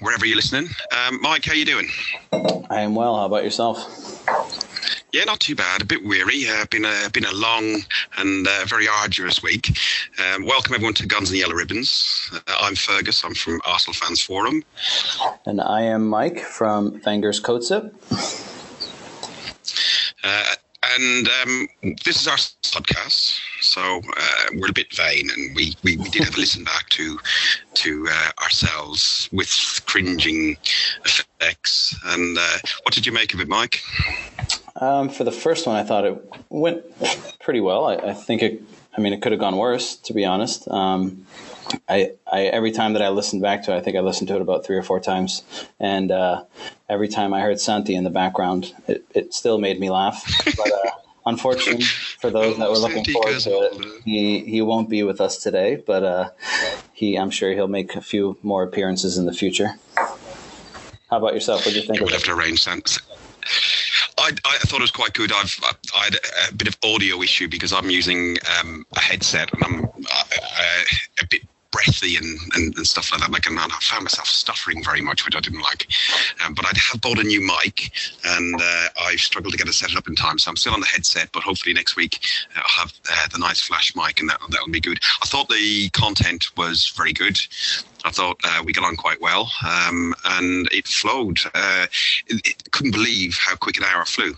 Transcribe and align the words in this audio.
wherever 0.00 0.26
you're 0.26 0.36
listening. 0.36 0.68
Um, 0.96 1.20
Mike, 1.20 1.44
how 1.44 1.52
you 1.54 1.64
doing? 1.64 1.88
I 2.70 2.80
am 2.80 2.94
well. 2.94 3.16
How 3.16 3.26
about 3.26 3.44
yourself? 3.44 4.24
Yeah, 5.12 5.24
not 5.24 5.40
too 5.40 5.54
bad. 5.54 5.82
A 5.82 5.84
bit 5.84 6.04
weary. 6.04 6.48
Uh, 6.48 6.66
been 6.70 6.84
a 6.84 7.08
been 7.12 7.24
a 7.24 7.32
long 7.32 7.82
and 8.18 8.46
uh, 8.46 8.64
very 8.66 8.86
arduous 8.88 9.42
week. 9.42 9.78
Um, 10.18 10.44
welcome 10.44 10.74
everyone 10.74 10.94
to 10.94 11.06
Guns 11.06 11.30
and 11.30 11.38
Yellow 11.38 11.54
Ribbons. 11.54 12.30
Uh, 12.32 12.56
I'm 12.60 12.74
Fergus. 12.74 13.24
I'm 13.24 13.34
from 13.34 13.60
Arsenal 13.64 13.94
Fans 13.94 14.20
Forum. 14.20 14.62
And 15.46 15.60
I 15.60 15.82
am 15.82 16.06
Mike 16.08 16.40
from 16.40 17.00
Fangers 17.00 17.40
Coatsip. 17.40 17.92
Uh, 20.22 20.54
and 20.96 21.28
um, 21.42 21.68
this 22.04 22.20
is 22.20 22.28
our 22.28 22.36
podcast, 22.36 23.38
so 23.76 24.00
uh, 24.16 24.46
we're 24.54 24.70
a 24.70 24.72
bit 24.72 24.90
vain, 24.94 25.28
and 25.36 25.54
we, 25.54 25.74
we, 25.82 25.98
we 25.98 26.08
did 26.08 26.24
have 26.24 26.34
a 26.34 26.40
listen 26.40 26.64
back 26.64 26.88
to 26.88 27.18
to 27.74 28.08
uh, 28.10 28.30
ourselves 28.42 29.28
with 29.32 29.50
cringing 29.84 30.56
effects. 31.04 31.94
And 32.06 32.38
uh, 32.38 32.58
what 32.84 32.94
did 32.94 33.04
you 33.04 33.12
make 33.12 33.34
of 33.34 33.40
it, 33.40 33.48
Mike? 33.48 33.82
Um, 34.76 35.10
for 35.10 35.24
the 35.24 35.32
first 35.32 35.66
one, 35.66 35.76
I 35.76 35.82
thought 35.82 36.06
it 36.06 36.16
went 36.48 36.84
pretty 37.38 37.60
well. 37.60 37.86
I, 37.86 37.96
I 37.96 38.14
think 38.14 38.42
it. 38.42 38.62
I 38.96 39.02
mean, 39.02 39.12
it 39.12 39.20
could 39.20 39.32
have 39.32 39.40
gone 39.42 39.58
worse, 39.58 39.96
to 39.96 40.14
be 40.14 40.24
honest. 40.24 40.66
Um, 40.68 41.26
I, 41.86 42.12
I 42.32 42.44
every 42.44 42.72
time 42.72 42.94
that 42.94 43.02
I 43.02 43.10
listened 43.10 43.42
back 43.42 43.64
to 43.64 43.74
it, 43.74 43.76
I 43.76 43.80
think 43.82 43.98
I 43.98 44.00
listened 44.00 44.28
to 44.28 44.36
it 44.36 44.40
about 44.40 44.64
three 44.64 44.78
or 44.78 44.82
four 44.82 45.00
times, 45.00 45.42
and 45.78 46.10
uh, 46.10 46.44
every 46.88 47.08
time 47.08 47.34
I 47.34 47.42
heard 47.42 47.60
Santi 47.60 47.94
in 47.94 48.04
the 48.04 48.10
background, 48.10 48.72
it, 48.88 49.04
it 49.14 49.34
still 49.34 49.58
made 49.58 49.78
me 49.78 49.90
laugh. 49.90 50.24
But 50.56 50.72
uh, 50.72 50.90
unfortunately, 51.26 51.84
for 52.20 52.30
those 52.30 52.56
that 52.58 52.70
were 52.70 52.78
looking 52.78 53.04
forward 53.04 53.40
to 53.40 53.50
it, 53.50 54.02
he 54.04 54.40
he 54.40 54.62
won't 54.62 54.88
be 54.88 55.02
with 55.02 55.20
us 55.20 55.36
today. 55.36 55.76
But 55.76 56.04
uh, 56.04 56.30
he, 56.92 57.16
I'm 57.16 57.30
sure 57.30 57.52
he'll 57.52 57.68
make 57.68 57.94
a 57.96 58.00
few 58.00 58.38
more 58.42 58.62
appearances 58.62 59.18
in 59.18 59.26
the 59.26 59.34
future. 59.34 59.74
How 61.10 61.18
about 61.18 61.34
yourself? 61.34 61.66
What 61.66 61.74
do 61.74 61.80
you 61.80 61.86
think? 61.86 62.00
We'll 62.00 62.10
have 62.10 62.24
to 62.24 62.32
arrange 62.32 62.62
Santi. 62.62 63.00
I, 64.18 64.30
I, 64.44 64.58
thought 64.58 64.78
it 64.78 64.82
was 64.82 64.90
quite 64.90 65.12
good. 65.12 65.30
I've 65.30 65.60
I 65.94 66.04
had 66.04 66.16
a 66.50 66.54
bit 66.54 66.68
of 66.68 66.76
audio 66.82 67.22
issue 67.22 67.48
because 67.48 67.72
I'm 67.72 67.90
using 67.90 68.38
um, 68.58 68.86
a 68.96 69.00
headset 69.00 69.52
and 69.52 69.62
I'm 69.62 69.90
bit 71.15 71.15
breathy 71.70 72.16
and, 72.16 72.38
and, 72.54 72.76
and, 72.76 72.86
stuff 72.86 73.12
like 73.12 73.20
that. 73.20 73.30
Like, 73.30 73.46
and 73.46 73.58
I 73.58 73.66
found 73.80 74.04
myself 74.04 74.26
stuttering 74.26 74.82
very 74.82 75.00
much, 75.00 75.24
which 75.24 75.36
I 75.36 75.40
didn't 75.40 75.62
like. 75.62 75.88
Um, 76.44 76.54
but 76.54 76.64
I 76.64 76.72
have 76.92 77.00
bought 77.00 77.18
a 77.18 77.22
new 77.22 77.40
mic, 77.40 77.92
and 78.24 78.60
uh, 78.60 78.88
I 79.00 79.16
struggled 79.16 79.52
to 79.52 79.58
get 79.58 79.68
it 79.68 79.74
set 79.74 79.96
up 79.96 80.08
in 80.08 80.14
time. 80.14 80.38
So 80.38 80.50
I'm 80.50 80.56
still 80.56 80.74
on 80.74 80.80
the 80.80 80.86
headset, 80.86 81.30
but 81.32 81.42
hopefully 81.42 81.74
next 81.74 81.96
week 81.96 82.20
uh, 82.56 82.60
I'll 82.60 82.84
have 82.84 82.92
uh, 83.10 83.28
the 83.32 83.38
nice 83.38 83.60
flash 83.60 83.94
mic, 83.96 84.20
and 84.20 84.28
that 84.28 84.40
that'll 84.50 84.68
be 84.68 84.80
good. 84.80 85.00
I 85.22 85.26
thought 85.26 85.48
the 85.48 85.88
content 85.90 86.56
was 86.56 86.92
very 86.96 87.12
good. 87.12 87.38
I 88.04 88.10
thought 88.10 88.38
uh, 88.44 88.62
we 88.64 88.72
got 88.72 88.84
on 88.84 88.96
quite 88.96 89.20
well, 89.20 89.50
um, 89.66 90.14
and 90.24 90.68
it 90.72 90.86
flowed. 90.86 91.38
Uh, 91.54 91.86
couldn't 92.70 92.92
believe 92.92 93.36
how 93.40 93.56
quick 93.56 93.78
an 93.78 93.84
hour 93.84 94.04
flew. 94.04 94.34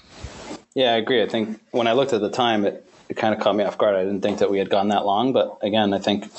Yeah, 0.74 0.94
I 0.94 0.96
agree. 0.96 1.22
I 1.22 1.28
think 1.28 1.60
when 1.72 1.86
I 1.86 1.92
looked 1.92 2.12
at 2.12 2.20
the 2.20 2.30
time, 2.30 2.64
it 2.64 2.87
it 3.08 3.16
kind 3.16 3.34
of 3.34 3.40
caught 3.40 3.56
me 3.56 3.64
off 3.64 3.78
guard. 3.78 3.96
I 3.96 4.04
didn't 4.04 4.20
think 4.20 4.38
that 4.38 4.50
we 4.50 4.58
had 4.58 4.70
gone 4.70 4.88
that 4.88 5.04
long, 5.04 5.32
but 5.32 5.58
again, 5.62 5.92
I 5.94 5.98
think 5.98 6.30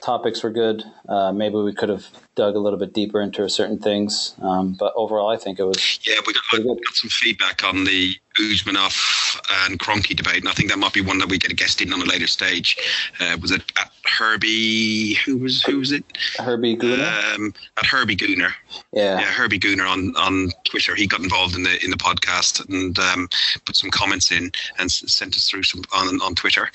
topics 0.00 0.42
were 0.42 0.50
good. 0.50 0.82
Uh, 1.08 1.32
maybe 1.32 1.56
we 1.56 1.72
could 1.72 1.88
have 1.88 2.06
dug 2.34 2.56
a 2.56 2.58
little 2.58 2.78
bit 2.78 2.92
deeper 2.92 3.20
into 3.20 3.48
certain 3.48 3.78
things, 3.78 4.34
um, 4.42 4.74
but 4.78 4.92
overall, 4.96 5.28
I 5.28 5.36
think 5.36 5.58
it 5.58 5.64
was. 5.64 6.00
Yeah, 6.06 6.16
we 6.26 6.32
got, 6.32 6.42
got 6.52 6.94
some 6.94 7.10
feedback 7.10 7.64
on 7.64 7.84
the 7.84 8.14
Usmanov 8.38 9.15
and 9.50 9.78
Kroenke 9.78 10.16
debate, 10.16 10.38
and 10.38 10.48
I 10.48 10.52
think 10.52 10.70
that 10.70 10.78
might 10.78 10.92
be 10.92 11.00
one 11.00 11.18
that 11.18 11.28
we 11.28 11.38
get 11.38 11.52
a 11.52 11.54
guest 11.54 11.80
in 11.80 11.92
on 11.92 12.00
a 12.00 12.04
later 12.04 12.26
stage. 12.26 12.76
Uh, 13.20 13.36
was 13.40 13.50
it 13.50 13.62
at 13.78 13.90
Herbie? 14.04 15.14
Who 15.14 15.38
was 15.38 15.62
who 15.62 15.78
was 15.78 15.92
it? 15.92 16.04
Herbie 16.38 16.76
Gooner. 16.76 17.34
Um, 17.34 17.54
at 17.76 17.86
Herbie 17.86 18.16
Gooner. 18.16 18.52
Yeah. 18.92 19.20
Yeah, 19.20 19.32
Herbie 19.32 19.58
Gooner 19.58 19.88
on 19.88 20.14
on 20.16 20.50
Twitter. 20.64 20.94
He 20.94 21.06
got 21.06 21.20
involved 21.20 21.54
in 21.54 21.62
the 21.62 21.82
in 21.84 21.90
the 21.90 21.96
podcast 21.96 22.66
and 22.68 22.98
um, 22.98 23.28
put 23.64 23.76
some 23.76 23.90
comments 23.90 24.32
in 24.32 24.50
and 24.78 24.90
sent 24.90 25.36
us 25.36 25.48
through 25.48 25.64
some 25.64 25.82
on 25.92 26.20
on 26.20 26.34
Twitter, 26.34 26.70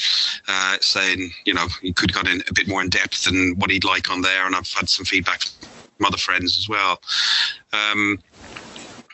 uh, 0.48 0.78
saying 0.82 1.32
you 1.46 1.54
know 1.54 1.68
he 1.82 1.94
could 1.94 2.12
have 2.12 2.24
got 2.24 2.32
in 2.32 2.42
a 2.48 2.54
bit 2.54 2.68
more 2.68 2.82
in 2.82 2.90
depth 2.90 3.26
than 3.26 3.56
what 3.58 3.72
he'd 3.72 3.86
like 3.86 4.10
on 4.10 4.22
there, 4.22 4.46
and 4.46 4.56
I've 4.56 4.72
had 4.72 4.90
some 4.90 5.06
feedback 5.06 5.42
from 5.44 6.06
other 6.06 6.18
friends 6.18 6.58
as 6.58 6.68
well. 6.68 7.02
Um, 7.74 8.20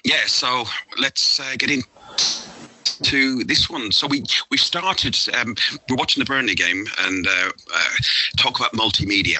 yeah, 0.03 0.25
so 0.25 0.63
let's 0.97 1.39
uh, 1.39 1.55
get 1.57 1.69
in 1.69 1.83
to 3.03 3.43
this 3.43 3.69
one. 3.69 3.91
So 3.91 4.07
we 4.07 4.23
we 4.51 4.57
started. 4.57 5.17
Um, 5.33 5.55
we're 5.89 5.95
watching 5.95 6.21
the 6.21 6.25
Burnley 6.25 6.55
game 6.55 6.85
and 6.99 7.27
uh, 7.27 7.51
uh, 7.73 7.95
talk 8.37 8.59
about 8.59 8.73
multimedia. 8.73 9.39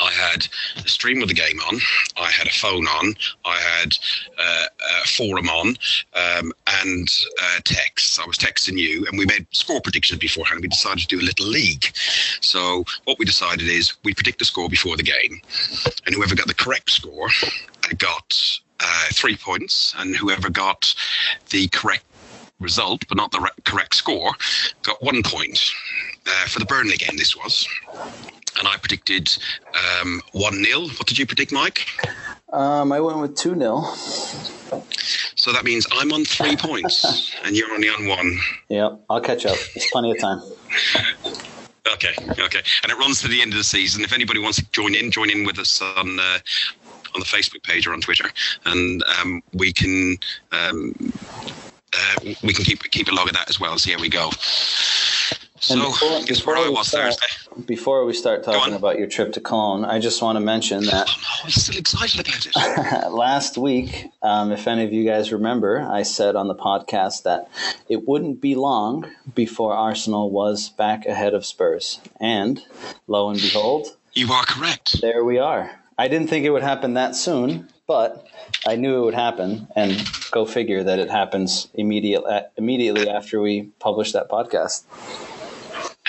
I 0.00 0.12
had 0.12 0.46
a 0.76 0.88
stream 0.88 1.22
of 1.22 1.28
the 1.28 1.34
game 1.34 1.58
on. 1.60 1.80
I 2.16 2.30
had 2.30 2.46
a 2.46 2.50
phone 2.52 2.86
on. 2.86 3.14
I 3.44 3.58
had 3.58 3.96
uh, 4.38 4.66
a 5.02 5.08
forum 5.08 5.48
on, 5.48 5.76
um, 6.14 6.52
and 6.84 7.08
uh, 7.42 7.60
texts. 7.64 8.18
I 8.18 8.26
was 8.26 8.36
texting 8.36 8.78
you, 8.78 9.06
and 9.06 9.18
we 9.18 9.26
made 9.26 9.46
score 9.50 9.80
predictions 9.80 10.20
beforehand. 10.20 10.60
We 10.62 10.68
decided 10.68 11.00
to 11.00 11.16
do 11.16 11.20
a 11.20 11.26
little 11.26 11.46
league. 11.46 11.86
So 12.40 12.84
what 13.04 13.18
we 13.18 13.24
decided 13.24 13.68
is 13.68 13.94
we 14.04 14.14
predict 14.14 14.38
the 14.38 14.44
score 14.44 14.68
before 14.68 14.96
the 14.96 15.02
game, 15.02 15.40
and 16.06 16.14
whoever 16.14 16.34
got 16.34 16.46
the 16.46 16.54
correct 16.54 16.90
score 16.90 17.28
got 17.96 18.34
uh, 18.80 19.06
three 19.12 19.36
points, 19.36 19.94
and 19.98 20.14
whoever 20.14 20.48
got 20.48 20.94
the 21.50 21.66
correct 21.68 22.04
result, 22.60 23.06
but 23.08 23.16
not 23.16 23.30
the 23.32 23.40
re- 23.40 23.50
correct 23.64 23.94
score, 23.94 24.32
got 24.82 25.02
one 25.02 25.22
point. 25.22 25.72
Uh, 26.26 26.46
for 26.46 26.58
the 26.58 26.66
Burnley 26.66 26.96
game, 26.96 27.16
this 27.16 27.36
was. 27.36 27.66
And 28.58 28.66
I 28.66 28.76
predicted 28.76 29.30
um, 30.02 30.20
1 30.32 30.64
0. 30.64 30.80
What 30.80 31.06
did 31.06 31.18
you 31.18 31.26
predict, 31.26 31.52
Mike? 31.52 31.86
Um, 32.52 32.92
I 32.92 33.00
went 33.00 33.18
with 33.18 33.36
2 33.36 33.56
0. 33.58 33.82
So 35.36 35.52
that 35.52 35.64
means 35.64 35.86
I'm 35.92 36.12
on 36.12 36.24
three 36.24 36.56
points 36.58 37.32
and 37.44 37.56
you're 37.56 37.72
only 37.72 37.88
on 37.88 38.06
one. 38.08 38.38
Yeah, 38.68 38.96
I'll 39.08 39.20
catch 39.20 39.46
up. 39.46 39.56
It's 39.74 39.90
plenty 39.90 40.10
of 40.10 40.18
time. 40.18 40.40
okay, 41.92 42.12
okay. 42.30 42.62
And 42.82 42.92
it 42.92 42.98
runs 42.98 43.22
to 43.22 43.28
the 43.28 43.40
end 43.40 43.52
of 43.52 43.58
the 43.58 43.64
season. 43.64 44.02
If 44.02 44.12
anybody 44.12 44.40
wants 44.40 44.58
to 44.58 44.70
join 44.72 44.94
in, 44.94 45.10
join 45.10 45.30
in 45.30 45.44
with 45.44 45.58
us 45.58 45.80
on. 45.80 46.18
Uh, 46.18 46.38
on 47.14 47.20
the 47.20 47.26
Facebook 47.26 47.62
page 47.62 47.86
or 47.86 47.94
on 47.94 48.02
Twitter, 48.02 48.28
and 48.66 49.02
um, 49.18 49.42
we 49.54 49.72
can 49.72 50.18
um, 50.52 50.94
uh, 51.94 52.34
we 52.42 52.52
can 52.52 52.64
keep 52.64 52.82
keep 52.90 53.08
a 53.08 53.14
log 53.14 53.28
of 53.28 53.34
that 53.34 53.48
as 53.48 53.60
well. 53.60 53.78
See 53.78 53.92
how 53.92 54.00
we 54.00 54.08
go. 54.08 54.30
So, 55.60 55.74
before, 56.26 56.56
I 56.56 56.68
was 56.68 56.88
start, 56.88 57.14
Thursday. 57.14 57.64
Before 57.66 58.04
we 58.04 58.12
start 58.12 58.44
talking 58.44 58.74
about 58.74 58.96
your 58.96 59.08
trip 59.08 59.32
to 59.32 59.40
Cologne, 59.40 59.84
I 59.84 59.98
just 59.98 60.22
want 60.22 60.36
to 60.36 60.40
mention 60.40 60.84
that. 60.84 61.08
Oh, 61.08 61.20
no, 61.20 61.28
I'm 61.44 61.50
still 61.50 61.76
excited 61.76 62.20
about 62.20 62.46
it. 62.46 63.10
last 63.10 63.58
week, 63.58 64.06
um, 64.22 64.52
if 64.52 64.68
any 64.68 64.84
of 64.84 64.92
you 64.92 65.04
guys 65.04 65.32
remember, 65.32 65.80
I 65.80 66.04
said 66.04 66.36
on 66.36 66.46
the 66.46 66.54
podcast 66.54 67.24
that 67.24 67.48
it 67.88 68.06
wouldn't 68.06 68.40
be 68.40 68.54
long 68.54 69.10
before 69.34 69.74
Arsenal 69.74 70.30
was 70.30 70.68
back 70.68 71.06
ahead 71.06 71.34
of 71.34 71.44
Spurs. 71.44 72.00
And 72.20 72.62
lo 73.08 73.28
and 73.28 73.40
behold. 73.40 73.96
You 74.12 74.32
are 74.32 74.44
correct. 74.44 75.00
There 75.00 75.24
we 75.24 75.38
are. 75.38 75.72
I 75.98 76.06
didn't 76.06 76.30
think 76.30 76.44
it 76.44 76.50
would 76.50 76.62
happen 76.62 76.94
that 76.94 77.16
soon, 77.16 77.68
but 77.88 78.28
I 78.66 78.76
knew 78.76 79.02
it 79.02 79.04
would 79.06 79.14
happen, 79.14 79.66
and 79.74 80.06
go 80.30 80.44
figure 80.44 80.84
that 80.84 80.98
it 81.00 81.10
happens 81.10 81.68
immediate, 81.74 82.22
immediately 82.56 83.08
after 83.08 83.40
we 83.40 83.62
publish 83.80 84.12
that 84.12 84.28
podcast. 84.28 84.84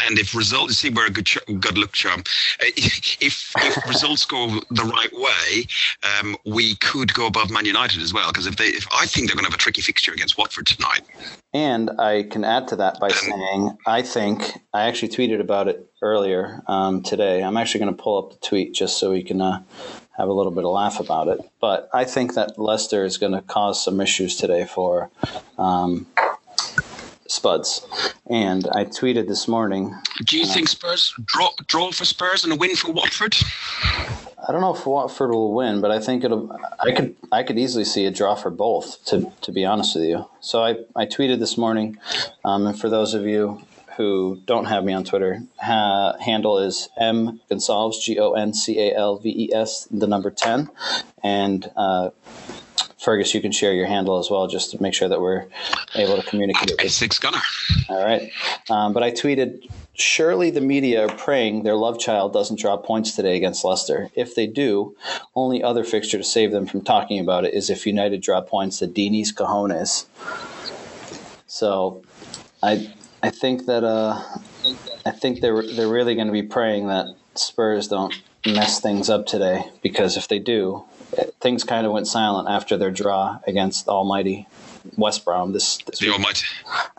And 0.06 0.20
if 0.20 0.36
results, 0.36 0.78
see, 0.78 0.90
we're 0.90 1.08
a 1.08 1.10
good, 1.10 1.30
good 1.60 1.78
look 1.78 1.92
charm. 1.92 2.22
Uh, 2.62 2.66
if, 2.78 3.54
if 3.58 3.88
results 3.88 4.26
go 4.26 4.48
the 4.70 4.84
right 4.84 5.12
way, 5.14 5.68
um, 6.20 6.36
we 6.46 6.76
could 6.76 7.14
go 7.14 7.28
above 7.28 7.50
Man 7.52 7.66
United 7.66 8.02
as 8.02 8.14
well. 8.14 8.32
Because 8.32 8.48
if 8.48 8.58
they, 8.58 8.66
if 8.66 8.88
I 8.94 9.06
think 9.06 9.28
they're 9.28 9.36
going 9.36 9.46
to 9.46 9.52
have 9.52 9.60
a 9.60 9.62
tricky 9.62 9.82
fixture 9.82 10.14
against 10.14 10.38
Watford 10.38 10.68
tonight. 10.68 11.02
And 11.54 11.90
I 12.00 12.24
can 12.24 12.44
add 12.44 12.68
to 12.70 12.76
that 12.78 13.00
by 13.00 13.10
saying 13.10 13.78
I 13.88 14.04
think 14.04 14.52
I 14.74 14.88
actually 14.88 15.10
tweeted 15.10 15.40
about 15.40 15.68
it 15.68 15.90
earlier 16.02 16.62
um, 16.68 17.02
today. 17.02 17.44
I'm 17.44 17.58
actually 17.58 17.80
going 17.80 17.96
to 17.96 18.02
pull 18.02 18.18
up 18.18 18.32
the 18.32 18.48
tweet 18.48 18.74
just 18.74 19.00
so 19.00 19.12
we 19.12 19.24
can 19.24 19.42
uh, 19.42 19.64
have 20.18 20.30
a 20.30 20.34
little 20.34 20.52
bit 20.52 20.66
of 20.66 20.72
laugh 20.72 21.00
about 21.00 21.28
it. 21.28 21.40
But 21.60 21.90
I 21.94 22.04
think 22.04 22.36
that 22.36 22.60
Leicester 22.60 23.04
is 23.04 23.18
going 23.18 23.32
to 23.32 23.42
cause 23.42 23.84
some 23.84 24.00
issues 24.00 24.36
today 24.36 24.66
for 24.66 25.10
um, 25.58 26.06
Spuds. 27.30 27.86
And 28.30 28.68
I 28.74 28.86
tweeted 28.86 29.28
this 29.28 29.48
morning. 29.48 29.96
Do 30.26 30.38
you 30.38 30.46
think 30.46 30.68
Spurs 30.68 31.14
draw, 31.26 31.50
draw 31.68 31.92
for 31.92 32.04
Spurs 32.04 32.44
and 32.44 32.52
a 32.54 32.56
win 32.56 32.76
for 32.76 32.92
Watford? 32.92 33.36
I 34.48 34.52
don't 34.52 34.62
know 34.62 34.74
if 34.74 34.86
Watford 34.86 35.30
will 35.30 35.54
win, 35.54 35.80
but 35.80 35.92
I 35.92 36.00
think 36.00 36.24
it'll. 36.24 36.52
I 36.80 36.92
could 36.92 37.16
I 37.32 37.44
could 37.44 37.60
easily 37.60 37.86
see 37.86 38.06
a 38.06 38.12
draw 38.12 38.34
for 38.36 38.50
both. 38.50 39.04
To 39.06 39.32
to 39.42 39.52
be 39.52 39.64
honest 39.64 39.96
with 39.96 40.06
you, 40.06 40.26
so 40.40 40.64
I 40.64 40.78
I 40.96 41.06
tweeted 41.06 41.40
this 41.40 41.56
morning, 41.58 41.98
um, 42.44 42.66
and 42.66 42.80
for 42.80 42.90
those 42.90 43.14
of 43.14 43.26
you 43.26 43.62
who 43.98 44.42
don't 44.46 44.66
have 44.66 44.84
me 44.84 44.94
on 44.94 45.04
Twitter, 45.04 45.42
ha, 45.62 46.16
handle 46.20 46.58
is 46.58 46.90
m 46.98 47.42
gonsalves 47.52 48.02
g 48.02 48.18
o 48.18 48.34
n 48.34 48.54
c 48.54 48.80
a 48.80 48.96
l 48.96 49.18
v 49.18 49.30
e 49.30 49.54
s 49.54 49.88
the 49.92 50.08
number 50.08 50.32
ten, 50.32 50.70
and. 51.22 51.70
Uh, 51.76 52.10
Fergus, 53.00 53.34
you 53.34 53.42
can 53.42 53.52
share 53.52 53.74
your 53.74 53.88
handle 53.88 54.20
as 54.20 54.30
well, 54.30 54.48
just 54.48 54.72
to 54.72 54.82
make 54.82 54.94
sure 54.94 55.08
that 55.08 55.22
we're 55.22 55.46
able 55.96 56.18
to 56.18 56.24
communicate. 56.24 56.72
At 56.72 56.92
six 56.92 57.18
gunner. 57.18 57.40
All 57.88 58.04
right. 58.04 58.32
Um, 58.70 58.92
but 58.92 59.04
I 59.04 59.12
tweeted, 59.12 59.70
surely 59.94 60.50
the 60.50 60.60
media 60.60 61.06
are 61.06 61.16
praying 61.16 61.64
their 61.64 61.76
love 61.76 61.98
child 61.98 62.34
doesn't 62.34 62.60
drop 62.60 62.86
points 62.86 63.16
today 63.16 63.38
against 63.38 63.64
Leicester. 63.64 64.10
If 64.16 64.36
they 64.36 64.48
do, 64.48 64.98
only 65.34 65.64
other 65.64 65.86
fixture 65.86 66.18
to 66.18 66.24
save 66.26 66.52
them 66.52 66.66
from 66.66 66.82
talking 66.82 67.20
about 67.20 67.46
it 67.46 67.54
is 67.54 67.70
if 67.70 67.88
United 67.88 68.22
drop 68.22 68.50
points 68.50 68.80
to 68.80 68.88
Dini's 68.88 69.34
cojones. 69.34 70.06
So, 71.48 72.04
I 72.62 72.94
I 73.24 73.30
think 73.30 73.66
that 73.66 73.84
uh, 73.84 74.22
I 75.06 75.12
think 75.12 75.40
they're 75.40 75.64
they're 75.64 75.88
really 75.88 76.16
going 76.16 76.28
to 76.28 76.34
be 76.34 76.44
praying 76.44 76.88
that 76.88 77.08
Spurs 77.36 77.88
don't 77.88 78.14
mess 78.46 78.80
things 78.82 79.10
up 79.10 79.26
today 79.26 79.64
because 79.82 80.18
if 80.18 80.28
they 80.28 80.40
do, 80.40 80.84
things 81.42 81.64
kind 81.64 81.86
of 81.86 81.92
went 81.92 82.08
silent 82.08 82.50
after 82.50 82.78
their 82.78 82.92
draw 82.92 83.40
against 83.48 83.88
Almighty 83.88 84.48
West 84.98 85.26
Brom. 85.26 85.54
This, 85.54 85.78
this 85.78 86.00
the 86.00 86.08
week. 86.08 86.16
Almighty, 86.16 86.46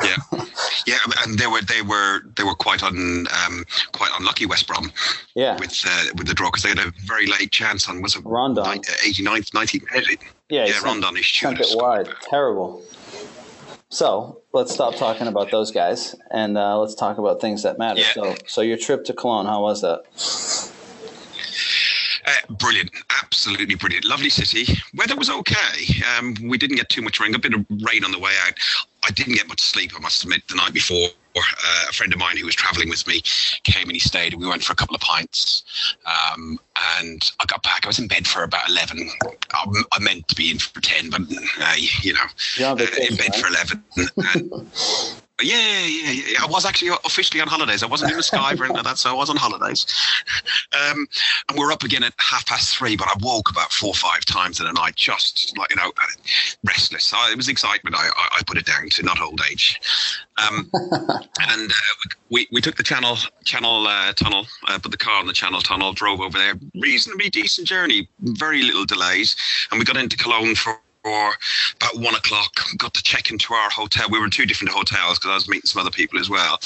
yeah, 0.03 0.17
yeah, 0.87 0.99
and 1.25 1.39
they 1.39 1.47
were 1.47 1.62
they 1.62 1.83
were 1.83 2.21
they 2.37 2.43
were 2.43 2.55
quite 2.55 2.83
un 2.83 3.27
um, 3.47 3.65
quite 3.93 4.11
unlucky 4.19 4.47
West 4.47 4.67
Brom. 4.67 4.93
Yeah, 5.35 5.59
with 5.59 5.85
uh, 5.87 6.05
with 6.17 6.27
the 6.27 6.35
draw 6.35 6.49
because 6.51 6.62
they 6.62 6.71
had 6.71 6.79
a 6.79 6.93
very 7.05 7.27
late 7.27 7.51
chance 7.51 7.89
on 7.89 8.03
was 8.03 8.17
it 8.17 8.23
Rondon 8.25 8.65
89th 8.65 9.51
90th 9.51 10.19
Yeah, 10.49 10.67
yeah, 10.67 10.81
Rondon 10.81 11.17
is 11.17 11.27
sent 11.27 11.61
it 11.61 11.69
wide. 11.73 12.09
Terrible. 12.29 12.83
So 13.93 14.41
let's 14.53 14.73
stop 14.73 14.95
talking 14.95 15.27
about 15.27 15.51
those 15.51 15.73
guys 15.73 16.15
and 16.31 16.56
uh, 16.56 16.79
let's 16.79 16.95
talk 16.95 17.19
about 17.19 17.41
things 17.41 17.65
that 17.65 17.77
matter. 17.77 18.01
Yeah. 18.01 18.13
So, 18.13 18.37
so 18.47 18.61
your 18.61 18.77
trip 18.77 19.05
to 19.06 19.13
Cologne, 19.13 19.47
how 19.47 19.63
was 19.63 19.83
that? 19.83 20.05
Uh, 22.31 22.55
brilliant, 22.55 22.91
absolutely 23.23 23.75
brilliant. 23.75 24.05
Lovely 24.05 24.31
city. 24.31 24.75
Weather 24.94 25.17
was 25.17 25.31
okay. 25.31 26.03
Um, 26.17 26.35
we 26.44 26.59
didn't 26.59 26.77
get 26.77 26.88
too 26.88 27.03
much 27.03 27.19
rain. 27.19 27.35
A 27.35 27.38
bit 27.38 27.55
of 27.55 27.65
rain 27.82 28.05
on 28.05 28.12
the 28.12 28.19
way 28.19 28.32
out. 28.47 28.53
I 29.05 29.11
didn't 29.11 29.35
get 29.35 29.49
much 29.49 29.61
sleep. 29.61 29.93
I 29.97 30.00
must 30.00 30.23
admit, 30.23 30.47
the 30.49 30.55
night 30.55 30.73
before. 30.73 31.09
Uh, 31.37 31.87
a 31.88 31.93
friend 31.93 32.12
of 32.12 32.19
mine 32.19 32.37
who 32.37 32.44
was 32.44 32.56
traveling 32.56 32.88
with 32.88 33.06
me 33.06 33.23
came 33.62 33.85
and 33.85 33.93
he 33.93 34.00
stayed. 34.00 34.35
We 34.35 34.49
went 34.49 34.65
for 34.65 34.73
a 34.73 34.77
couple 34.77 34.97
of 34.97 35.00
pints, 35.00 35.94
um, 36.05 36.59
and 36.99 37.23
I 37.38 37.44
got 37.47 37.62
back. 37.62 37.85
I 37.85 37.87
was 37.87 38.00
in 38.00 38.09
bed 38.09 38.27
for 38.27 38.43
about 38.43 38.69
eleven. 38.69 39.09
I, 39.53 39.82
I 39.93 39.99
meant 40.00 40.27
to 40.27 40.35
be 40.35 40.50
in 40.50 40.59
for 40.59 40.81
ten, 40.81 41.09
but 41.09 41.21
uh, 41.61 41.75
you 42.03 42.15
know, 42.15 42.27
uh, 42.61 42.77
in 43.09 43.17
bed 43.17 43.31
right? 43.31 43.37
for 43.37 43.47
eleven. 43.47 43.85
And, 44.35 44.71
Yeah, 45.43 45.87
yeah, 45.87 46.11
yeah. 46.11 46.39
I 46.43 46.47
was 46.47 46.65
actually 46.65 46.91
officially 47.05 47.41
on 47.41 47.49
holidays. 47.49 47.83
I 47.83 47.87
wasn't 47.87 48.11
in 48.11 48.17
the 48.17 48.23
sky 48.23 48.53
or 48.53 48.65
anything 48.65 48.77
like 48.77 48.85
that, 48.85 48.99
so 48.99 49.11
I 49.11 49.15
was 49.15 49.31
on 49.31 49.37
holidays. 49.37 49.87
Um, 50.73 51.07
and 51.49 51.59
we're 51.59 51.73
up 51.73 51.83
again 51.83 52.03
at 52.03 52.15
half 52.19 52.47
past 52.47 52.77
three, 52.77 52.97
but 52.97 53.09
I 53.09 53.15
woke 53.21 53.51
about 53.51 53.73
four 53.73 53.91
or 53.91 53.95
five 53.95 54.25
times 54.25 54.61
in 54.61 54.67
the 54.67 54.73
night, 54.73 54.97
just 54.97 55.57
like, 55.57 55.71
you 55.71 55.77
know, 55.77 55.93
restless. 56.65 57.05
So 57.05 57.17
it 57.31 57.37
was 57.37 57.49
excitement. 57.49 57.97
I, 57.97 58.09
I, 58.09 58.39
I 58.39 58.43
put 58.47 58.59
it 58.59 58.67
down 58.67 58.89
to 58.91 59.03
not 59.03 59.21
old 59.21 59.41
age. 59.51 59.81
Um, 60.39 60.71
and 60.73 61.71
uh, 61.71 62.09
we, 62.31 62.49
we 62.53 62.61
took 62.61 62.77
the 62.77 62.83
channel 62.83 63.17
channel 63.45 63.87
uh, 63.87 64.13
tunnel, 64.13 64.47
uh, 64.69 64.79
put 64.79 64.93
the 64.93 64.99
car 64.99 65.21
on 65.21 65.27
the 65.27 65.33
channel 65.33 65.61
tunnel, 65.61 65.93
drove 65.93 66.21
over 66.21 66.39
there. 66.39 66.55
Reasonably 66.81 67.31
decent 67.31 67.67
journey, 67.67 68.09
very 68.21 68.63
little 68.63 68.85
delays. 68.85 69.37
And 69.71 69.79
we 69.79 69.85
got 69.85 69.97
into 69.97 70.17
Cologne 70.17 70.55
for 70.55 70.79
or 71.05 71.32
about 71.76 71.97
one 71.97 72.14
o'clock. 72.14 72.61
Got 72.76 72.94
to 72.94 73.02
check 73.02 73.31
into 73.31 73.55
our 73.55 73.70
hotel. 73.70 74.06
We 74.11 74.19
were 74.19 74.25
in 74.25 74.31
two 74.31 74.47
different 74.47 74.73
hotels 74.73 75.19
because 75.19 75.31
I 75.31 75.35
was 75.35 75.49
meeting 75.49 75.67
some 75.67 75.81
other 75.81 75.91
people 75.91 76.19
as 76.19 76.29
well. 76.29 76.58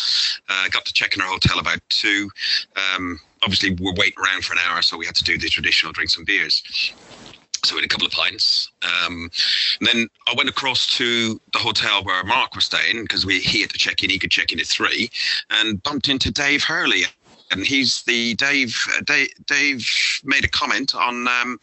Uh, 0.48 0.68
got 0.70 0.84
to 0.84 0.92
check 0.92 1.14
in 1.14 1.22
our 1.22 1.28
hotel 1.28 1.58
about 1.58 1.78
two. 1.88 2.30
Um, 2.76 3.20
obviously, 3.42 3.76
we're 3.80 3.94
waiting 3.94 4.22
around 4.22 4.44
for 4.44 4.54
an 4.54 4.60
hour, 4.66 4.82
so 4.82 4.96
we 4.96 5.06
had 5.06 5.14
to 5.16 5.24
do 5.24 5.38
the 5.38 5.48
traditional 5.48 5.92
drink 5.92 6.10
some 6.10 6.24
beers. 6.24 6.62
So 7.64 7.74
we 7.74 7.80
had 7.80 7.86
a 7.86 7.88
couple 7.88 8.06
of 8.06 8.12
pints. 8.12 8.70
Um, 8.82 9.30
and 9.80 9.88
then 9.88 10.08
I 10.28 10.34
went 10.36 10.50
across 10.50 10.86
to 10.98 11.40
the 11.52 11.58
hotel 11.58 12.04
where 12.04 12.22
Mark 12.24 12.54
was 12.54 12.66
staying 12.66 13.02
because 13.02 13.24
we 13.24 13.40
he 13.40 13.62
had 13.62 13.70
to 13.70 13.78
check 13.78 14.02
in. 14.02 14.10
He 14.10 14.18
could 14.18 14.30
check 14.30 14.52
in 14.52 14.60
at 14.60 14.66
three, 14.66 15.10
and 15.50 15.82
bumped 15.82 16.08
into 16.08 16.30
Dave 16.30 16.62
Hurley 16.62 17.04
and 17.50 17.66
he's 17.66 18.02
the 18.04 18.34
Dave. 18.34 18.76
Dave, 19.04 19.28
Dave 19.46 19.86
made 20.24 20.44
a 20.44 20.48
comment 20.48 20.94
on 20.94 21.28
um, 21.28 21.60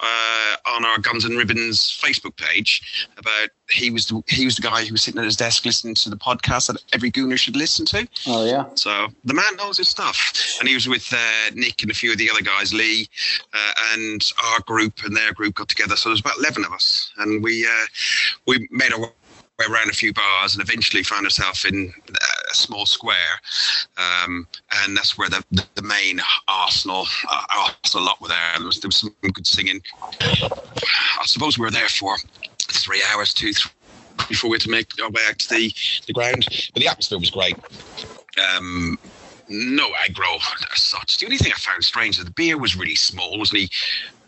uh, 0.00 0.56
on 0.66 0.84
our 0.84 0.98
Guns 0.98 1.24
and 1.24 1.36
Ribbons 1.36 2.00
Facebook 2.02 2.36
page 2.36 3.08
about 3.16 3.48
he 3.70 3.90
was 3.90 4.06
the, 4.06 4.22
he 4.28 4.44
was 4.44 4.56
the 4.56 4.62
guy 4.62 4.84
who 4.84 4.92
was 4.92 5.02
sitting 5.02 5.18
at 5.18 5.24
his 5.24 5.36
desk 5.36 5.64
listening 5.64 5.94
to 5.96 6.10
the 6.10 6.16
podcast 6.16 6.68
that 6.68 6.82
every 6.92 7.10
gooner 7.10 7.38
should 7.38 7.56
listen 7.56 7.84
to. 7.86 8.08
Oh 8.26 8.46
yeah. 8.46 8.66
So 8.74 9.08
the 9.24 9.34
man 9.34 9.56
knows 9.56 9.78
his 9.78 9.88
stuff, 9.88 10.58
and 10.60 10.68
he 10.68 10.74
was 10.74 10.88
with 10.88 11.12
uh, 11.12 11.50
Nick 11.54 11.82
and 11.82 11.90
a 11.90 11.94
few 11.94 12.12
of 12.12 12.18
the 12.18 12.30
other 12.30 12.42
guys, 12.42 12.72
Lee, 12.72 13.08
uh, 13.52 13.72
and 13.92 14.20
our 14.52 14.60
group 14.60 15.04
and 15.04 15.16
their 15.16 15.32
group 15.32 15.54
got 15.54 15.68
together. 15.68 15.96
So 15.96 16.08
there's 16.08 16.20
about 16.20 16.38
eleven 16.38 16.64
of 16.64 16.72
us, 16.72 17.12
and 17.18 17.42
we 17.42 17.66
uh, 17.66 17.86
we 18.46 18.68
made 18.70 18.92
our 18.92 19.00
way 19.00 19.10
around 19.70 19.88
a 19.88 19.94
few 19.94 20.12
bars 20.12 20.54
and 20.54 20.62
eventually 20.62 21.02
found 21.02 21.24
ourselves 21.24 21.64
in 21.64 21.92
a 22.50 22.54
small 22.54 22.86
square. 22.86 23.40
Um, 23.96 24.46
and 24.82 24.96
that's 24.96 25.18
where 25.18 25.28
the, 25.28 25.44
the, 25.74 25.82
main 25.82 26.20
Arsenal, 26.48 27.06
uh, 27.30 27.68
Arsenal 27.84 28.06
lot 28.06 28.20
were 28.20 28.28
there. 28.28 28.52
There 28.56 28.66
was, 28.66 28.80
there 28.80 28.88
was 28.88 28.96
some 28.96 29.14
good 29.22 29.46
singing. 29.46 29.80
I 30.20 31.24
suppose 31.24 31.58
we 31.58 31.64
were 31.64 31.70
there 31.70 31.88
for 31.88 32.16
three 32.58 33.02
hours, 33.12 33.32
two, 33.32 33.52
three, 33.52 33.70
before 34.28 34.50
we 34.50 34.54
had 34.54 34.62
to 34.62 34.70
make 34.70 34.88
our 35.02 35.10
way 35.10 35.22
out 35.28 35.38
to 35.38 35.48
the, 35.48 35.72
the 36.06 36.12
ground. 36.12 36.46
But 36.74 36.80
the 36.80 36.88
atmosphere 36.88 37.18
was 37.18 37.30
great. 37.30 37.56
Um, 38.56 38.98
no 39.48 39.90
aggro 40.06 40.38
as 40.72 40.82
such. 40.82 41.18
The 41.18 41.26
only 41.26 41.38
thing 41.38 41.52
I 41.52 41.58
found 41.58 41.84
strange 41.84 42.18
is 42.18 42.24
the 42.24 42.30
beer 42.30 42.58
was 42.58 42.76
really 42.76 42.94
small. 42.94 43.34
It 43.34 43.40
was 43.40 43.52
only 43.52 43.70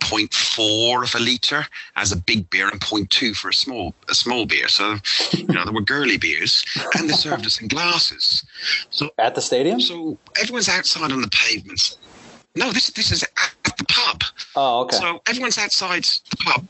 0.4 0.01 1.03
of 1.03 1.15
a 1.15 1.19
liter 1.19 1.67
as 1.97 2.13
a 2.13 2.17
big 2.17 2.49
beer 2.51 2.69
and 2.69 2.81
0.2 2.81 3.37
for 3.37 3.49
a 3.49 3.53
small 3.53 3.95
a 4.09 4.15
small 4.15 4.47
beer. 4.47 4.69
So, 4.69 4.97
you 5.33 5.47
know, 5.47 5.65
there 5.65 5.73
were 5.73 5.81
girly 5.81 6.19
beers 6.19 6.65
and 6.97 7.09
they 7.09 7.15
served 7.15 7.47
us 7.47 7.61
in 7.61 7.69
glasses. 7.69 8.45
So 8.91 9.11
at 9.19 9.35
the 9.35 9.43
stadium? 9.43 9.81
So 9.81 10.19
everyone's 10.41 10.69
outside 10.69 11.13
on 11.13 11.21
the 11.21 11.29
pavements. 11.29 11.99
No, 12.55 12.73
this 12.73 12.91
this 12.91 13.13
is 13.13 13.23
at 13.23 13.77
the 13.77 13.85
pub. 13.85 14.23
Oh, 14.57 14.81
okay. 14.83 14.97
So 14.97 15.21
everyone's 15.29 15.59
outside 15.59 16.05
the 16.05 16.37
pub 16.39 16.67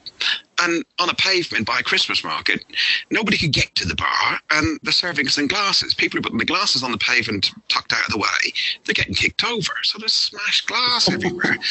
and 0.60 0.84
on 0.98 1.08
a 1.08 1.14
pavement 1.14 1.66
by 1.66 1.78
a 1.78 1.82
Christmas 1.82 2.24
market, 2.24 2.64
nobody 3.10 3.36
could 3.36 3.52
get 3.52 3.74
to 3.76 3.86
the 3.86 3.94
bar, 3.94 4.40
and 4.50 4.78
they're 4.82 4.92
serving 4.92 5.26
us 5.26 5.38
in 5.38 5.46
glasses. 5.46 5.94
People 5.94 6.18
are 6.18 6.22
putting 6.22 6.38
the 6.38 6.44
glasses 6.44 6.82
on 6.82 6.92
the 6.92 6.98
pavement, 6.98 7.50
tucked 7.68 7.92
out 7.92 8.04
of 8.04 8.12
the 8.12 8.18
way. 8.18 8.52
They're 8.84 8.94
getting 8.94 9.14
kicked 9.14 9.44
over, 9.44 9.72
so 9.82 9.98
there's 9.98 10.12
smashed 10.12 10.66
glass 10.66 11.10
everywhere. 11.10 11.58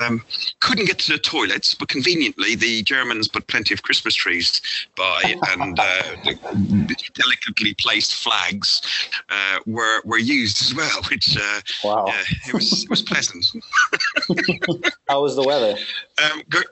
Um, 0.00 0.22
couldn't 0.60 0.86
get 0.86 0.98
to 1.00 1.12
the 1.12 1.18
toilets, 1.18 1.74
but 1.74 1.88
conveniently, 1.88 2.54
the 2.54 2.82
Germans 2.84 3.26
put 3.26 3.48
plenty 3.48 3.74
of 3.74 3.82
Christmas 3.82 4.14
trees 4.14 4.62
by, 4.96 5.34
and 5.50 5.78
uh, 5.78 6.02
delicately 7.14 7.74
placed 7.74 8.14
flags 8.14 8.82
uh, 9.28 9.58
were 9.66 10.00
were 10.04 10.18
used 10.18 10.62
as 10.62 10.74
well, 10.74 11.02
which 11.10 11.36
uh, 11.36 11.60
wow, 11.82 12.06
it 12.46 12.54
was 12.54 12.84
it 12.84 12.90
was 12.90 13.02
pleasant. 13.02 13.44
How 15.08 15.22
was 15.22 15.34
the 15.36 15.42
weather? 15.42 15.76
Um, 16.22 16.42
good. 16.48 16.66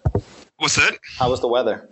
What's 0.58 0.74
that? 0.74 0.98
How 1.18 1.30
was 1.30 1.40
the 1.40 1.48
weather? 1.48 1.88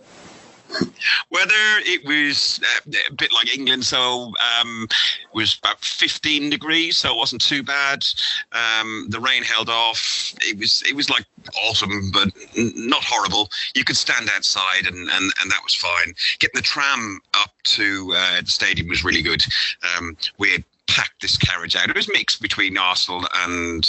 Weather, 1.31 1.53
it 1.85 2.05
was 2.05 2.59
uh, 2.61 2.91
a 3.09 3.13
bit 3.13 3.31
like 3.31 3.55
England, 3.55 3.85
so 3.85 4.33
um, 4.59 4.87
it 4.89 5.33
was 5.33 5.57
about 5.57 5.79
15 5.79 6.49
degrees, 6.49 6.97
so 6.97 7.11
it 7.11 7.15
wasn't 7.15 7.41
too 7.41 7.63
bad. 7.63 8.03
Um, 8.51 9.07
the 9.09 9.21
rain 9.21 9.43
held 9.43 9.69
off. 9.69 10.33
It 10.41 10.59
was 10.59 10.83
it 10.85 10.93
was 10.93 11.09
like 11.09 11.25
autumn, 11.63 12.11
but 12.11 12.29
not 12.57 13.03
horrible. 13.05 13.49
You 13.75 13.85
could 13.85 13.95
stand 13.95 14.29
outside, 14.35 14.85
and, 14.85 14.97
and, 14.97 15.31
and 15.41 15.51
that 15.51 15.61
was 15.63 15.73
fine. 15.73 16.13
Getting 16.39 16.57
the 16.57 16.61
tram 16.61 17.21
up 17.33 17.51
to 17.63 18.13
uh, 18.13 18.41
the 18.41 18.51
stadium 18.51 18.89
was 18.89 19.05
really 19.05 19.21
good. 19.21 19.41
Um, 19.95 20.17
we 20.37 20.51
had 20.51 20.63
packed 20.87 21.21
this 21.21 21.37
carriage 21.37 21.75
out. 21.75 21.89
It 21.89 21.95
was 21.95 22.09
mixed 22.09 22.41
between 22.41 22.77
Arsenal 22.77 23.25
and 23.43 23.83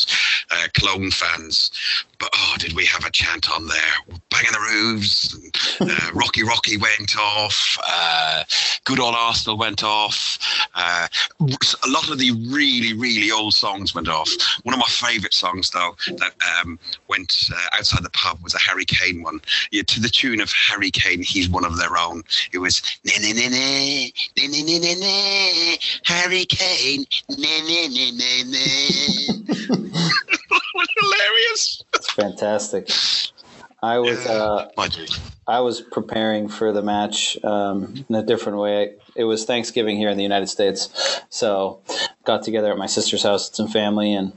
uh, 0.51 0.67
Cologne 0.75 1.11
fans. 1.11 1.71
But 2.19 2.31
oh, 2.35 2.55
did 2.59 2.75
we 2.75 2.85
have 2.87 3.05
a 3.05 3.11
chant 3.11 3.51
on 3.51 3.67
there? 3.67 4.19
Banging 4.31 4.53
the 4.53 4.61
roofs. 4.61 5.37
Uh, 5.81 6.11
Rocky 6.15 6.43
Rocky 6.43 6.77
went 6.77 7.17
off. 7.17 7.79
Uh, 7.87 8.45
Good 8.85 9.01
old 9.01 9.15
Arsenal 9.15 9.59
went 9.59 9.85
off. 9.85 10.39
Uh, 10.75 11.09
a 11.41 11.89
lot 11.89 12.11
of 12.11 12.19
the 12.19 12.31
really, 12.51 12.95
really 12.95 13.31
old 13.31 13.53
songs 13.53 13.95
went 13.95 14.09
off. 14.09 14.31
One 14.63 14.75
of 14.75 14.81
my 14.81 14.87
favourite 14.87 15.35
songs, 15.35 15.69
though, 15.71 15.95
that 16.07 16.33
um, 16.63 16.79
went 17.07 17.35
uh, 17.55 17.77
outside 17.77 18.03
the 18.03 18.11
pub 18.11 18.39
was 18.43 18.55
a 18.55 18.59
Harry 18.59 18.87
Kane 18.87 19.23
one. 19.23 19.41
Yeah, 19.71 19.83
to 19.83 20.01
the 20.01 20.09
tune 20.09 20.41
of 20.41 20.51
Harry 20.53 20.91
Kane, 20.91 21.23
he's 21.23 21.51
one 21.51 21.67
of 21.67 21.77
their 21.77 21.99
own. 21.99 22.23
It 22.53 22.59
was 22.59 22.81
Harry 26.05 26.45
Kane. 26.47 26.88
Was 30.75 30.89
hilarious. 31.01 31.83
It's 31.95 32.13
fantastic. 32.13 32.91
I 33.83 33.99
was 33.99 34.27
uh, 34.27 34.69
I 35.47 35.61
was 35.61 35.81
preparing 35.81 36.49
for 36.49 36.73
the 36.73 36.83
match 36.83 37.43
um, 37.45 38.05
in 38.09 38.15
a 38.15 38.23
different 38.25 38.59
way. 38.59 38.95
It 39.15 39.25
was 39.25 39.45
Thanksgiving 39.45 39.97
here 39.97 40.09
in 40.09 40.17
the 40.17 40.23
United 40.23 40.49
States, 40.49 41.21
so 41.29 41.81
got 42.25 42.43
together 42.43 42.73
at 42.73 42.79
my 42.79 42.87
sister's 42.87 43.23
house 43.23 43.49
with 43.49 43.57
some 43.57 43.69
family, 43.69 44.15
and 44.15 44.33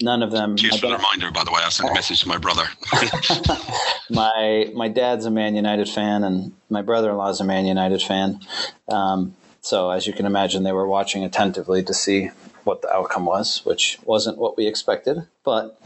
none 0.00 0.22
of 0.22 0.30
them. 0.30 0.56
Cheers 0.56 0.80
for 0.80 0.86
the 0.86 0.96
reminder, 0.96 1.30
by 1.30 1.44
the 1.44 1.50
way. 1.50 1.60
I 1.62 1.68
sent 1.68 1.90
a 1.90 1.94
message 1.94 2.20
to 2.22 2.28
my 2.28 2.38
brother. 2.38 2.64
my 4.10 4.70
my 4.74 4.88
dad's 4.88 5.26
a 5.26 5.30
Man 5.30 5.54
United 5.54 5.88
fan, 5.88 6.24
and 6.24 6.52
my 6.70 6.80
brother-in-law 6.80 7.28
is 7.28 7.40
a 7.40 7.44
Man 7.44 7.66
United 7.66 8.00
fan. 8.00 8.40
Um, 8.88 9.36
so, 9.60 9.90
as 9.90 10.06
you 10.06 10.12
can 10.12 10.26
imagine, 10.26 10.62
they 10.62 10.72
were 10.72 10.86
watching 10.86 11.24
attentively 11.24 11.82
to 11.82 11.94
see 11.94 12.30
what 12.64 12.82
the 12.82 12.92
outcome 12.92 13.24
was, 13.24 13.64
which 13.64 13.98
wasn't 14.04 14.38
what 14.38 14.56
we 14.56 14.66
expected. 14.66 15.26
But 15.44 15.80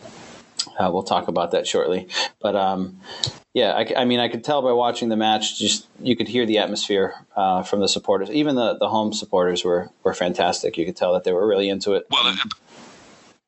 uh, 0.78 0.90
we'll 0.92 1.02
talk 1.02 1.28
about 1.28 1.52
that 1.52 1.66
shortly. 1.66 2.08
But 2.40 2.56
um, 2.56 3.00
yeah, 3.54 3.72
I, 3.72 4.02
I, 4.02 4.04
mean, 4.04 4.20
I 4.20 4.28
could 4.28 4.44
tell 4.44 4.62
by 4.62 4.72
watching 4.72 5.08
the 5.08 5.16
match, 5.16 5.58
just 5.58 5.86
you 6.00 6.16
could 6.16 6.28
hear 6.28 6.46
the 6.46 6.58
atmosphere 6.58 7.14
uh, 7.36 7.62
from 7.62 7.80
the 7.80 7.88
supporters. 7.88 8.30
Even 8.30 8.56
the, 8.56 8.76
the 8.78 8.88
home 8.88 9.12
supporters 9.12 9.64
were, 9.64 9.90
were 10.02 10.14
fantastic. 10.14 10.78
You 10.78 10.86
could 10.86 10.96
tell 10.96 11.12
that 11.14 11.24
they 11.24 11.32
were 11.32 11.46
really 11.46 11.68
into 11.68 11.92
it. 11.92 12.06
Well, 12.10 12.34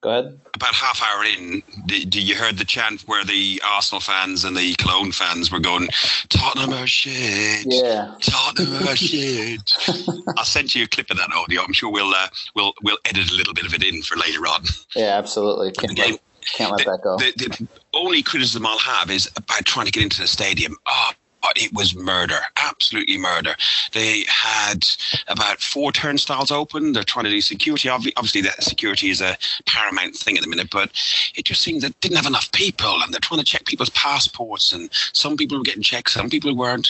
Go 0.05 0.11
ahead. 0.11 0.39
About 0.53 0.75
half 0.75 1.03
hour 1.03 1.25
in, 1.25 1.63
do 1.87 2.21
you 2.21 2.35
heard 2.35 2.59
the 2.59 2.65
chant 2.67 3.01
where 3.07 3.25
the 3.25 3.59
Arsenal 3.65 4.03
fans 4.03 4.45
and 4.45 4.55
the 4.55 4.75
Cologne 4.75 5.13
fans 5.13 5.51
were 5.51 5.59
going, 5.59 5.89
Tottenham 6.29 6.75
are 6.75 6.87
shit. 6.87 7.65
Yeah. 7.65 8.15
Tottenham 8.21 8.87
are 8.87 8.97
shit. 8.97 9.63
I'll 10.37 10.45
send 10.45 10.75
you 10.75 10.85
a 10.85 10.87
clip 10.87 11.11
of 11.11 11.17
that 11.17 11.33
audio. 11.33 11.63
I'm 11.63 11.73
sure 11.73 11.91
we'll 11.91 12.15
uh, 12.15 12.29
we'll 12.55 12.75
we'll 12.83 12.99
edit 13.07 13.31
a 13.31 13.35
little 13.35 13.55
bit 13.55 13.65
of 13.65 13.73
it 13.73 13.83
in 13.83 14.03
for 14.03 14.17
later 14.17 14.41
on. 14.41 14.65
Yeah, 14.95 15.17
absolutely. 15.17 15.73
Can't, 15.73 15.99
let, 15.99 16.21
can't 16.55 16.73
let 16.73 16.85
the, 16.85 16.91
that 16.91 17.01
go. 17.03 17.17
The, 17.17 17.33
the 17.37 17.69
only 17.95 18.23
criticism 18.23 18.67
I'll 18.67 18.79
have 18.79 19.11
is 19.11 19.31
about 19.37 19.65
trying 19.65 19.87
to 19.87 19.93
get 19.93 20.03
into 20.03 20.21
the 20.21 20.29
stadium. 20.29 20.77
Oh, 20.87 21.11
it 21.57 21.73
was 21.73 21.95
murder, 21.95 22.39
absolutely 22.57 23.19
murder. 23.19 23.55
They 23.93 24.25
had 24.29 24.87
about 25.29 25.61
four 25.61 25.93
turnstiles 25.93 26.51
open. 26.51 26.93
They're 26.93 27.03
trying 27.03 27.25
to 27.25 27.31
do 27.31 27.41
security. 27.41 27.89
Obviously, 27.89 28.41
that 28.43 28.63
security 28.63 29.11
is 29.11 29.21
a 29.21 29.37
paramount 29.67 30.17
thing 30.17 30.37
at 30.37 30.43
the 30.43 30.49
minute, 30.49 30.71
but 30.71 30.91
it 31.35 31.45
just 31.45 31.63
seemed 31.63 31.83
that 31.83 31.99
didn't 32.01 32.17
have 32.17 32.27
enough 32.27 32.51
people, 32.53 33.03
and 33.03 33.13
they're 33.13 33.21
trying 33.21 33.41
to 33.41 33.47
check 33.47 33.65
people's 33.65 33.91
passports, 33.91 34.73
and 34.73 34.91
some 35.13 35.37
people 35.37 35.59
were 35.59 35.65
getting 35.65 35.83
checked, 35.83 36.11
some 36.11 36.31
people 36.31 36.55
weren't. 36.57 36.89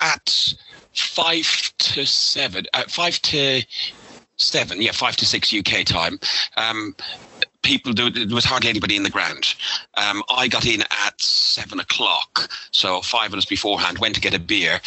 At 0.00 0.54
five 0.94 1.72
to 1.78 2.06
seven, 2.06 2.66
at 2.74 2.90
five 2.90 3.20
to 3.22 3.62
seven, 4.36 4.82
yeah, 4.82 4.92
five 4.92 5.16
to 5.16 5.26
six 5.26 5.52
UK 5.52 5.84
time. 5.84 6.18
Um, 6.56 6.94
people 7.64 7.92
do 7.92 8.10
there 8.10 8.34
was 8.34 8.44
hardly 8.44 8.70
anybody 8.70 8.94
in 8.94 9.02
the 9.02 9.10
ground. 9.10 9.54
Um, 9.96 10.22
I 10.30 10.46
got 10.46 10.66
in 10.66 10.82
at 10.82 11.20
seven 11.20 11.80
o'clock, 11.80 12.48
so 12.70 13.00
five 13.00 13.30
minutes 13.30 13.46
beforehand. 13.46 13.98
Went 13.98 14.14
to 14.14 14.20
get 14.20 14.34
a 14.34 14.38
beer, 14.38 14.80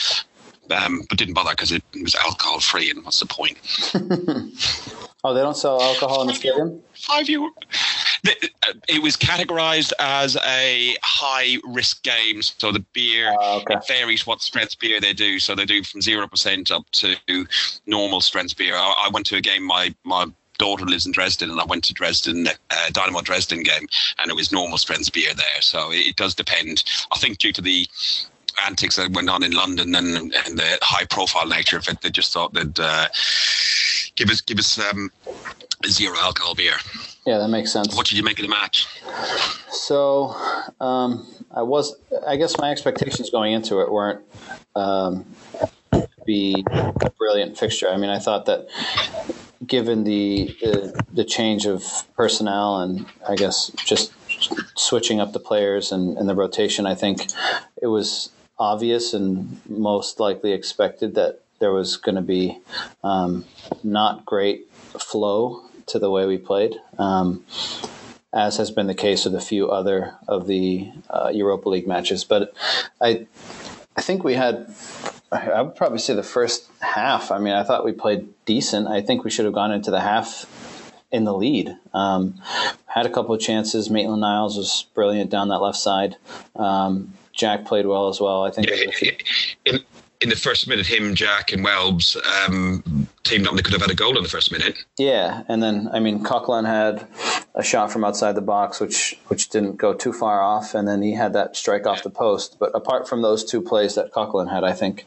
um, 0.71 1.01
but 1.09 1.17
didn't 1.17 1.33
bother 1.33 1.51
because 1.51 1.71
it 1.73 1.83
was 2.01 2.15
alcohol 2.15 2.59
free. 2.59 2.89
And 2.89 3.03
what's 3.03 3.19
the 3.19 3.25
point? 3.25 3.57
oh, 5.23 5.33
they 5.33 5.41
don't 5.41 5.57
sell 5.57 5.81
alcohol 5.81 6.21
in 6.21 6.27
the 6.27 6.35
stadium. 6.35 6.81
Five 6.93 7.27
euro. 7.27 7.51
Uh, 8.27 8.73
it 8.89 9.01
was 9.01 9.15
categorized 9.15 9.93
as 9.99 10.35
a 10.45 10.97
high 11.01 11.57
risk 11.65 12.03
game. 12.03 12.41
So 12.41 12.71
the 12.71 12.83
beer 12.93 13.33
uh, 13.41 13.57
okay. 13.57 13.75
it 13.75 13.87
varies 13.87 14.27
what 14.27 14.41
strength 14.41 14.77
beer 14.79 14.99
they 14.99 15.13
do. 15.13 15.39
So 15.39 15.55
they 15.55 15.65
do 15.65 15.83
from 15.83 16.01
zero 16.01 16.27
percent 16.27 16.71
up 16.71 16.89
to 16.91 17.15
normal 17.85 18.21
strength 18.21 18.57
beer. 18.57 18.75
I, 18.75 19.05
I, 19.05 19.09
went 19.09 19.25
to 19.27 19.37
a 19.37 19.41
game. 19.41 19.63
My 19.63 19.93
my 20.03 20.27
daughter 20.57 20.85
lives 20.85 21.05
in 21.05 21.11
Dresden, 21.11 21.49
and 21.49 21.59
I 21.59 21.65
went 21.65 21.83
to 21.85 21.93
Dresden, 21.93 22.47
uh, 22.47 22.89
Dynamo 22.91 23.21
Dresden 23.21 23.63
game, 23.63 23.87
and 24.19 24.29
it 24.29 24.35
was 24.35 24.51
normal 24.51 24.77
strength 24.77 25.11
beer 25.11 25.33
there. 25.33 25.61
So 25.61 25.89
it 25.91 26.15
does 26.15 26.35
depend. 26.35 26.83
I 27.11 27.17
think 27.17 27.37
due 27.37 27.53
to 27.53 27.61
the 27.61 27.87
antics 28.65 28.95
that 28.95 29.11
went 29.11 29.29
on 29.29 29.43
in 29.43 29.51
London 29.51 29.93
and, 29.95 30.17
and 30.17 30.57
the 30.57 30.79
high 30.81 31.05
profile 31.05 31.47
nature 31.47 31.77
of 31.77 31.87
it, 31.87 32.01
they 32.01 32.09
just 32.09 32.33
thought 32.33 32.53
they'd 32.53 32.79
uh, 32.79 33.07
give 34.15 34.29
us 34.29 34.41
give 34.41 34.57
us 34.57 34.79
um, 34.79 35.11
zero 35.85 36.17
alcohol 36.19 36.55
beer. 36.55 36.73
Yeah, 37.25 37.39
that 37.39 37.49
makes 37.49 37.71
sense. 37.71 37.95
What 37.95 38.07
did 38.07 38.17
you 38.17 38.23
make 38.23 38.39
of 38.39 38.43
the 38.43 38.49
match? 38.49 38.87
So, 39.69 40.35
um, 40.79 41.27
I 41.51 41.61
was, 41.61 41.95
I 42.25 42.37
guess 42.37 42.57
my 42.57 42.71
expectations 42.71 43.29
going 43.29 43.51
into 43.51 43.81
it 43.81 43.91
weren't 43.91 44.21
um, 44.75 45.25
be 46.25 46.63
a 46.71 47.09
brilliant 47.17 47.57
fixture. 47.57 47.89
I 47.89 47.97
mean, 47.97 48.09
I 48.09 48.19
thought 48.19 48.45
that 48.45 48.67
given 49.65 50.03
the, 50.03 50.55
the, 50.61 51.03
the 51.11 51.25
change 51.25 51.65
of 51.65 51.83
personnel 52.15 52.81
and 52.81 53.05
I 53.27 53.35
guess 53.35 53.71
just 53.75 54.13
switching 54.77 55.19
up 55.19 55.33
the 55.33 55.39
players 55.39 55.91
and, 55.91 56.17
and 56.17 56.29
the 56.29 56.35
rotation, 56.35 56.85
I 56.85 56.95
think 56.95 57.27
it 57.81 57.87
was 57.87 58.29
obvious 58.59 59.13
and 59.13 59.59
most 59.67 60.19
likely 60.19 60.51
expected 60.51 61.15
that 61.15 61.41
there 61.59 61.71
was 61.71 61.97
going 61.97 62.15
to 62.15 62.21
be 62.21 62.59
um, 63.03 63.45
not 63.83 64.25
great 64.25 64.69
flow 64.99 65.63
to 65.87 65.99
the 65.99 66.09
way 66.09 66.25
we 66.25 66.37
played, 66.37 66.75
um, 66.99 67.43
as 68.33 68.57
has 68.57 68.71
been 68.71 68.87
the 68.87 68.93
case 68.93 69.25
with 69.25 69.35
a 69.35 69.41
few 69.41 69.69
other 69.71 70.15
of 70.27 70.47
the 70.47 70.91
uh, 71.09 71.31
Europa 71.33 71.69
League 71.69 71.87
matches. 71.87 72.23
But 72.23 72.53
I, 73.01 73.25
I 73.95 74.01
think 74.01 74.23
we 74.23 74.35
had 74.35 74.67
I 75.31 75.61
would 75.61 75.75
probably 75.75 75.99
say 75.99 76.13
the 76.13 76.23
first 76.23 76.69
half. 76.79 77.31
I 77.31 77.39
mean, 77.39 77.53
I 77.53 77.63
thought 77.63 77.83
we 77.83 77.91
played 77.91 78.27
decent. 78.45 78.87
I 78.87 79.01
think 79.01 79.23
we 79.23 79.29
should 79.29 79.45
have 79.45 79.53
gone 79.53 79.71
into 79.71 79.91
the 79.91 79.99
half 79.99 80.93
in 81.11 81.25
the 81.25 81.33
lead. 81.33 81.75
Um, 81.93 82.41
had 82.85 83.05
a 83.05 83.09
couple 83.09 83.35
of 83.35 83.41
chances. 83.41 83.89
Maitland 83.89 84.21
Niles 84.21 84.57
was 84.57 84.85
brilliant 84.93 85.29
down 85.29 85.49
that 85.49 85.59
left 85.59 85.77
side. 85.77 86.15
Um, 86.55 87.13
Jack 87.33 87.65
played 87.65 87.85
well 87.85 88.07
as 88.07 88.19
well. 88.19 88.45
I 88.45 88.51
think. 88.51 88.69
Yeah, 88.69 89.11
in, 89.65 89.79
in 90.21 90.29
the 90.29 90.35
first 90.35 90.67
minute, 90.67 90.87
him, 90.87 91.13
Jack, 91.13 91.51
and 91.51 91.63
Welbs 91.65 92.17
um, 92.47 92.96
teamed 93.27 93.47
up. 93.47 93.55
They 93.55 93.61
could 93.61 93.73
have 93.73 93.81
had 93.81 93.91
a 93.91 93.95
goal 93.95 94.17
in 94.17 94.23
the 94.23 94.29
first 94.29 94.51
minute. 94.51 94.77
Yeah, 94.97 95.43
and 95.47 95.61
then 95.61 95.89
I 95.91 95.99
mean, 95.99 96.23
Coquelin 96.23 96.65
had 96.65 97.07
a 97.55 97.63
shot 97.63 97.91
from 97.91 98.03
outside 98.03 98.33
the 98.33 98.41
box, 98.41 98.79
which 98.79 99.19
which 99.27 99.49
didn't 99.49 99.77
go 99.77 99.93
too 99.93 100.13
far 100.13 100.41
off, 100.41 100.73
and 100.73 100.87
then 100.87 101.01
he 101.01 101.13
had 101.13 101.33
that 101.33 101.55
strike 101.55 101.85
off 101.85 102.03
the 102.03 102.09
post. 102.09 102.57
But 102.59 102.71
apart 102.73 103.07
from 103.07 103.21
those 103.21 103.43
two 103.43 103.61
plays 103.61 103.95
that 103.95 104.11
Coquelin 104.11 104.49
had, 104.49 104.63
I 104.63 104.73
think 104.73 105.05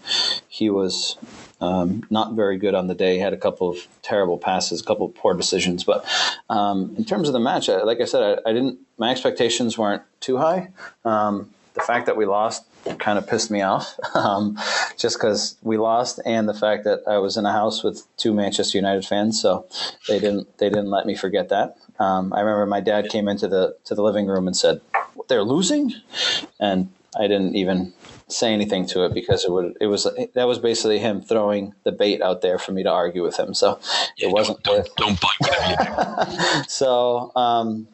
he 0.49 0.71
was 0.71 1.17
um, 1.61 2.05
not 2.11 2.35
very 2.35 2.57
good 2.59 2.75
on 2.75 2.87
the 2.87 2.95
day. 2.95 3.15
He 3.15 3.21
had 3.21 3.33
a 3.33 3.39
couple 3.39 3.71
of 3.71 3.87
terrible 4.03 4.39
passes, 4.39 4.81
a 4.81 4.85
couple 4.85 5.07
of 5.07 5.15
poor 5.15 5.35
decisions. 5.35 5.85
But 5.85 6.05
um, 6.49 6.95
in 6.97 7.05
terms 7.05 7.29
of 7.29 7.33
the 7.33 7.41
match, 7.41 7.69
like 7.69 8.01
I 8.01 8.05
said, 8.05 8.23
I, 8.23 8.51
I, 8.51 8.53
didn't. 8.53 8.79
My 8.99 9.11
expectations 9.11 9.79
weren't 9.79 10.03
too 10.21 10.39
high. 10.39 10.71
Um, 11.05 11.51
the 11.75 11.81
fact 11.81 12.07
that 12.07 12.17
we 12.17 12.27
lost 12.27 12.65
kind 12.99 13.19
of 13.19 13.27
pissed 13.27 13.51
me 13.51 13.63
off, 13.63 13.99
um, 14.15 14.59
just 14.97 15.17
because 15.17 15.57
we 15.63 15.77
lost, 15.77 16.21
and 16.25 16.49
the 16.49 16.55
fact 16.55 16.85
that 16.85 17.01
I 17.07 17.19
was 17.19 17.37
in 17.37 17.47
a 17.47 17.53
house 17.53 17.83
with 17.83 18.07
two 18.17 18.33
Manchester 18.35 18.79
United 18.79 19.05
fans, 19.05 19.41
so 19.41 19.67
they 20.09 20.19
didn't 20.19 20.59
they 20.59 20.69
didn't 20.69 20.91
let 20.91 21.07
me 21.07 21.15
forget 21.15 21.49
that. 21.49 21.77
Um, 21.99 22.33
I 22.33 22.41
remember 22.41 22.67
my 22.67 22.81
dad 22.81 23.09
came 23.09 23.29
into 23.29 23.49
the 23.49 23.77
to 23.85 23.95
the 23.95 24.03
living 24.03 24.27
room 24.27 24.47
and 24.47 24.57
said, 24.57 24.81
"They're 25.29 25.43
losing," 25.43 25.93
and 26.59 26.91
I 27.19 27.23
didn't 27.23 27.57
even 27.57 27.93
say 28.29 28.53
anything 28.53 28.87
to 28.87 29.05
it 29.05 29.13
because 29.13 29.45
it 29.45 29.51
would 29.51 29.77
it 29.81 29.87
was 29.87 30.07
that 30.35 30.47
was 30.47 30.59
basically 30.59 30.99
him 30.99 31.21
throwing 31.21 31.75
the 31.85 31.93
bait 31.93 32.23
out 32.23 32.43
there 32.43 32.59
for 32.59 32.73
me 32.73 32.83
to 32.83 32.91
argue 32.91 33.23
with 33.23 33.39
him. 33.39 33.55
So 33.55 33.81
yeah, 34.17 34.29
it 34.29 34.33
wasn't 34.33 34.63
don't, 34.63 34.89
don't, 34.97 35.19
don't 35.19 35.41
bite 35.41 36.65
so 36.69 37.33
um, 37.37 37.89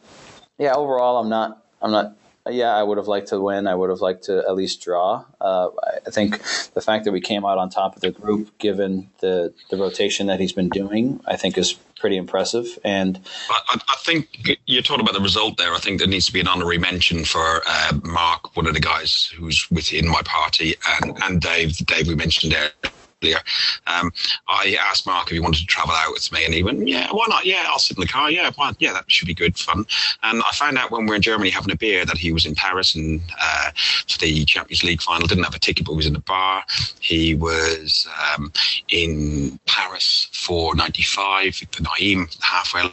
yeah, 0.59 0.75
overall, 0.75 1.19
I'm 1.19 1.29
not 1.29 1.63
I'm 1.83 1.91
not 1.91 2.17
yeah, 2.51 2.75
I 2.75 2.83
would 2.83 2.99
have 2.99 3.09
liked 3.09 3.29
to 3.29 3.41
win. 3.41 3.67
I 3.67 3.75
would 3.75 3.91
have 3.91 4.01
liked 4.01 4.25
to 4.25 4.39
at 4.39 4.55
least 4.55 4.83
draw. 4.83 5.25
Uh, 5.41 5.69
I 6.07 6.11
think 6.11 6.39
the 6.75 6.81
fact 6.81 7.05
that 7.05 7.13
we 7.13 7.21
came 7.21 7.45
out 7.45 7.59
on 7.59 7.71
top 7.71 7.97
of 7.97 8.03
the 8.03 8.11
group, 8.11 8.57
given 8.59 9.09
the, 9.21 9.53
the 9.71 9.77
rotation 9.77 10.27
that 10.29 10.41
he's 10.41 10.53
been 10.53 10.69
doing, 10.69 11.21
I 11.27 11.37
think 11.37 11.59
is 11.59 11.75
pretty 11.99 12.17
impressive. 12.17 12.79
And 12.85 13.21
I, 13.51 13.81
I 13.89 13.97
think 14.01 14.59
you 14.67 14.83
talked 14.83 15.01
about 15.01 15.15
the 15.15 15.21
result 15.21 15.57
there. 15.57 15.73
I 15.73 15.79
think 15.79 15.99
there 15.99 16.09
needs 16.09 16.27
to 16.27 16.33
be 16.33 16.41
an 16.41 16.49
honorary 16.49 16.79
mention 16.79 17.25
for 17.25 17.63
uh, 17.67 17.93
Mark, 18.05 18.57
one 18.57 18.67
of 18.67 18.75
the 18.75 18.81
guys 18.81 19.33
who's 19.37 19.67
within 19.71 20.09
my 20.09 20.23
party, 20.25 20.75
and, 21.03 21.17
and 21.23 21.41
Dave, 21.41 21.77
the 21.79 21.85
Dave 21.85 22.09
we 22.09 22.15
mentioned 22.15 22.53
there 22.53 22.71
earlier. 23.23 23.39
Um, 23.87 24.13
I 24.49 24.77
asked 24.81 25.07
Mark 25.07 25.29
if 25.29 25.33
he 25.33 25.41
wanted 25.41 25.61
to 25.61 25.67
travel 25.67 25.95
out 25.95 26.13
with 26.13 26.31
me, 26.33 26.45
and 26.45 26.53
he 26.53 26.63
went, 26.63 26.87
"Yeah, 26.87 27.09
why 27.11 27.27
not? 27.29 27.47
Yeah, 27.47 27.65
I'll 27.67 27.79
sit 27.79 27.97
in 27.97 28.03
the 28.03 28.09
car. 28.09 28.31
Yeah, 28.31 28.51
why? 28.57 28.73
Yeah, 28.79 28.93
that 28.93 29.11
should 29.11 29.27
be 29.27 29.35
good 29.35 29.59
fun." 29.59 29.87
And 30.23 30.43
I 30.43 30.51
found 30.55 30.79
out 30.79 30.91
when 30.91 31.03
we 31.03 31.11
were 31.11 31.17
in 31.17 31.23
Germany 31.23 31.51
having 31.51 31.73
a 31.73 31.77
beer 31.77 32.05
that 32.05 32.19
he 32.19 32.33
was 32.33 32.47
in 32.47 32.55
Paris 32.55 32.95
and 32.95 33.21
uh, 33.41 33.71
for 34.09 34.19
the 34.19 34.45
Champions 34.45 34.85
League 34.85 35.03
final. 35.03 35.27
Didn't 35.27 35.45
have 35.45 35.55
a 35.55 35.59
ticket, 35.59 35.87
but 35.87 35.93
he 35.93 35.97
was 35.97 36.07
in 36.07 36.13
the 36.13 36.21
bar. 36.21 36.65
He 37.01 37.35
was 37.35 38.09
um, 38.35 38.53
in 38.89 39.59
Paris 39.67 40.29
for 40.33 40.75
'95, 40.75 41.59
the 41.59 41.83
Nayim's 41.83 42.39
halfway 42.43 42.93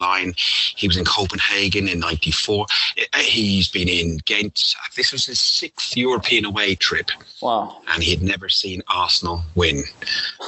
line. 0.00 0.34
He 0.36 0.86
was 0.86 0.96
in 0.96 1.04
Copenhagen 1.04 1.88
in 1.88 2.00
'94. 2.00 2.66
Uh, 3.12 3.18
he's 3.18 3.68
been 3.68 3.88
in 3.88 4.18
Ghent. 4.24 4.74
This 4.96 5.12
was 5.12 5.26
his 5.26 5.40
sixth 5.40 5.96
European 5.96 6.44
away 6.44 6.74
trip. 6.74 7.10
Wow! 7.40 7.80
And 7.88 8.02
he 8.02 8.10
had 8.10 8.22
never 8.22 8.48
seen 8.48 8.82
Arsenal 8.88 9.42
win. 9.54 9.82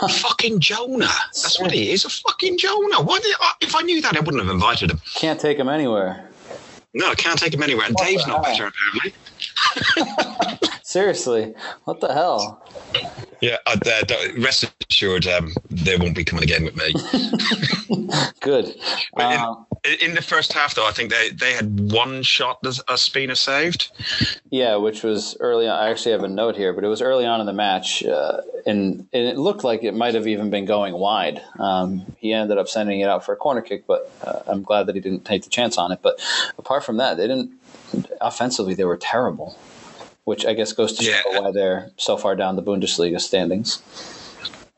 fucking 0.09 0.61
Jonah. 0.61 1.07
That's 1.07 1.61
what 1.61 1.71
he 1.71 1.93
is. 1.93 2.05
A 2.05 2.11
fucking 2.11 2.59
Jonah. 2.59 3.03
What? 3.03 3.23
If 3.61 3.75
I 3.75 3.83
knew 3.83 4.01
that, 4.03 4.17
I 4.17 4.21
wouldn't 4.21 4.43
have 4.43 4.53
invited 4.53 4.91
him. 4.91 5.01
Can't 5.15 5.41
take 5.41 5.59
him 5.59 5.69
anywhere. 5.69 6.25
No, 6.95 7.11
I 7.11 7.15
can't 7.15 7.39
take 7.39 7.53
him 7.55 7.63
anywhere. 7.63 7.87
And 7.87 7.95
what 7.95 8.07
Dave's 8.07 8.27
not 8.27 8.43
better, 8.43 8.67
apparently. 8.67 9.13
Seriously, 10.89 11.53
what 11.85 12.01
the 12.01 12.15
hell? 12.15 12.67
Yeah, 13.43 13.59
uh, 13.67 13.77
rest 14.39 14.73
assured, 14.91 15.27
um, 15.27 15.53
they 15.69 15.99
won't 15.99 16.17
be 16.17 16.25
coming 16.25 16.43
again 16.43 16.65
with 16.65 16.77
me. 16.77 18.09
Good. 18.41 18.75
Um, 19.19 19.67
In 20.01 20.15
the 20.15 20.23
first 20.23 20.55
half, 20.55 20.75
though, 20.75 20.89
I 20.89 20.93
think 20.93 21.11
they, 21.11 21.29
they 21.29 21.53
had 21.53 21.93
one 21.93 22.23
shot 22.23 22.63
that 22.63 22.81
Ospina 22.89 23.37
saved. 23.37 23.91
Yeah, 24.49 24.77
which 24.77 25.03
was 25.03 25.37
early 25.41 25.69
on. 25.69 25.79
I 25.79 25.91
actually 25.91 26.13
have 26.13 26.25
a 26.25 26.29
note 26.29 26.57
here, 26.57 26.73
but 26.73 26.85
it 26.85 26.89
was 26.89 27.03
early 27.03 27.27
on 27.27 27.41
in 27.41 27.45
the 27.47 27.53
match, 27.53 28.03
uh, 28.03 28.41
and, 28.65 29.07
and 29.13 29.29
it 29.29 29.37
looked 29.37 29.65
like 29.65 29.85
it 29.85 29.93
might 29.93 30.15
have 30.15 30.27
even 30.27 30.49
been 30.49 30.65
going 30.65 30.95
wide. 30.95 31.43
Um, 31.59 32.17
he 32.17 32.33
ended 32.33 32.57
up 32.57 32.67
sending 32.67 33.01
it 33.01 33.11
out 33.11 33.27
for 33.27 33.35
a 33.35 33.37
corner 33.37 33.61
kick, 33.61 33.87
but 33.87 34.11
uh, 34.25 34.41
I'm 34.47 34.63
glad 34.63 34.87
that 34.87 34.95
he 34.95 35.03
didn't 35.03 35.27
take 35.27 35.43
the 35.45 35.51
chance 35.51 35.77
on 35.77 35.93
it. 35.93 35.99
But 36.01 36.19
apart 36.57 36.83
from 36.83 36.97
that, 36.97 37.19
they 37.19 37.27
didn't. 37.27 37.53
Offensively, 38.23 38.73
they 38.73 38.85
were 38.85 38.97
terrible, 38.97 39.59
which 40.29 40.47
I 40.47 40.55
guess 40.55 40.73
goes 40.73 40.93
to 40.99 41.05
yeah. 41.05 41.21
show 41.23 41.43
why 41.43 41.51
they're 41.51 41.91
so 41.97 42.17
far 42.17 42.37
down 42.37 42.57
the 42.57 42.63
Bundesliga 42.63 43.21
standings 43.21 43.83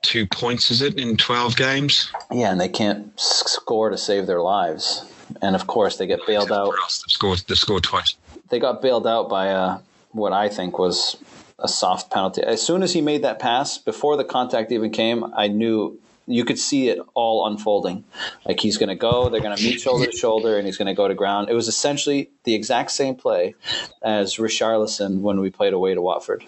two 0.02 0.26
points, 0.26 0.70
is 0.70 0.82
it, 0.82 0.98
in 0.98 1.16
12 1.16 1.56
games? 1.56 2.10
Yeah, 2.32 2.50
and 2.50 2.60
they 2.60 2.68
can't 2.68 3.12
score 3.20 3.90
to 3.90 3.98
save 3.98 4.26
their 4.26 4.40
lives. 4.40 5.04
And 5.42 5.54
of 5.54 5.66
course, 5.66 5.96
they 5.98 6.06
get 6.06 6.20
bailed 6.26 6.50
out. 6.50 6.72
They've 6.72 7.12
scored, 7.12 7.42
they've 7.46 7.58
scored 7.58 7.84
twice. 7.84 8.16
They 8.48 8.58
got 8.58 8.82
bailed 8.82 9.06
out 9.06 9.28
by 9.28 9.50
uh, 9.50 9.78
what 10.10 10.32
I 10.32 10.48
think 10.48 10.78
was 10.78 11.16
a 11.58 11.68
soft 11.68 12.10
penalty. 12.10 12.42
As 12.42 12.62
soon 12.62 12.82
as 12.82 12.92
he 12.92 13.00
made 13.00 13.22
that 13.22 13.38
pass, 13.38 13.78
before 13.78 14.16
the 14.16 14.24
contact 14.24 14.72
even 14.72 14.90
came, 14.90 15.32
I 15.34 15.46
knew 15.48 16.00
you 16.30 16.44
could 16.44 16.58
see 16.58 16.88
it 16.88 16.98
all 17.14 17.46
unfolding. 17.46 18.04
Like 18.46 18.60
he's 18.60 18.78
going 18.78 18.88
to 18.88 18.94
go, 18.94 19.28
they're 19.28 19.40
going 19.40 19.56
to 19.56 19.62
meet 19.62 19.80
shoulder 19.80 20.06
to 20.06 20.16
shoulder, 20.16 20.56
and 20.56 20.66
he's 20.66 20.76
going 20.76 20.86
to 20.86 20.94
go 20.94 21.08
to 21.08 21.14
ground. 21.14 21.50
It 21.50 21.54
was 21.54 21.68
essentially 21.68 22.30
the 22.44 22.54
exact 22.54 22.92
same 22.92 23.14
play 23.14 23.54
as 24.02 24.36
Richarlison 24.36 25.20
when 25.20 25.40
we 25.40 25.50
played 25.50 25.72
away 25.72 25.94
to 25.94 26.00
Watford. 26.00 26.44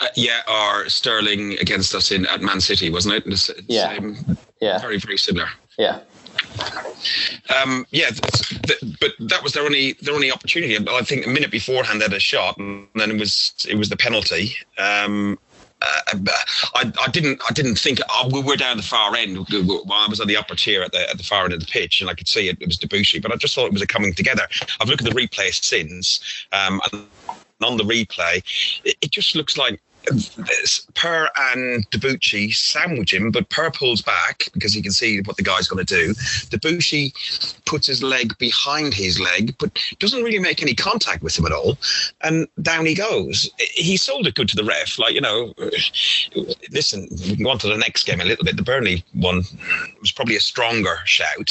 Uh, 0.00 0.08
yeah, 0.16 0.40
or 0.48 0.88
Sterling 0.88 1.58
against 1.60 1.94
us 1.94 2.10
in 2.10 2.26
at 2.26 2.40
Man 2.40 2.60
City, 2.60 2.90
wasn't 2.90 3.14
it? 3.14 3.24
The, 3.24 3.64
yeah, 3.68 3.94
same, 3.94 4.38
yeah, 4.60 4.78
very 4.78 4.98
very 4.98 5.18
similar. 5.18 5.48
Yeah. 5.78 6.00
Um, 7.62 7.86
yeah, 7.90 8.10
but 9.00 9.12
that 9.20 9.42
was 9.42 9.52
their 9.52 9.64
only 9.64 9.94
their 10.02 10.14
only 10.14 10.30
opportunity. 10.30 10.76
I 10.76 11.02
think 11.02 11.26
a 11.26 11.28
minute 11.28 11.50
beforehand 11.50 12.00
they 12.00 12.04
had 12.04 12.12
a 12.12 12.20
shot, 12.20 12.58
and 12.58 12.86
then 12.94 13.10
it 13.10 13.18
was 13.18 13.52
it 13.68 13.76
was 13.76 13.88
the 13.88 13.96
penalty. 13.96 14.54
Um, 14.78 15.38
I, 15.82 16.92
I, 17.00 17.08
didn't 17.10 17.40
I 17.48 17.52
didn't 17.52 17.76
think 17.76 18.00
oh, 18.10 18.28
we 18.32 18.42
were 18.42 18.56
down 18.56 18.76
the 18.76 18.82
far 18.82 19.14
end. 19.16 19.36
I 19.38 20.06
was 20.08 20.20
on 20.20 20.26
the 20.26 20.36
upper 20.36 20.54
tier 20.54 20.82
at 20.82 20.92
the 20.92 21.08
at 21.08 21.18
the 21.18 21.24
far 21.24 21.44
end 21.44 21.52
of 21.52 21.60
the 21.60 21.66
pitch, 21.66 22.00
and 22.00 22.10
I 22.10 22.14
could 22.14 22.28
see 22.28 22.48
it, 22.48 22.58
it 22.60 22.66
was 22.66 22.78
Debuchy. 22.78 23.22
But 23.22 23.32
I 23.32 23.36
just 23.36 23.54
thought 23.54 23.66
it 23.66 23.72
was 23.72 23.82
a 23.82 23.86
coming 23.86 24.12
together. 24.12 24.46
I've 24.80 24.88
looked 24.88 25.04
at 25.04 25.12
the 25.12 25.18
replay 25.18 25.52
since, 25.52 26.20
um, 26.52 26.80
and 26.92 27.06
on 27.62 27.76
the 27.76 27.84
replay, 27.84 28.42
it, 28.84 28.96
it 29.00 29.10
just 29.10 29.34
looks 29.34 29.56
like 29.56 29.80
Per 30.94 31.30
and 31.52 31.88
Debuchy 31.90 32.52
sandwich 32.52 33.14
him, 33.14 33.30
but 33.30 33.48
Per 33.50 33.70
pulls 33.70 34.02
back 34.02 34.48
because 34.52 34.72
he 34.72 34.82
can 34.82 34.92
see 34.92 35.20
what 35.22 35.36
the 35.36 35.42
guy's 35.42 35.68
going 35.68 35.84
to 35.84 35.94
do. 35.94 36.14
Debuchy 36.14 37.12
puts 37.64 37.86
his 37.86 38.02
leg 38.02 38.36
behind 38.38 38.94
his 38.94 39.20
leg, 39.20 39.54
but 39.58 39.78
doesn't 39.98 40.22
really 40.22 40.38
make 40.38 40.62
any 40.62 40.74
contact 40.74 41.22
with 41.22 41.38
him 41.38 41.46
at 41.46 41.52
all. 41.52 41.78
And 42.22 42.48
down 42.62 42.86
he 42.86 42.94
goes. 42.94 43.50
He 43.58 43.96
sold 43.96 44.26
it 44.26 44.34
good 44.34 44.48
to 44.48 44.56
the 44.56 44.64
ref. 44.64 44.98
Like, 44.98 45.14
you 45.14 45.20
know, 45.20 45.54
listen, 46.70 47.08
we 47.28 47.36
can 47.36 47.44
go 47.44 47.50
on 47.50 47.58
to 47.58 47.68
the 47.68 47.76
next 47.76 48.04
game 48.04 48.20
a 48.20 48.24
little 48.24 48.44
bit. 48.44 48.56
The 48.56 48.62
Burnley 48.62 49.04
one 49.14 49.42
was 50.00 50.12
probably 50.12 50.36
a 50.36 50.40
stronger 50.40 50.98
shout, 51.04 51.50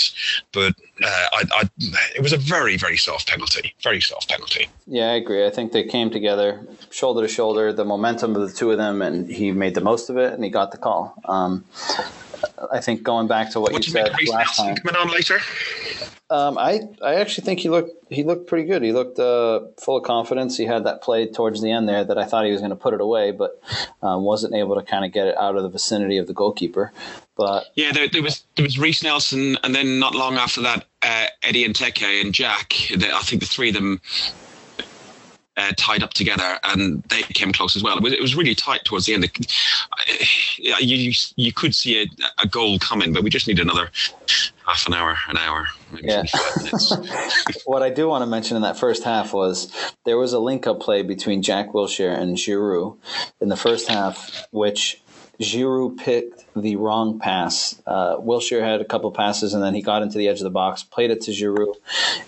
but 0.51 0.73
uh, 1.03 1.07
I, 1.33 1.43
I, 1.51 1.69
it 2.15 2.21
was 2.21 2.33
a 2.33 2.37
very, 2.37 2.77
very 2.77 2.97
soft 2.97 3.29
penalty. 3.29 3.73
Very 3.81 4.01
soft 4.01 4.29
penalty. 4.29 4.67
Yeah, 4.87 5.11
I 5.11 5.15
agree. 5.15 5.45
I 5.45 5.49
think 5.49 5.71
they 5.71 5.83
came 5.83 6.09
together 6.09 6.65
shoulder 6.91 7.21
to 7.21 7.27
shoulder, 7.27 7.71
the 7.73 7.85
momentum 7.85 8.35
of 8.35 8.47
the 8.47 8.55
two 8.55 8.71
of 8.71 8.77
them, 8.77 9.01
and 9.01 9.29
he 9.29 9.51
made 9.51 9.75
the 9.75 9.81
most 9.81 10.09
of 10.09 10.17
it, 10.17 10.33
and 10.33 10.43
he 10.43 10.49
got 10.49 10.71
the 10.71 10.77
call. 10.77 11.13
Um, 11.25 11.63
I 12.71 12.79
think 12.79 13.03
going 13.03 13.27
back 13.27 13.51
to 13.51 13.59
what, 13.59 13.73
what 13.73 13.85
you 13.85 13.91
said 13.91 14.13
last 14.29 14.57
time. 14.57 14.75
Coming 14.77 14.95
on 14.95 15.11
later. 15.11 15.39
Um, 16.31 16.59
I 16.59 16.81
I 17.01 17.15
actually 17.15 17.45
think 17.45 17.59
he 17.59 17.69
looked 17.69 17.91
he 18.11 18.23
looked 18.23 18.47
pretty 18.47 18.67
good. 18.67 18.83
He 18.83 18.91
looked 18.91 19.17
uh, 19.17 19.61
full 19.77 19.97
of 19.97 20.03
confidence. 20.03 20.57
He 20.57 20.65
had 20.65 20.83
that 20.83 21.01
play 21.01 21.25
towards 21.25 21.61
the 21.61 21.71
end 21.71 21.89
there 21.89 22.03
that 22.03 22.19
I 22.19 22.25
thought 22.25 22.45
he 22.45 22.51
was 22.51 22.61
going 22.61 22.69
to 22.69 22.75
put 22.75 22.93
it 22.93 23.01
away, 23.01 23.31
but 23.31 23.59
um, 24.03 24.23
wasn't 24.23 24.53
able 24.53 24.75
to 24.75 24.83
kind 24.83 25.03
of 25.03 25.11
get 25.11 25.25
it 25.25 25.37
out 25.37 25.55
of 25.55 25.63
the 25.63 25.69
vicinity 25.69 26.17
of 26.17 26.27
the 26.27 26.33
goalkeeper. 26.33 26.91
But 27.35 27.67
yeah, 27.73 27.91
there, 27.91 28.07
there 28.07 28.21
was 28.21 28.43
there 28.55 28.63
was 28.63 28.77
Reiss 28.77 29.01
Nelson, 29.01 29.57
and 29.63 29.73
then 29.73 29.97
not 29.97 30.13
long 30.13 30.35
after 30.35 30.61
that, 30.61 30.85
uh, 31.01 31.25
Eddie 31.41 31.67
Nketiah 31.67 32.21
and 32.21 32.31
Jack. 32.31 32.73
I 32.91 33.21
think 33.23 33.41
the 33.41 33.47
three 33.47 33.69
of 33.69 33.75
them 33.75 33.99
uh, 35.59 35.71
tied 35.77 36.03
up 36.03 36.13
together, 36.13 36.59
and 36.63 37.03
they 37.09 37.21
came 37.23 37.51
close 37.51 37.75
as 37.75 37.83
well. 37.83 37.97
It 37.97 38.03
was, 38.03 38.13
it 38.13 38.21
was 38.21 38.35
really 38.35 38.55
tight 38.55 38.85
towards 38.85 39.07
the 39.07 39.13
end. 39.13 39.29
You 40.57 41.11
you 41.35 41.53
could 41.53 41.75
see 41.75 42.03
a, 42.03 42.07
a, 42.41 42.47
goal 42.47 42.79
coming, 42.79 43.13
but 43.13 43.23
we 43.23 43.29
just 43.29 43.47
need 43.47 43.59
another 43.59 43.91
half 44.69 44.87
an 44.87 44.93
hour, 44.93 45.17
an 45.27 45.37
hour, 45.37 45.67
yeah. 46.01 46.23
what 47.65 47.81
I 47.81 47.89
do 47.89 48.07
want 48.07 48.21
to 48.21 48.27
mention 48.27 48.55
in 48.55 48.61
that 48.63 48.77
first 48.77 49.03
half 49.03 49.33
was 49.33 49.73
there 50.05 50.17
was 50.17 50.33
a 50.33 50.39
link 50.39 50.67
up 50.67 50.79
play 50.79 51.01
between 51.01 51.41
Jack 51.41 51.69
Wilshere 51.69 52.15
and 52.15 52.37
Giroud 52.37 52.97
in 53.41 53.49
the 53.49 53.57
first 53.57 53.89
half, 53.89 54.47
which 54.51 55.01
Giroud 55.39 55.97
picked 55.97 56.45
the 56.55 56.75
wrong 56.75 57.17
pass. 57.17 57.81
Uh, 57.87 58.17
Wilshere 58.17 58.61
had 58.61 58.81
a 58.81 58.85
couple 58.85 59.09
passes 59.11 59.53
and 59.53 59.63
then 59.63 59.73
he 59.73 59.81
got 59.81 60.01
into 60.01 60.17
the 60.17 60.27
edge 60.27 60.39
of 60.39 60.43
the 60.43 60.49
box, 60.49 60.83
played 60.83 61.11
it 61.11 61.21
to 61.21 61.31
Giroud. 61.31 61.75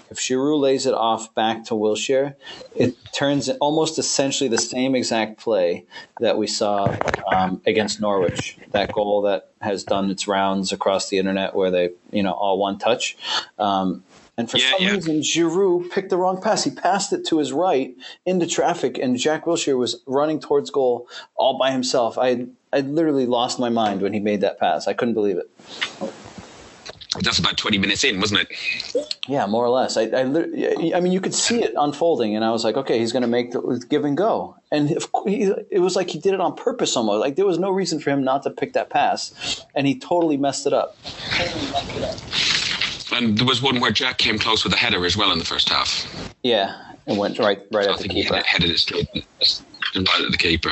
If 0.10 0.18
Giroud 0.18 0.62
lays 0.62 0.86
it 0.86 0.94
off 0.94 1.34
back 1.36 1.66
to 1.66 1.74
Wilshere, 1.74 2.36
it 2.74 2.96
turns 3.14 3.50
almost 3.60 4.00
essentially 4.00 4.48
the 4.48 4.58
same 4.58 4.96
exact 4.96 5.40
play 5.40 5.86
that 6.22 6.38
we 6.38 6.48
saw 6.48 6.96
um, 7.34 7.62
against 7.66 8.00
Norwich. 8.00 8.58
That 8.72 8.94
goal 8.94 9.24
that 9.24 9.50
has 9.60 9.84
done 9.84 10.10
its 10.10 10.28
rounds 10.28 10.72
across 10.72 11.10
the 11.10 11.18
internet 11.18 11.54
where 11.54 11.70
they, 11.70 11.90
you 12.12 12.24
know, 12.24 12.32
all 12.32 12.58
one 12.58 12.80
touch. 12.80 13.18
Um, 13.60 14.04
and 14.38 14.50
for 14.50 14.58
yeah, 14.58 14.72
some 14.72 14.84
yeah. 14.84 14.92
reason, 14.92 15.20
Giroud 15.20 15.92
picked 15.92 16.10
the 16.10 16.18
wrong 16.18 16.42
pass. 16.42 16.64
He 16.64 16.72
passed 16.72 17.12
it 17.12 17.26
to 17.28 17.40
his 17.40 17.52
right 17.52 17.94
into 18.26 18.48
traffic, 18.48 18.98
and 18.98 19.18
Jack 19.18 19.46
Wilshere 19.46 19.78
was 19.78 20.02
running 20.08 20.40
towards 20.40 20.70
goal 20.70 21.08
all 21.36 21.58
by 21.58 21.72
himself. 21.72 22.18
I 22.18 22.48
I 22.74 22.80
literally 22.80 23.26
lost 23.26 23.60
my 23.60 23.70
mind 23.70 24.02
when 24.02 24.14
he 24.14 24.20
made 24.20 24.42
that 24.42 24.60
pass. 24.60 24.88
I 24.88 24.94
couldn't 24.94 25.14
believe 25.14 25.38
it. 25.38 25.50
That's 27.20 27.40
about 27.40 27.58
20 27.58 27.78
minutes 27.78 28.06
in, 28.06 28.22
wasn't 28.22 28.42
it? 28.42 29.18
Yeah, 29.28 29.46
more 29.46 29.66
or 29.66 29.70
less. 29.70 29.98
I, 29.98 30.04
I, 30.04 30.22
I 30.22 31.00
mean, 31.02 31.12
you 31.12 31.20
could 31.20 31.34
see 31.34 31.62
it 31.62 31.74
unfolding, 31.78 32.38
and 32.38 32.46
I 32.46 32.52
was 32.52 32.64
like, 32.64 32.78
okay, 32.78 33.00
he's 33.00 33.12
going 33.12 33.24
to 33.24 33.28
make 33.28 33.52
the 33.52 33.86
give 33.90 34.06
and 34.06 34.16
go. 34.16 34.56
And 34.72 34.88
he, 35.26 35.54
it 35.70 35.82
was 35.82 35.98
like 35.98 36.10
he 36.10 36.20
did 36.20 36.34
it 36.34 36.40
on 36.40 36.56
purpose 36.56 36.96
almost. 36.96 37.20
Like 37.20 37.36
there 37.36 37.46
was 37.46 37.60
no 37.60 37.70
reason 37.70 38.00
for 38.00 38.12
him 38.12 38.24
not 38.24 38.44
to 38.44 38.50
pick 38.50 38.72
that 38.74 38.90
pass, 38.90 39.66
and 39.76 39.86
he 39.86 40.00
totally 40.00 40.38
messed 40.38 40.66
it 40.66 40.72
up. 40.72 40.96
And 43.14 43.38
there 43.38 43.46
was 43.46 43.62
one 43.62 43.82
where 43.82 43.92
Jack 43.92 44.18
came 44.18 44.40
close 44.40 44.64
with 44.64 44.72
a 44.72 44.78
header 44.78 45.06
as 45.06 45.18
well 45.18 45.34
in 45.34 45.40
the 45.40 45.46
first 45.46 45.68
half. 45.68 46.34
Yeah, 46.44 46.91
and 47.12 47.20
went 47.20 47.38
right 47.38 47.62
right 47.72 47.86
so 47.86 47.94
at 47.94 48.00
the 48.00 48.08
keeper. 48.08 48.38
He 48.38 48.44
headed 48.46 48.70
his 48.70 48.90
right 48.92 50.22
at 50.26 50.32
the 50.32 50.38
keeper. 50.38 50.72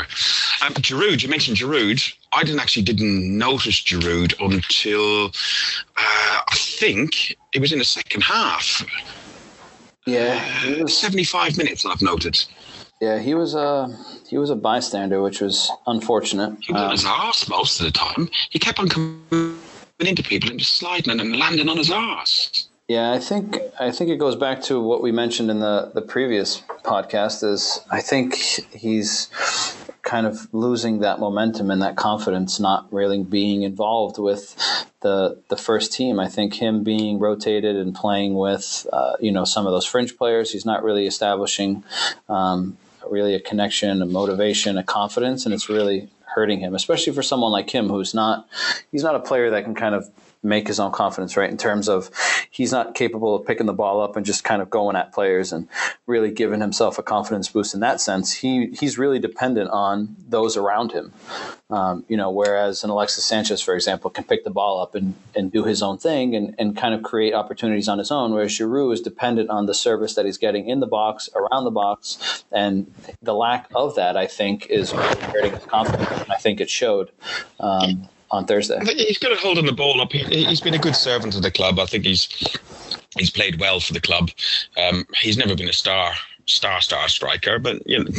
Um, 0.61 0.73
Giroud, 0.73 1.21
you 1.21 1.29
mentioned 1.29 1.57
Giroud. 1.57 2.13
I 2.31 2.43
didn't 2.43 2.61
actually 2.61 2.83
didn't 2.83 3.37
notice 3.37 3.81
Giroud 3.81 4.33
until 4.39 5.27
uh, 5.27 6.41
I 6.47 6.55
think 6.55 7.35
it 7.53 7.59
was 7.59 7.71
in 7.71 7.79
the 7.79 7.85
second 7.85 8.21
half. 8.23 8.85
Yeah, 10.05 10.81
was, 10.81 10.97
seventy-five 10.97 11.57
minutes. 11.57 11.85
I've 11.85 12.01
noted. 12.01 12.43
Yeah, 13.01 13.19
he 13.19 13.33
was 13.35 13.53
a 13.53 13.95
he 14.27 14.37
was 14.37 14.49
a 14.49 14.55
bystander, 14.55 15.21
which 15.21 15.41
was 15.41 15.71
unfortunate. 15.87 16.57
He 16.61 16.73
was 16.73 16.81
um, 16.81 16.91
his 16.91 17.05
arse 17.05 17.47
most 17.49 17.79
of 17.79 17.85
the 17.85 17.91
time. 17.91 18.29
He 18.49 18.59
kept 18.59 18.79
on 18.79 18.89
coming 18.89 19.59
into 19.99 20.23
people 20.23 20.49
and 20.49 20.59
just 20.59 20.75
sliding 20.75 21.19
and 21.19 21.37
landing 21.37 21.69
on 21.69 21.77
his 21.77 21.91
arse. 21.91 22.69
Yeah, 22.89 23.11
I 23.11 23.19
think 23.19 23.59
I 23.79 23.91
think 23.91 24.09
it 24.09 24.17
goes 24.17 24.35
back 24.35 24.63
to 24.63 24.81
what 24.81 25.03
we 25.03 25.11
mentioned 25.11 25.51
in 25.51 25.59
the 25.59 25.91
the 25.93 26.01
previous 26.01 26.63
podcast. 26.83 27.47
Is 27.47 27.81
I 27.91 28.01
think 28.01 28.33
he's 28.33 29.29
kind 30.01 30.25
of 30.25 30.51
losing 30.51 31.01
that 31.01 31.19
momentum 31.19 31.69
and 31.69 31.83
that 31.83 31.97
confidence, 31.97 32.59
not 32.59 32.91
really 32.91 33.21
being 33.21 33.61
involved 33.61 34.17
with 34.17 34.55
the 35.01 35.39
the 35.49 35.55
first 35.55 35.93
team. 35.93 36.19
I 36.19 36.29
think 36.29 36.55
him 36.55 36.83
being 36.83 37.19
rotated 37.19 37.75
and 37.75 37.93
playing 37.93 38.33
with 38.33 38.87
uh, 38.91 39.17
you 39.19 39.31
know 39.31 39.45
some 39.45 39.67
of 39.67 39.71
those 39.71 39.85
fringe 39.85 40.17
players, 40.17 40.51
he's 40.51 40.65
not 40.65 40.81
really 40.83 41.05
establishing 41.05 41.83
um, 42.27 42.75
really 43.07 43.35
a 43.35 43.39
connection, 43.39 44.01
a 44.01 44.07
motivation, 44.07 44.79
a 44.79 44.83
confidence, 44.83 45.45
and 45.45 45.53
it's 45.53 45.69
really 45.69 46.09
hurting 46.33 46.59
him, 46.59 46.73
especially 46.73 47.13
for 47.13 47.21
someone 47.21 47.51
like 47.51 47.69
him 47.69 47.87
who's 47.87 48.15
not 48.15 48.47
he's 48.91 49.03
not 49.03 49.13
a 49.13 49.19
player 49.19 49.51
that 49.51 49.63
can 49.63 49.75
kind 49.75 49.93
of 49.93 50.09
make 50.41 50.67
his 50.67 50.79
own 50.79 50.91
confidence, 50.91 51.35
right? 51.35 51.49
In 51.49 51.57
terms 51.57 51.89
of 51.89 52.09
he's 52.49 52.71
not 52.71 52.95
capable 52.95 53.35
of 53.35 53.45
picking 53.45 53.65
the 53.65 53.73
ball 53.73 54.01
up 54.01 54.15
and 54.15 54.25
just 54.25 54.43
kind 54.43 54.61
of 54.61 54.69
going 54.69 54.95
at 54.95 55.11
players 55.11 55.51
and 55.51 55.67
really 56.07 56.31
giving 56.31 56.61
himself 56.61 56.97
a 56.97 57.03
confidence 57.03 57.49
boost 57.49 57.73
in 57.73 57.81
that 57.81 57.99
sense. 57.99 58.33
He 58.33 58.67
he's 58.67 58.97
really 58.97 59.19
dependent 59.19 59.69
on 59.71 60.15
those 60.27 60.55
around 60.55 60.93
him. 60.93 61.11
Um, 61.69 62.03
you 62.07 62.17
know, 62.17 62.31
whereas 62.31 62.83
an 62.83 62.89
Alexis 62.89 63.23
Sanchez, 63.23 63.61
for 63.61 63.75
example, 63.75 64.09
can 64.09 64.23
pick 64.23 64.43
the 64.43 64.49
ball 64.49 64.81
up 64.81 64.95
and, 64.95 65.13
and 65.35 65.51
do 65.51 65.65
his 65.65 65.83
own 65.83 65.99
thing 65.99 66.35
and, 66.35 66.55
and 66.57 66.75
kind 66.75 66.95
of 66.95 67.03
create 67.03 67.35
opportunities 67.35 67.87
on 67.87 67.99
his 67.99 68.09
own, 68.09 68.33
whereas 68.33 68.51
Giroud 68.51 68.93
is 68.93 69.01
dependent 69.01 69.51
on 69.51 69.67
the 69.67 69.75
service 69.75 70.15
that 70.15 70.25
he's 70.25 70.39
getting 70.39 70.67
in 70.67 70.79
the 70.79 70.87
box, 70.87 71.29
around 71.35 71.65
the 71.65 71.71
box, 71.71 72.43
and 72.51 72.91
the 73.21 73.35
lack 73.35 73.67
of 73.75 73.95
that, 73.95 74.17
I 74.17 74.25
think, 74.25 74.65
is 74.67 74.91
hurting 74.91 75.53
his 75.53 75.65
confidence. 75.65 76.09
And 76.09 76.31
I 76.31 76.37
think 76.37 76.59
it 76.59 76.71
showed. 76.71 77.11
Um, 77.59 78.09
on 78.31 78.45
Thursday. 78.45 78.79
He's 78.83 79.17
good 79.17 79.31
at 79.31 79.39
holding 79.39 79.65
the 79.65 79.71
ball 79.71 80.01
up. 80.01 80.11
He, 80.11 80.43
has 80.45 80.61
been 80.61 80.73
a 80.73 80.79
good 80.79 80.95
servant 80.95 81.33
to 81.33 81.39
the 81.39 81.51
club. 81.51 81.79
I 81.79 81.85
think 81.85 82.05
he's 82.05 82.27
he's 83.17 83.29
played 83.29 83.59
well 83.59 83.79
for 83.79 83.93
the 83.93 84.01
club. 84.01 84.29
Um, 84.77 85.05
he's 85.19 85.37
never 85.37 85.55
been 85.55 85.69
a 85.69 85.73
star 85.73 86.13
star 86.49 86.81
star 86.81 87.07
striker, 87.07 87.59
but 87.59 87.85
you 87.87 88.03
know, 88.03 88.11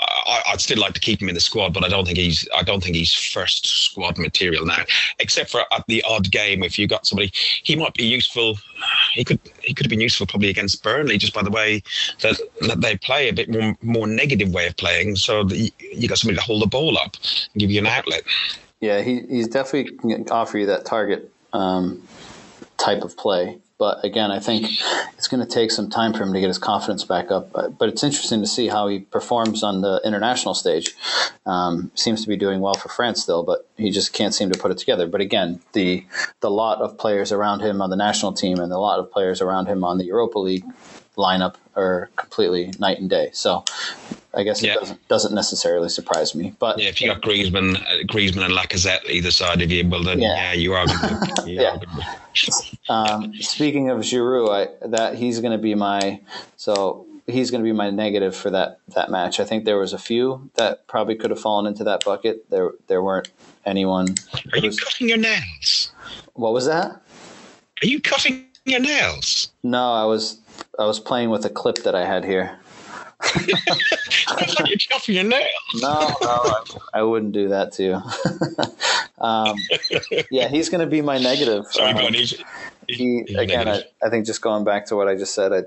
I, 0.00 0.42
would 0.50 0.60
still 0.60 0.78
like 0.78 0.94
to 0.94 1.00
keep 1.00 1.20
him 1.20 1.28
in 1.28 1.34
the 1.34 1.40
squad. 1.40 1.74
But 1.74 1.84
I 1.84 1.88
don't 1.88 2.04
think 2.04 2.18
he's 2.18 2.48
I 2.54 2.62
don't 2.62 2.82
think 2.82 2.96
he's 2.96 3.14
first 3.14 3.66
squad 3.66 4.18
material 4.18 4.64
now. 4.66 4.82
Except 5.18 5.50
for 5.50 5.62
at 5.72 5.84
the 5.86 6.02
odd 6.08 6.30
game, 6.30 6.62
if 6.62 6.78
you 6.78 6.86
got 6.86 7.06
somebody, 7.06 7.30
he 7.34 7.76
might 7.76 7.94
be 7.94 8.04
useful. 8.04 8.58
He 9.12 9.24
could 9.24 9.40
he 9.62 9.74
could 9.74 9.86
have 9.86 9.90
been 9.90 10.00
useful 10.00 10.26
probably 10.26 10.48
against 10.48 10.82
Burnley 10.82 11.18
just 11.18 11.34
by 11.34 11.42
the 11.42 11.50
way 11.50 11.82
that, 12.22 12.40
that 12.62 12.80
they 12.80 12.96
play 12.96 13.28
a 13.28 13.32
bit 13.32 13.48
more 13.48 13.76
more 13.82 14.06
negative 14.06 14.52
way 14.52 14.66
of 14.66 14.76
playing. 14.76 15.16
So 15.16 15.46
you, 15.48 15.70
you 15.78 16.08
got 16.08 16.18
somebody 16.18 16.38
to 16.38 16.44
hold 16.44 16.62
the 16.62 16.66
ball 16.66 16.98
up 16.98 17.16
and 17.52 17.60
give 17.60 17.70
you 17.70 17.80
an 17.80 17.86
outlet. 17.86 18.22
Yeah, 18.86 19.02
he, 19.02 19.20
he's 19.28 19.48
definitely 19.48 19.96
can 19.96 20.30
offer 20.30 20.58
you 20.58 20.66
that 20.66 20.84
target 20.84 21.32
um, 21.52 22.06
type 22.76 23.02
of 23.02 23.16
play. 23.16 23.58
But 23.78 24.04
again, 24.04 24.30
I 24.30 24.38
think 24.38 24.68
it's 25.18 25.26
going 25.26 25.44
to 25.44 25.52
take 25.52 25.72
some 25.72 25.90
time 25.90 26.14
for 26.14 26.22
him 26.22 26.32
to 26.32 26.40
get 26.40 26.46
his 26.46 26.56
confidence 26.56 27.02
back 27.02 27.32
up. 27.32 27.52
But 27.52 27.88
it's 27.88 28.04
interesting 28.04 28.40
to 28.40 28.46
see 28.46 28.68
how 28.68 28.86
he 28.86 29.00
performs 29.00 29.64
on 29.64 29.80
the 29.80 30.00
international 30.04 30.54
stage. 30.54 30.94
Um, 31.44 31.90
seems 31.96 32.22
to 32.22 32.28
be 32.28 32.36
doing 32.36 32.60
well 32.60 32.74
for 32.74 32.88
France 32.88 33.22
still, 33.22 33.42
but 33.42 33.68
he 33.76 33.90
just 33.90 34.12
can't 34.12 34.32
seem 34.32 34.50
to 34.52 34.58
put 34.58 34.70
it 34.70 34.78
together. 34.78 35.08
But 35.08 35.20
again, 35.20 35.60
the 35.72 36.06
the 36.40 36.50
lot 36.50 36.80
of 36.80 36.96
players 36.96 37.32
around 37.32 37.60
him 37.60 37.82
on 37.82 37.90
the 37.90 37.96
national 37.96 38.34
team 38.34 38.60
and 38.60 38.70
the 38.70 38.78
lot 38.78 39.00
of 39.00 39.10
players 39.10 39.42
around 39.42 39.66
him 39.66 39.82
on 39.82 39.98
the 39.98 40.04
Europa 40.04 40.38
League 40.38 40.64
lineup 41.16 41.56
are 41.74 42.10
completely 42.16 42.72
night 42.78 42.98
and 42.98 43.10
day. 43.10 43.30
So 43.32 43.64
I 44.34 44.42
guess 44.42 44.62
it 44.62 44.68
yeah. 44.68 44.74
doesn't 44.74 45.08
doesn't 45.08 45.34
necessarily 45.34 45.88
surprise 45.88 46.34
me. 46.34 46.54
But 46.58 46.78
yeah, 46.78 46.88
if 46.88 47.00
you 47.00 47.08
got 47.08 47.22
Griezmann, 47.22 47.76
uh, 47.76 48.04
Griezmann 48.04 48.44
and 48.44 48.54
Lacazette 48.54 49.08
either 49.08 49.30
side 49.30 49.62
of 49.62 49.70
you, 49.70 49.88
well 49.88 50.02
then 50.02 50.20
yeah, 50.20 50.34
yeah 50.34 50.52
you 50.52 50.74
are. 50.74 50.86
Gonna, 50.86 51.20
you 51.46 51.60
yeah. 51.60 51.78
Are 52.88 53.14
um, 53.14 53.34
speaking 53.34 53.88
of 53.90 54.00
Giroud, 54.00 54.50
I, 54.50 54.86
that 54.88 55.14
he's 55.14 55.40
going 55.40 55.52
to 55.52 55.58
be 55.58 55.74
my 55.74 56.20
so 56.56 57.06
he's 57.26 57.50
going 57.50 57.62
to 57.62 57.64
be 57.64 57.72
my 57.72 57.90
negative 57.90 58.36
for 58.36 58.50
that 58.50 58.78
that 58.94 59.10
match. 59.10 59.40
I 59.40 59.44
think 59.44 59.64
there 59.64 59.78
was 59.78 59.92
a 59.92 59.98
few 59.98 60.50
that 60.54 60.86
probably 60.86 61.14
could 61.16 61.30
have 61.30 61.40
fallen 61.40 61.66
into 61.66 61.84
that 61.84 62.04
bucket. 62.04 62.48
There 62.50 62.72
there 62.88 63.02
weren't 63.02 63.30
anyone. 63.64 64.14
Are 64.52 64.58
you 64.58 64.68
was, 64.68 64.80
cutting 64.80 65.08
your 65.08 65.18
nails? 65.18 65.92
What 66.34 66.52
was 66.52 66.66
that? 66.66 67.00
Are 67.82 67.86
you 67.86 68.00
cutting 68.00 68.46
your 68.64 68.80
nails? 68.80 69.50
No, 69.62 69.92
I 69.92 70.04
was 70.04 70.40
I 70.78 70.84
was 70.84 71.00
playing 71.00 71.30
with 71.30 71.44
a 71.44 71.50
clip 71.50 71.76
that 71.84 71.94
I 71.94 72.04
had 72.04 72.24
here. 72.24 72.58
you're 74.66 74.76
chopping 74.76 75.14
your 75.14 75.24
nails. 75.24 75.46
No, 75.76 76.14
no, 76.20 76.28
I, 76.28 76.64
I, 76.94 77.02
wouldn't 77.02 77.32
do 77.32 77.48
that 77.48 77.72
to 77.72 77.82
you. 77.82 79.24
um, 79.24 79.56
yeah, 80.30 80.48
he's 80.48 80.68
going 80.68 80.82
to 80.82 80.86
be 80.86 81.00
my 81.00 81.16
negative. 81.18 81.64
Sorry, 81.70 81.92
um, 81.92 82.14
he, 82.88 83.20
again, 83.36 83.68
I, 83.68 83.84
I, 84.02 84.10
think 84.10 84.26
just 84.26 84.42
going 84.42 84.64
back 84.64 84.86
to 84.86 84.96
what 84.96 85.08
I 85.08 85.16
just 85.16 85.34
said, 85.34 85.52
I, 85.52 85.62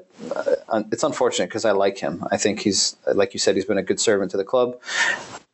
uh, 0.69 0.83
it's 0.91 1.03
unfortunate 1.03 1.47
because 1.47 1.65
I 1.65 1.71
like 1.71 1.97
him. 1.97 2.23
I 2.31 2.37
think 2.37 2.59
he's, 2.59 2.95
like 3.13 3.33
you 3.33 3.39
said, 3.39 3.55
he's 3.55 3.65
been 3.65 3.79
a 3.79 3.83
good 3.83 3.99
servant 3.99 4.31
to 4.31 4.37
the 4.37 4.45
club. 4.45 4.79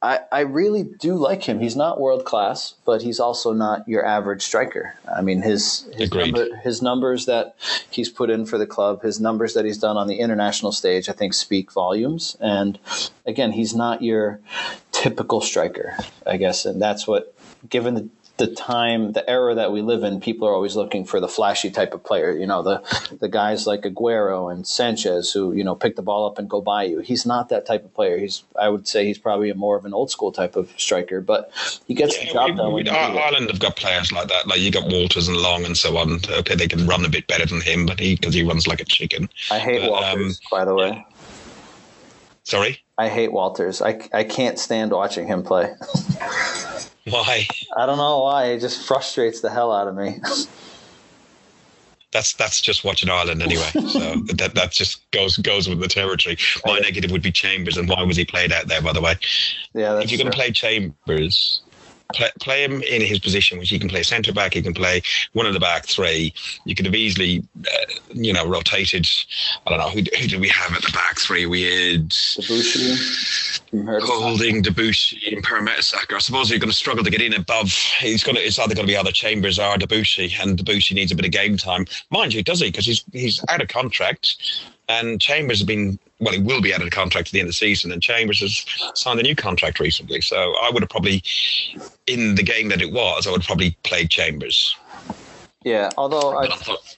I, 0.06 0.20
I 0.32 0.40
really 0.42 0.84
do 0.84 1.16
like 1.16 1.44
him. 1.44 1.60
He's 1.60 1.76
not 1.76 2.00
world 2.00 2.26
class, 2.26 2.76
but 2.86 3.02
he's 3.02 3.20
also 3.20 3.54
not 3.54 3.88
your 3.88 4.06
average 4.06 4.44
striker. 4.44 4.94
I 5.12 5.24
mean, 5.24 5.42
his 5.42 5.90
his, 5.94 6.14
number, 6.14 6.56
his 6.58 6.82
numbers 6.84 7.26
that 7.26 7.56
he's 7.90 8.08
put 8.08 8.30
in 8.30 8.46
for 8.46 8.60
the 8.60 8.68
club, 8.68 9.02
his 9.02 9.20
numbers 9.20 9.56
that 9.56 9.66
he's 9.66 9.80
done 9.80 9.98
on 9.98 10.08
the 10.08 10.20
international 10.20 10.72
stage, 10.72 11.10
I 11.10 11.14
think 11.14 11.34
speak 11.34 11.72
volumes. 11.72 12.38
And 12.40 12.78
again, 13.26 13.52
he's 13.52 13.74
not 13.74 14.04
your 14.04 14.40
typical 14.92 15.42
striker, 15.42 15.98
I 16.24 16.38
guess, 16.38 16.66
and 16.66 16.80
that's 16.80 17.08
what 17.08 17.34
given 17.68 17.96
the 17.96 18.08
the 18.38 18.48
time, 18.48 19.14
the 19.14 19.28
era 19.30 19.56
that 19.56 19.72
we 19.72 19.82
live 19.82 20.04
in, 20.04 20.20
people 20.20 20.48
are 20.48 20.54
always 20.54 20.76
looking 20.76 21.06
for 21.06 21.20
the 21.20 21.28
flashy 21.28 21.72
type 21.72 21.94
of 21.94 22.04
player. 22.04 22.32
You 22.32 22.46
know, 22.46 22.62
the 22.64 23.18
the 23.20 23.30
guys 23.30 23.66
like 23.66 23.84
Aguero 23.84 24.52
and 24.52 24.68
Sanchez 24.68 25.32
who 25.32 25.54
you 25.54 25.64
know 25.64 25.76
pick 25.76 25.96
the 25.96 26.02
ball 26.02 26.28
up 26.28 26.38
and 26.38 26.50
go 26.50 26.60
by 26.60 26.84
you. 26.84 27.00
He's 27.00 27.26
not 27.26 27.50
that 27.50 27.66
type 27.66 27.86
of 27.86 27.94
player. 27.94 28.18
He's 28.18 28.44
I 28.60 28.68
would 28.68 28.88
say 28.88 29.06
he's 29.06 29.18
probably 29.18 29.50
a 29.50 29.56
more 29.56 29.78
of 29.78 29.86
an 29.86 29.94
old 29.94 30.12
school 30.12 30.32
type 30.32 30.56
of 30.56 30.70
striker, 30.78 31.22
but 31.22 31.52
he 31.88 31.94
gets 31.94 32.18
yeah, 32.18 32.28
the 32.28 32.34
job 32.34 32.50
we, 32.74 32.84
done. 32.84 33.14
We, 33.14 33.20
Ireland 33.20 33.50
have 33.50 33.60
got 33.60 33.78
players 33.78 34.12
like 34.12 34.28
that. 34.28 34.48
Like 34.48 34.60
you 34.60 34.72
got 34.72 34.92
Walters 34.92 35.28
and 35.28 35.38
Long 35.38 35.64
and 35.64 35.78
so 35.78 35.98
on. 35.98 36.20
Okay, 36.30 36.56
they 36.56 36.68
can 36.68 36.86
run 36.86 37.06
a 37.06 37.10
bit 37.10 37.28
better 37.28 37.46
than 37.46 37.62
him, 37.62 37.86
but 37.86 38.00
he 38.00 38.16
because 38.16 38.34
he 38.34 38.44
runs 38.44 38.68
like 38.68 38.82
a 38.82 38.86
chicken. 38.86 39.30
I 39.50 39.60
hate 39.60 39.82
but, 39.82 39.92
Walters, 39.92 40.40
um, 40.40 40.48
by 40.52 40.66
the 40.66 40.76
way. 40.76 41.06
Sorry. 42.44 42.80
I 42.98 43.10
hate 43.10 43.32
Walters. 43.32 43.82
I, 43.82 44.08
I 44.14 44.24
can't 44.24 44.60
stand 44.60 44.92
watching 44.92 45.28
him 45.28 45.44
play. 45.44 45.74
Why? 47.10 47.48
I 47.78 47.86
don't 47.86 47.98
know 47.98 48.20
why. 48.20 48.46
It 48.46 48.60
just 48.60 48.86
frustrates 48.86 49.42
the 49.42 49.50
hell 49.50 49.72
out 49.72 49.88
of 49.88 49.96
me. 49.96 50.20
that's 52.12 52.34
that's 52.34 52.62
just 52.62 52.84
watching 52.84 53.10
Ireland 53.10 53.42
anyway. 53.42 53.70
So 53.74 54.16
that 54.34 54.54
that 54.56 54.72
just 54.72 55.10
goes 55.12 55.38
goes 55.38 55.70
with 55.70 55.80
the 55.80 55.88
territory. 55.88 56.38
My 56.66 56.80
negative 56.80 57.12
would 57.12 57.22
be 57.22 57.32
Chambers, 57.32 57.78
and 57.78 57.88
why 57.88 58.02
was 58.04 58.18
he 58.18 58.26
played 58.26 58.52
out 58.52 58.68
there? 58.68 58.82
By 58.82 58.94
the 58.94 59.02
way, 59.02 59.16
yeah. 59.74 60.00
if 60.00 60.10
you're 60.10 60.18
going 60.18 60.32
to 60.32 60.36
play 60.36 60.52
Chambers, 60.52 61.62
play, 62.14 62.30
play 62.40 62.64
him 62.64 62.82
in 62.82 63.02
his 63.02 63.20
position, 63.20 63.58
which 63.60 63.70
he 63.70 63.80
can 63.80 63.90
play 63.90 64.04
centre 64.04 64.34
back, 64.34 64.54
he 64.54 64.62
can 64.62 64.74
play 64.74 65.02
one 65.34 65.46
of 65.46 65.54
the 65.54 65.60
back 65.60 65.86
three. 65.86 66.34
You 66.66 66.76
could 66.76 66.86
have 66.86 66.96
easily, 66.96 67.44
uh, 67.60 67.94
you 68.14 68.34
know, 68.34 68.48
rotated. 68.48 69.08
I 69.66 69.70
don't 69.70 69.80
know 69.80 69.90
who, 69.90 70.00
who 70.00 70.28
did 70.28 70.40
we 70.40 70.50
have 70.50 70.74
at 70.76 70.84
the 70.84 70.92
back 70.92 71.20
three? 71.20 71.46
We 71.46 71.64
had 71.64 72.14
Holding 74.04 74.64
Debuchy 74.64 75.34
and. 75.34 75.46
I 75.70 76.20
suppose 76.20 76.50
you're 76.50 76.60
going 76.60 76.70
to 76.70 76.76
struggle 76.76 77.04
to 77.04 77.12
get 77.12 77.22
in 77.22 77.34
above. 77.34 77.72
He's 78.00 78.24
going 78.24 78.36
to. 78.36 78.42
It's 78.42 78.60
either 78.60 78.76
going 78.76 78.88
to 78.88 78.92
be 78.92 78.98
either 78.98 79.12
Chambers 79.12 79.60
or 79.60 79.76
Debuchy, 79.76 80.32
and 80.42 80.58
Debuchy 80.58 80.94
needs 80.96 81.12
a 81.12 81.16
bit 81.16 81.26
of 81.26 81.32
game 81.32 81.58
time. 81.58 81.86
Mind 82.12 82.34
you, 82.34 82.44
does 82.44 82.60
he? 82.60 82.68
Because 82.68 82.86
he's 82.86 83.04
he's 83.12 83.44
out 83.50 83.62
of 83.62 83.68
contract. 83.68 84.36
And 84.88 85.20
Chambers 85.20 85.60
has 85.60 85.66
been, 85.66 85.98
well, 86.20 86.34
he 86.34 86.42
will 86.42 86.62
be 86.62 86.74
out 86.74 86.80
of 86.80 86.86
the 86.86 86.92
contract 86.92 87.28
at 87.28 87.32
the 87.32 87.40
end 87.40 87.48
of 87.48 87.50
the 87.50 87.54
season. 87.54 87.92
And 87.92 88.02
Chambers 88.02 88.40
has 88.40 88.66
signed 88.98 89.20
a 89.20 89.24
new 89.24 89.36
contract 89.36 89.80
recently. 89.80 90.22
So 90.22 90.56
I 90.62 90.70
would 90.72 90.82
have 90.82 90.90
probably, 90.90 91.24
in 92.08 92.36
the 92.36 92.44
game 92.44 92.70
that 92.70 92.82
it 92.82 92.92
was, 92.92 93.28
I 93.28 93.32
would 93.32 93.42
have 93.42 93.48
probably 93.48 93.78
played 93.84 94.10
Chambers. 94.10 94.76
Yeah, 95.64 95.90
although 95.98 96.38
I, 96.38 96.48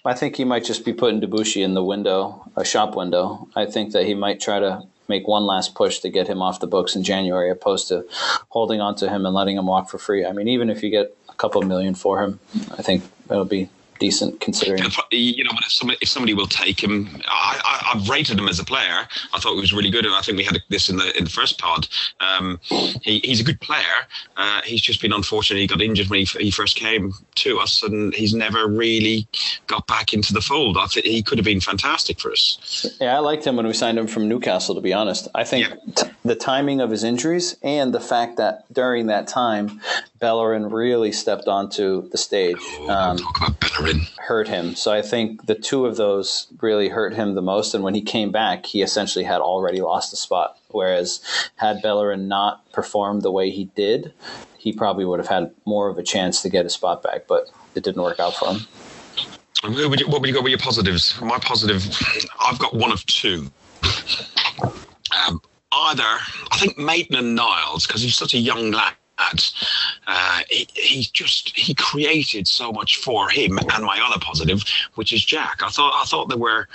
I 0.04 0.14
think 0.14 0.36
he 0.36 0.44
might 0.44 0.66
just 0.66 0.84
be 0.84 0.92
putting 0.94 1.22
Debuchy 1.22 1.64
in 1.64 1.74
the 1.74 1.84
window, 1.84 2.52
a 2.58 2.66
shop 2.66 2.96
window. 2.96 3.48
I 3.56 3.66
think 3.66 3.94
that 3.94 4.06
he 4.06 4.14
might 4.14 4.42
try 4.42 4.60
to 4.60 4.84
make 5.08 5.26
one 5.26 5.44
last 5.44 5.74
push 5.74 6.00
to 6.00 6.10
get 6.10 6.28
him 6.28 6.42
off 6.42 6.60
the 6.60 6.68
books 6.68 6.94
in 6.94 7.02
January, 7.02 7.50
opposed 7.50 7.88
to 7.88 8.06
holding 8.50 8.82
on 8.82 8.96
to 8.96 9.10
him 9.10 9.26
and 9.26 9.34
letting 9.34 9.58
him 9.58 9.68
walk 9.68 9.90
for 9.90 9.98
free. 9.98 10.26
I 10.26 10.34
mean, 10.34 10.50
even 10.50 10.70
if 10.70 10.84
you 10.84 10.90
get 10.90 11.16
a 11.30 11.34
couple 11.36 11.62
million 11.62 11.96
for 11.96 12.22
him, 12.22 12.42
I 12.78 12.82
think 12.82 13.06
it'll 13.30 13.46
be 13.46 13.70
decent 14.00 14.40
considering. 14.40 14.84
You 15.12 15.44
know, 15.44 15.52
if 15.60 15.72
somebody, 15.72 15.98
if 16.02 16.10
somebody 16.10 16.34
will 16.34 16.48
take 16.48 16.82
him, 16.82 17.10
I, 17.28 17.94
have 17.94 18.10
rated 18.10 18.40
him 18.40 18.48
as 18.48 18.60
a 18.60 18.66
player. 18.66 19.08
I 19.34 19.40
thought 19.40 19.54
he 19.54 19.62
was 19.62 19.74
really 19.74 19.90
good, 19.90 20.06
and 20.06 20.14
I 20.14 20.22
think 20.22 20.38
we 20.38 20.44
had 20.44 20.62
this 20.70 20.90
in 20.90 20.98
the 20.98 21.18
in 21.18 21.24
the 21.24 21.30
first 21.30 21.60
pod. 21.60 21.88
Um, 22.20 22.60
he, 23.02 23.20
he's 23.20 23.40
a 23.40 23.44
good 23.44 23.60
player. 23.62 23.84
Uh, 24.36 24.62
he's 24.64 24.82
just 24.82 25.02
been 25.02 25.14
unfortunate. 25.14 25.60
He 25.60 25.68
got 25.68 25.82
injured 25.82 26.10
when 26.10 26.20
he, 26.20 26.26
he 26.40 26.52
first 26.52 26.76
came 26.76 27.14
to 27.36 27.60
us, 27.60 27.84
and 27.84 28.14
he's 28.14 28.34
never 28.34 28.68
really 28.68 29.28
got 29.68 29.88
back 29.88 30.14
into 30.14 30.34
the 30.34 30.42
fold. 30.42 30.78
I 30.78 30.88
think 30.88 31.06
he 31.06 31.22
could 31.22 31.38
have 31.38 31.46
been 31.46 31.62
fantastic 31.62 32.20
for 32.20 32.32
us. 32.32 32.98
Yeah, 33.00 33.16
I 33.16 33.20
liked 33.20 33.46
him 33.46 33.56
when 33.56 33.68
we 33.68 33.74
signed 33.74 33.98
him 33.98 34.08
from 34.08 34.28
Newcastle. 34.28 34.76
To 34.76 34.82
be 34.82 34.94
honest, 34.94 35.28
I 35.36 35.44
think 35.44 35.70
yeah. 35.70 35.94
t- 35.96 36.12
the 36.24 36.36
timing 36.36 36.82
of 36.82 36.90
his 36.90 37.04
injuries 37.04 37.56
and 37.64 37.94
the 37.94 38.00
fact 38.00 38.38
that 38.38 38.72
during 38.74 39.08
that 39.08 39.28
time, 39.28 39.82
Bellerin 40.20 40.70
really 40.70 41.12
stepped 41.12 41.48
onto 41.48 42.10
the 42.10 42.18
stage. 42.18 42.58
Oh, 42.60 42.90
um, 42.90 43.18
talk 43.18 43.38
about 43.38 43.60
Bellerin. 43.60 44.02
Hurt 44.18 44.48
him. 44.48 44.76
So 44.76 44.92
I 44.92 45.02
think 45.02 45.46
the 45.46 45.56
two 45.56 45.86
of 45.86 45.98
those 45.98 46.48
really 46.62 46.90
hurt 46.90 47.14
him 47.14 47.36
the 47.36 47.42
most. 47.42 47.74
And 47.74 47.84
when 47.84 47.94
he 47.94 48.02
came 48.02 48.32
back, 48.32 48.66
he 48.66 48.82
essentially 48.82 49.26
had 49.26 49.42
already 49.42 49.82
lost 49.82 50.12
the 50.12 50.18
spot. 50.18 50.58
Whereas 50.70 51.22
had 51.56 51.82
Bellerin 51.82 52.28
not 52.28 52.70
performed 52.72 53.22
the 53.22 53.32
way 53.32 53.50
he 53.50 53.66
did, 53.76 54.14
he 54.58 54.74
probably 54.74 55.06
would 55.06 55.20
have 55.20 55.30
had 55.30 55.52
more 55.66 55.90
of 55.90 55.98
a 55.98 56.04
chance 56.04 56.42
to 56.42 56.50
get 56.50 56.66
his 56.66 56.74
spot 56.74 57.04
back. 57.04 57.28
But 57.28 57.50
it 57.76 57.84
didn't 57.84 58.02
work 58.02 58.20
out 58.20 58.34
for 58.36 58.54
him. 58.54 58.62
What 59.64 59.90
would 59.90 60.00
you, 60.00 60.08
what 60.08 60.22
would 60.22 60.28
you 60.28 60.34
go 60.34 60.42
with 60.42 60.52
your 60.52 60.60
positives? 60.60 61.20
My 61.22 61.40
positive, 61.40 61.84
I've 62.40 62.60
got 62.60 62.76
one 62.76 62.92
of 62.92 63.06
two. 63.06 63.50
Um, 63.84 65.42
either 65.72 66.04
I 66.04 66.58
think 66.58 66.78
Maitland 66.78 67.36
Niles 67.36 67.88
because 67.88 68.02
he's 68.02 68.16
such 68.16 68.34
a 68.34 68.38
young 68.38 68.72
lad 68.72 68.94
uh, 70.08 70.42
he, 70.50 70.68
he's 70.74 71.10
just 71.10 71.56
he 71.58 71.74
created 71.74 72.48
so 72.48 72.72
much 72.72 72.98
for 72.98 73.30
him 73.30 73.58
and 73.58 73.84
my 73.84 74.00
other 74.06 74.20
positive, 74.20 74.64
which 74.96 75.12
is 75.12 75.24
Jack. 75.24 75.62
I 75.64 75.70
thought 75.70 75.94
I 75.96 76.06
thought 76.06 76.30
they 76.30 76.36
were 76.36 76.68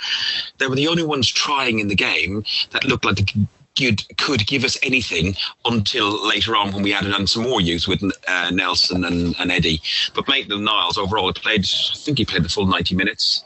they 0.57 0.67
were 0.67 0.75
the 0.75 0.87
only 0.87 1.03
ones 1.03 1.29
trying 1.29 1.79
in 1.79 1.87
the 1.87 1.95
game 1.95 2.43
that 2.71 2.85
looked 2.85 3.05
like 3.05 3.17
they 3.17 3.47
could, 3.77 4.17
could 4.17 4.45
give 4.45 4.63
us 4.63 4.77
anything 4.83 5.35
until 5.65 6.27
later 6.27 6.55
on 6.55 6.71
when 6.71 6.83
we 6.83 6.93
added 6.93 7.13
on 7.13 7.25
some 7.25 7.43
more 7.43 7.61
youth 7.61 7.87
with 7.87 8.03
uh, 8.27 8.51
Nelson 8.51 9.03
and, 9.03 9.35
and 9.39 9.51
Eddie. 9.51 9.81
But 10.13 10.27
Maitland 10.27 10.65
Niles 10.65 10.97
overall 10.97 11.27
he 11.27 11.33
played 11.33 11.65
I 11.65 11.95
think 11.95 12.17
he 12.17 12.25
played 12.25 12.43
the 12.43 12.49
full 12.49 12.67
ninety 12.67 12.95
minutes. 12.95 13.43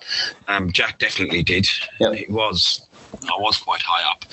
Um, 0.48 0.72
Jack 0.72 1.00
definitely 1.00 1.44
did. 1.44 1.68
Yep. 2.00 2.14
It 2.14 2.30
was 2.30 2.87
I 3.24 3.40
was 3.40 3.58
quite 3.58 3.82
high 3.82 4.10
up. 4.10 4.26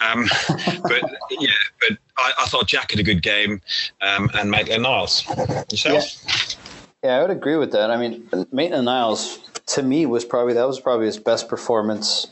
Um, 0.00 0.28
but 0.82 1.02
yeah, 1.30 1.50
but 1.80 1.98
I, 2.18 2.32
I, 2.40 2.44
thought 2.46 2.66
Jack 2.66 2.90
had 2.90 3.00
a 3.00 3.02
good 3.02 3.22
game 3.22 3.60
um, 4.00 4.30
and 4.34 4.50
Maitland 4.50 4.82
Niles. 4.82 5.26
Yourself? 5.70 6.56
Yeah. 7.02 7.10
yeah. 7.10 7.18
I 7.18 7.22
would 7.22 7.30
agree 7.30 7.56
with 7.56 7.72
that. 7.72 7.90
I 7.90 7.96
mean, 7.96 8.28
Maitland 8.52 8.86
Niles 8.86 9.38
to 9.66 9.82
me 9.82 10.06
was 10.06 10.24
probably 10.24 10.54
that 10.54 10.66
was 10.66 10.80
probably 10.80 11.06
his 11.06 11.18
best 11.18 11.48
performance 11.48 12.28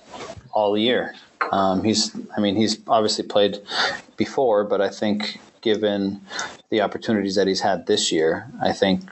all 0.53 0.77
year. 0.77 1.15
Um, 1.53 1.83
he's, 1.83 2.15
I 2.37 2.41
mean, 2.41 2.57
he's 2.57 2.79
obviously 2.87 3.25
played 3.25 3.59
before, 4.17 4.65
but 4.65 4.81
I 4.81 4.89
think 4.89 5.41
given 5.61 6.21
the 6.71 6.81
opportunities 6.81 7.35
that 7.37 7.47
he's 7.47 7.61
had 7.61 7.87
this 7.87 8.13
year, 8.13 8.47
I 8.63 8.73
think 8.73 9.03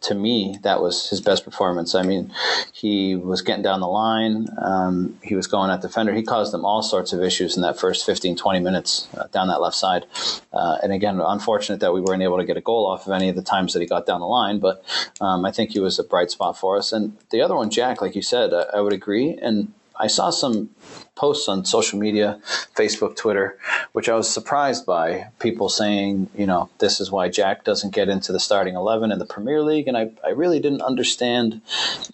to 0.00 0.14
me, 0.14 0.58
that 0.62 0.80
was 0.80 1.10
his 1.10 1.20
best 1.20 1.44
performance. 1.44 1.94
I 1.94 2.02
mean, 2.02 2.32
he 2.72 3.16
was 3.16 3.42
getting 3.42 3.62
down 3.62 3.80
the 3.80 3.88
line. 3.88 4.46
Um, 4.62 5.18
he 5.22 5.34
was 5.34 5.46
going 5.48 5.70
at 5.70 5.82
the 5.82 5.88
defender. 5.88 6.14
He 6.14 6.22
caused 6.22 6.52
them 6.52 6.64
all 6.64 6.82
sorts 6.82 7.12
of 7.12 7.22
issues 7.22 7.56
in 7.56 7.62
that 7.62 7.78
first 7.78 8.06
15, 8.06 8.36
20 8.36 8.60
minutes 8.60 9.08
uh, 9.16 9.26
down 9.28 9.48
that 9.48 9.60
left 9.60 9.76
side. 9.76 10.06
Uh, 10.52 10.78
and 10.82 10.92
again, 10.92 11.20
unfortunate 11.20 11.80
that 11.80 11.92
we 11.92 12.00
weren't 12.00 12.22
able 12.22 12.38
to 12.38 12.44
get 12.44 12.56
a 12.56 12.60
goal 12.60 12.86
off 12.86 13.06
of 13.06 13.12
any 13.12 13.28
of 13.28 13.34
the 13.34 13.42
times 13.42 13.72
that 13.72 13.80
he 13.80 13.86
got 13.86 14.06
down 14.06 14.20
the 14.20 14.26
line. 14.26 14.60
But 14.60 14.84
um, 15.20 15.44
I 15.44 15.50
think 15.50 15.70
he 15.70 15.80
was 15.80 15.98
a 15.98 16.04
bright 16.04 16.30
spot 16.30 16.56
for 16.56 16.76
us. 16.76 16.92
And 16.92 17.16
the 17.30 17.40
other 17.40 17.56
one, 17.56 17.70
Jack, 17.70 18.00
like 18.00 18.14
you 18.14 18.22
said, 18.22 18.54
I, 18.54 18.66
I 18.74 18.80
would 18.80 18.92
agree. 18.92 19.36
And 19.42 19.72
I 19.98 20.06
saw 20.06 20.30
some 20.30 20.70
posts 21.16 21.48
on 21.48 21.64
social 21.64 21.98
media, 21.98 22.40
Facebook, 22.76 23.16
Twitter, 23.16 23.58
which 23.92 24.08
I 24.08 24.14
was 24.14 24.30
surprised 24.30 24.86
by. 24.86 25.26
People 25.40 25.68
saying, 25.68 26.30
you 26.36 26.46
know, 26.46 26.70
this 26.78 27.00
is 27.00 27.10
why 27.10 27.28
Jack 27.28 27.64
doesn't 27.64 27.92
get 27.92 28.08
into 28.08 28.32
the 28.32 28.38
starting 28.38 28.74
11 28.76 29.10
in 29.10 29.18
the 29.18 29.26
Premier 29.26 29.62
League. 29.62 29.88
And 29.88 29.96
I, 29.96 30.10
I 30.24 30.30
really 30.30 30.60
didn't 30.60 30.82
understand 30.82 31.60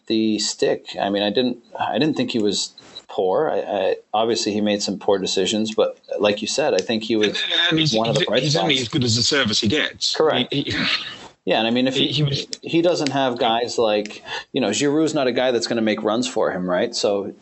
the 0.06 0.38
stick. 0.38 0.86
I 1.00 1.10
mean, 1.10 1.22
I 1.22 1.30
didn't, 1.30 1.58
I 1.78 1.98
didn't 1.98 2.16
think 2.16 2.30
he 2.30 2.38
was 2.38 2.72
poor. 3.08 3.50
I, 3.50 3.58
I, 3.58 3.96
obviously, 4.14 4.52
he 4.52 4.60
made 4.60 4.82
some 4.82 4.98
poor 4.98 5.18
decisions, 5.18 5.74
but 5.74 6.00
like 6.18 6.40
you 6.40 6.48
said, 6.48 6.74
I 6.74 6.78
think 6.78 7.02
he 7.02 7.16
was 7.16 7.40
one 7.92 8.08
of 8.08 8.16
the 8.16 8.24
bright 8.26 8.42
He's 8.42 8.52
spots. 8.52 8.62
only 8.62 8.78
as 8.78 8.88
good 8.88 9.04
as 9.04 9.16
the 9.16 9.22
service 9.22 9.60
he 9.60 9.68
gets. 9.68 10.16
Correct. 10.16 10.52
He, 10.52 10.62
he, 10.62 10.72
yeah, 11.44 11.58
and 11.58 11.66
I 11.66 11.70
mean, 11.70 11.86
if 11.86 11.94
he, 11.94 12.08
he, 12.08 12.48
he 12.62 12.80
doesn't 12.80 13.10
have 13.10 13.38
guys 13.38 13.76
like 13.76 14.24
you 14.52 14.62
know, 14.62 14.70
Giroud's 14.70 15.12
not 15.12 15.26
a 15.26 15.32
guy 15.32 15.50
that's 15.50 15.66
going 15.66 15.76
to 15.76 15.82
make 15.82 16.02
runs 16.02 16.26
for 16.26 16.50
him, 16.50 16.68
right? 16.68 16.94
So 16.94 17.34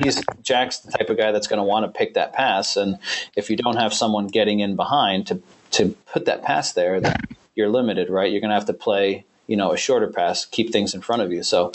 he's 0.00 0.22
Jack's 0.42 0.78
the 0.78 0.92
type 0.92 1.10
of 1.10 1.16
guy 1.16 1.32
that's 1.32 1.48
going 1.48 1.58
to 1.58 1.64
want 1.64 1.84
to 1.84 1.96
pick 1.96 2.14
that 2.14 2.32
pass, 2.32 2.76
and 2.76 2.98
if 3.34 3.50
you 3.50 3.56
don't 3.56 3.76
have 3.76 3.92
someone 3.92 4.28
getting 4.28 4.60
in 4.60 4.76
behind 4.76 5.26
to 5.28 5.42
to 5.72 5.96
put 6.12 6.26
that 6.26 6.42
pass 6.42 6.72
there, 6.72 7.00
then 7.00 7.16
you're 7.56 7.68
limited, 7.68 8.10
right? 8.10 8.30
You're 8.30 8.40
going 8.40 8.50
to 8.50 8.54
have 8.54 8.66
to 8.66 8.74
play 8.74 9.24
you 9.48 9.56
know 9.56 9.72
a 9.72 9.76
shorter 9.76 10.06
pass, 10.06 10.44
keep 10.44 10.70
things 10.70 10.94
in 10.94 11.00
front 11.00 11.22
of 11.22 11.32
you. 11.32 11.42
So, 11.42 11.72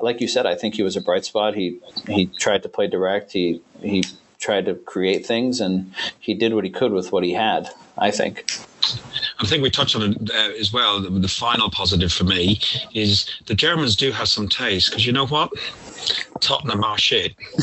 like 0.00 0.20
you 0.20 0.28
said, 0.28 0.44
I 0.44 0.54
think 0.54 0.74
he 0.74 0.82
was 0.82 0.96
a 0.96 1.00
bright 1.00 1.24
spot. 1.24 1.54
He 1.54 1.80
he 2.06 2.26
tried 2.26 2.62
to 2.64 2.68
play 2.68 2.88
direct. 2.88 3.32
He 3.32 3.62
he 3.80 4.04
tried 4.38 4.66
to 4.66 4.74
create 4.74 5.24
things, 5.24 5.60
and 5.60 5.94
he 6.18 6.34
did 6.34 6.52
what 6.52 6.64
he 6.64 6.70
could 6.70 6.92
with 6.92 7.10
what 7.10 7.24
he 7.24 7.32
had. 7.32 7.70
I 7.96 8.10
think. 8.10 8.44
I 9.40 9.46
think 9.46 9.62
we 9.62 9.70
touched 9.70 9.96
on 9.96 10.02
it 10.02 10.30
uh, 10.30 10.52
as 10.58 10.72
well. 10.72 11.00
The, 11.00 11.08
the, 11.08 11.28
final 11.28 11.70
positive 11.70 12.12
for 12.12 12.24
me 12.24 12.60
is 12.92 13.26
the 13.46 13.54
Germans 13.54 13.96
do 13.96 14.12
have 14.12 14.28
some 14.28 14.48
taste 14.48 14.90
because 14.90 15.06
you 15.06 15.12
know 15.12 15.26
what? 15.26 15.50
Tottenham 16.40 16.84
are 16.84 16.98
shit. 16.98 17.34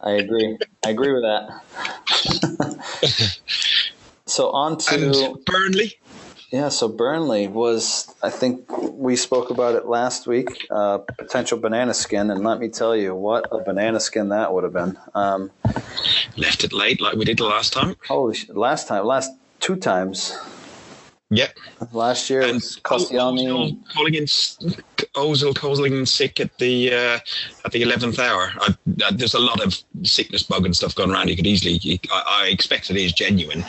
I 0.00 0.12
agree. 0.12 0.58
I 0.84 0.90
agree 0.90 1.12
with 1.12 1.22
that. 1.22 3.38
so 4.26 4.50
on 4.50 4.78
to 4.78 4.94
and 4.94 5.44
Burnley. 5.44 5.94
Yeah, 6.52 6.68
so 6.68 6.86
Burnley 6.86 7.48
was, 7.48 8.14
I 8.22 8.30
think 8.30 8.70
we 8.92 9.16
spoke 9.16 9.50
about 9.50 9.74
it 9.74 9.86
last 9.86 10.26
week, 10.26 10.66
uh, 10.70 10.98
potential 10.98 11.58
banana 11.58 11.94
skin, 11.94 12.30
and 12.30 12.44
let 12.44 12.60
me 12.60 12.68
tell 12.68 12.94
you 12.94 13.14
what 13.14 13.48
a 13.50 13.58
banana 13.58 13.98
skin 13.98 14.28
that 14.28 14.52
would 14.52 14.62
have 14.62 14.74
been. 14.74 14.98
Um, 15.14 15.50
Left 16.36 16.62
it 16.62 16.72
late 16.72 17.00
like 17.00 17.16
we 17.16 17.24
did 17.24 17.38
the 17.38 17.44
last 17.44 17.72
time. 17.72 17.96
Holy 18.06 18.34
shit, 18.34 18.54
last 18.54 18.86
time, 18.86 19.06
last 19.06 19.32
two 19.62 19.76
times. 19.76 20.36
Yep. 21.32 21.56
Last 21.92 22.28
year 22.28 22.42
and 22.42 22.54
was. 22.56 22.76
Calling 23.94 24.14
in 24.14 24.24
Ozil 25.14 25.54
calling 25.54 25.94
in 25.94 26.04
sick 26.04 26.40
at 26.40 26.58
the 26.58 26.92
uh, 26.92 27.18
at 27.64 27.72
the 27.72 27.80
eleventh 27.80 28.18
hour. 28.18 28.52
I, 28.60 28.74
I, 29.02 29.12
there's 29.12 29.32
a 29.32 29.38
lot 29.38 29.64
of 29.64 29.82
sickness 30.02 30.42
bug 30.42 30.66
and 30.66 30.76
stuff 30.76 30.94
going 30.94 31.10
around. 31.10 31.30
You 31.30 31.36
could 31.36 31.46
easily. 31.46 31.78
You, 31.82 31.98
I, 32.12 32.44
I, 32.44 32.48
expect 32.48 32.90
it 32.90 32.96
is 32.96 33.14
genuine 33.14 33.64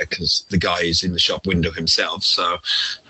because 0.00 0.46
uh, 0.46 0.50
the 0.50 0.56
guy 0.56 0.80
is 0.80 1.04
in 1.04 1.12
the 1.12 1.18
shop 1.18 1.46
window 1.46 1.70
himself. 1.70 2.24
So 2.24 2.56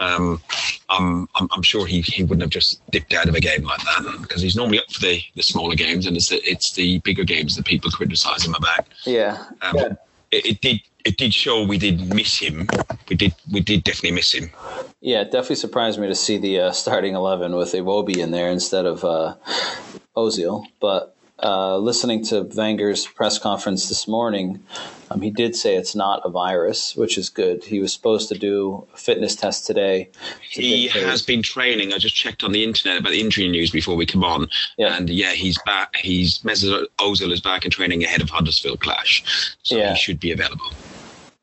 um, 0.00 0.42
I'm, 0.88 1.28
I'm, 1.36 1.48
I'm 1.52 1.62
sure 1.62 1.86
he, 1.86 2.00
he 2.00 2.24
wouldn't 2.24 2.42
have 2.42 2.50
just 2.50 2.84
dipped 2.90 3.12
out 3.14 3.28
of 3.28 3.36
a 3.36 3.40
game 3.40 3.62
like 3.62 3.80
that 3.84 4.18
because 4.20 4.42
he's 4.42 4.56
normally 4.56 4.80
up 4.80 4.90
for 4.90 5.00
the, 5.00 5.22
the 5.36 5.42
smaller 5.42 5.76
games 5.76 6.06
and 6.06 6.16
it's 6.16 6.30
the, 6.30 6.42
it's 6.42 6.72
the 6.72 6.98
bigger 7.00 7.24
games 7.24 7.54
that 7.54 7.66
people 7.66 7.90
criticise 7.90 8.44
him 8.44 8.54
about. 8.56 8.86
Yeah. 9.04 9.44
Um, 9.62 9.76
yeah. 9.76 9.92
It, 10.32 10.46
it 10.46 10.60
did 10.60 10.80
it 11.04 11.16
did 11.16 11.34
show 11.34 11.64
we 11.64 11.78
did 11.78 12.14
miss 12.14 12.38
him. 12.38 12.68
We 13.08 13.16
did 13.16 13.34
we 13.50 13.60
did 13.60 13.84
definitely 13.84 14.12
miss 14.12 14.32
him. 14.32 14.50
Yeah, 15.00 15.22
it 15.22 15.32
definitely 15.32 15.56
surprised 15.56 15.98
me 15.98 16.08
to 16.08 16.14
see 16.14 16.38
the 16.38 16.60
uh, 16.60 16.72
starting 16.72 17.14
eleven 17.14 17.56
with 17.56 17.72
Iwobi 17.72 18.18
in 18.18 18.30
there 18.30 18.50
instead 18.50 18.86
of 18.86 19.04
uh, 19.04 19.34
Ozil. 20.16 20.66
But 20.80 21.16
uh, 21.42 21.78
listening 21.78 22.22
to 22.26 22.42
Wenger's 22.54 23.06
press 23.06 23.38
conference 23.38 23.88
this 23.88 24.06
morning, 24.06 24.62
um, 25.10 25.22
he 25.22 25.30
did 25.30 25.56
say 25.56 25.74
it's 25.76 25.94
not 25.94 26.20
a 26.24 26.28
virus, 26.28 26.94
which 26.94 27.16
is 27.16 27.30
good. 27.30 27.64
He 27.64 27.80
was 27.80 27.92
supposed 27.92 28.28
to 28.28 28.38
do 28.38 28.86
a 28.92 28.96
fitness 28.96 29.34
test 29.34 29.66
today. 29.66 30.10
To 30.52 30.62
he 30.62 30.88
has 30.88 31.22
been 31.22 31.42
training. 31.42 31.92
I 31.92 31.98
just 31.98 32.14
checked 32.14 32.44
on 32.44 32.52
the 32.52 32.62
internet 32.62 33.00
about 33.00 33.10
the 33.10 33.20
injury 33.20 33.48
news 33.48 33.70
before 33.70 33.96
we 33.96 34.04
come 34.04 34.22
on, 34.22 34.48
yeah. 34.76 34.96
and 34.96 35.08
yeah, 35.08 35.32
he's 35.32 35.58
back. 35.64 35.96
He's 35.96 36.40
Mesut 36.40 36.86
Ozil 36.98 37.32
is 37.32 37.40
back 37.40 37.64
in 37.64 37.70
training 37.70 38.04
ahead 38.04 38.20
of 38.20 38.28
Huddersfield 38.28 38.80
clash, 38.80 39.24
so 39.62 39.76
yeah. 39.76 39.94
he 39.94 39.98
should 39.98 40.20
be 40.20 40.32
available. 40.32 40.70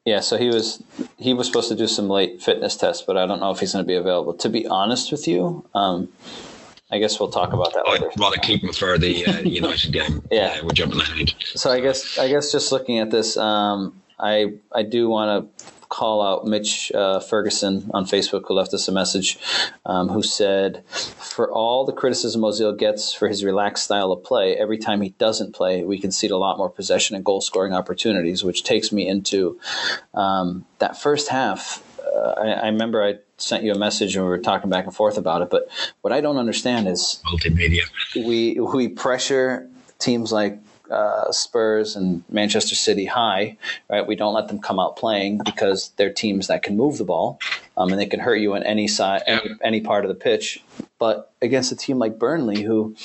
Yeah, 0.08 0.22
so 0.22 0.38
he 0.38 0.48
was 0.48 0.82
he 1.18 1.34
was 1.34 1.48
supposed 1.48 1.68
to 1.68 1.76
do 1.76 1.86
some 1.86 2.08
late 2.08 2.42
fitness 2.42 2.78
tests, 2.78 3.04
but 3.06 3.18
I 3.18 3.26
don't 3.26 3.42
know 3.42 3.52
if 3.52 3.60
he's 3.60 3.74
going 3.74 3.84
to 3.84 3.88
be 3.88 3.96
available. 3.96 4.34
To 4.36 4.48
be 4.48 4.66
honest 4.66 5.12
with 5.12 5.28
you, 5.28 5.66
um, 5.76 6.08
I 6.90 6.98
guess 6.98 7.20
we'll 7.20 7.30
talk 7.30 7.52
about 7.52 7.74
that 7.74 7.84
I'd 7.86 8.02
later. 8.02 8.14
rather 8.18 8.38
keep 8.38 8.64
him 8.64 8.72
for 8.72 8.98
the 8.98 9.26
uh, 9.26 9.40
United 9.62 9.92
game. 9.92 10.24
yeah, 10.32 10.60
uh, 10.62 10.64
we're 10.64 10.70
jumping 10.72 11.02
ahead. 11.02 11.34
So 11.56 11.70
I 11.72 11.82
guess 11.82 12.18
I 12.18 12.30
guess 12.30 12.54
just 12.54 12.72
looking 12.72 13.00
at 13.00 13.12
this, 13.12 13.36
um, 13.36 14.02
I 14.18 14.54
I 14.74 14.84
do 14.84 15.10
want 15.10 15.30
to 15.58 15.64
call 15.90 16.22
out 16.22 16.46
Mitch 16.46 16.92
uh, 16.92 17.20
Ferguson 17.20 17.90
on 17.94 18.06
Facebook, 18.06 18.44
who 18.48 18.54
left 18.54 18.74
us 18.74 18.88
a 18.88 18.92
message, 18.92 19.38
um, 19.86 20.10
who 20.10 20.22
said, 20.22 20.84
For 20.88 21.52
all 21.52 21.86
the 21.86 21.94
criticism 21.94 22.42
Ozil 22.42 22.78
gets 22.78 23.14
for 23.14 23.28
his 23.28 23.44
relaxed 23.44 23.86
style 23.86 24.12
of 24.12 24.24
play, 24.24 24.56
every 24.56 24.78
time 24.78 25.02
he 25.02 25.10
doesn't 25.10 25.56
play, 25.56 25.84
we 25.84 26.00
concede 26.00 26.32
a 26.32 26.38
lot 26.38 26.58
more 26.58 26.70
possession 26.70 27.16
and 27.16 27.24
goal 27.24 27.42
scoring 27.42 27.74
opportunities, 27.74 28.44
which 28.44 28.64
takes 28.64 28.92
me 28.92 29.08
into 29.08 29.60
um, 30.14 30.66
that 30.80 31.00
first 31.00 31.30
half. 31.30 31.84
Uh, 32.00 32.34
I, 32.38 32.48
I, 32.48 32.66
remember 32.68 33.04
I 33.04 33.16
sent 33.38 33.64
you 33.64 33.72
a 33.72 33.78
message 33.78 34.16
and 34.16 34.24
we 34.24 34.30
were 34.30 34.38
talking 34.38 34.70
back 34.70 34.86
and 34.86 34.96
forth 34.96 35.18
about 35.18 35.42
it. 35.42 35.50
But 35.50 35.68
what 36.02 36.14
I 36.14 36.22
don't 36.22 36.38
understand 36.38 36.88
is 36.88 37.22
multimedia. 37.26 37.82
We 38.16 38.60
we 38.60 38.88
pressure 38.88 39.70
teams 40.00 40.32
like 40.32 40.60
uh, 40.90 41.32
Spurs 41.32 41.96
and 41.96 42.24
Manchester 42.30 42.76
City 42.76 43.06
high, 43.06 43.58
right? 43.90 44.06
We 44.06 44.16
don't 44.16 44.34
let 44.34 44.48
them 44.48 44.60
come 44.60 44.80
out 44.80 44.96
playing 44.96 45.42
because 45.44 45.92
they're 45.98 46.14
teams 46.14 46.48
that 46.48 46.64
can 46.64 46.78
move 46.78 46.98
the 46.98 47.04
ball 47.04 47.40
um, 47.76 47.92
and 47.92 48.00
they 48.00 48.06
can 48.06 48.20
hurt 48.20 48.38
you 48.38 48.56
in 48.56 48.64
any 48.64 48.88
side, 48.88 49.24
any, 49.28 49.50
any 49.64 49.82
part 49.82 50.06
of 50.06 50.10
the 50.10 50.16
pitch. 50.16 50.64
But 51.00 51.32
against 51.42 51.72
a 51.72 51.76
team 51.76 52.00
like 52.00 52.18
Burnley, 52.18 52.64
who, 52.64 52.96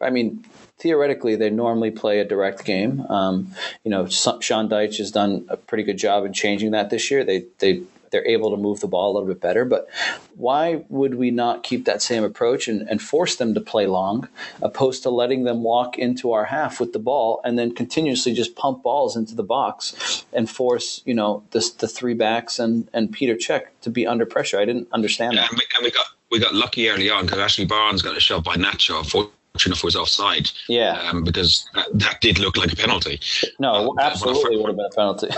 I 0.00 0.10
mean, 0.10 0.44
theoretically 0.78 1.36
they 1.36 1.50
normally 1.50 1.90
play 1.90 2.20
a 2.20 2.24
direct 2.24 2.64
game. 2.64 3.02
Um, 3.02 3.54
you 3.84 3.90
know, 3.90 4.06
Sean 4.06 4.68
Dyche 4.68 4.98
has 4.98 5.10
done 5.10 5.46
a 5.48 5.56
pretty 5.56 5.84
good 5.84 5.98
job 5.98 6.24
in 6.24 6.32
changing 6.32 6.72
that 6.72 6.90
this 6.90 7.10
year. 7.10 7.24
They 7.24 7.44
they 7.58 7.82
they're 8.10 8.26
able 8.26 8.50
to 8.50 8.56
move 8.56 8.80
the 8.80 8.86
ball 8.86 9.12
a 9.12 9.14
little 9.14 9.28
bit 9.28 9.40
better. 9.40 9.64
But 9.64 9.88
why 10.34 10.84
would 10.88 11.14
we 11.14 11.30
not 11.30 11.62
keep 11.62 11.84
that 11.84 12.02
same 12.02 12.24
approach 12.24 12.68
and, 12.68 12.88
and 12.88 13.00
force 13.00 13.36
them 13.36 13.54
to 13.54 13.60
play 13.60 13.86
long, 13.86 14.28
opposed 14.62 15.02
to 15.04 15.10
letting 15.10 15.44
them 15.44 15.62
walk 15.62 15.98
into 15.98 16.32
our 16.32 16.44
half 16.44 16.80
with 16.80 16.92
the 16.92 16.98
ball 16.98 17.40
and 17.44 17.58
then 17.58 17.74
continuously 17.74 18.32
just 18.32 18.56
pump 18.56 18.82
balls 18.82 19.16
into 19.16 19.34
the 19.34 19.42
box 19.42 20.24
and 20.32 20.50
force, 20.50 21.02
you 21.04 21.14
know, 21.14 21.42
the, 21.52 21.70
the 21.78 21.88
three 21.88 22.14
backs 22.14 22.58
and, 22.58 22.88
and 22.92 23.16
Petr 23.16 23.36
Cech 23.36 23.66
to 23.82 23.90
be 23.90 24.06
under 24.06 24.26
pressure? 24.26 24.58
I 24.58 24.64
didn't 24.64 24.88
understand 24.92 25.34
yeah, 25.34 25.42
that. 25.42 25.50
And 25.50 25.58
we, 25.58 25.64
and 25.76 25.84
we, 25.84 25.90
got 25.90 26.06
we 26.30 26.38
got 26.38 26.54
lucky 26.54 26.88
early 26.88 27.10
on 27.10 27.26
because 27.26 27.38
Ashley 27.38 27.64
Barnes 27.64 28.02
got 28.02 28.16
a 28.16 28.20
shot 28.20 28.44
by 28.44 28.56
Nacho. 28.56 29.08
Fortunate 29.08 29.32
enough 29.66 29.84
was 29.84 29.96
offside. 29.96 30.50
Yeah. 30.68 31.00
Um, 31.10 31.24
because 31.24 31.68
that, 31.74 31.86
that, 31.94 32.20
did 32.20 32.38
look 32.38 32.56
like 32.56 32.72
a 32.72 32.76
penalty. 32.76 33.20
No, 33.58 33.92
uh, 33.92 34.00
absolutely 34.00 34.56
would 34.56 34.68
have 34.68 34.76
been 34.76 34.86
a 34.86 34.90
penalty. 34.90 35.28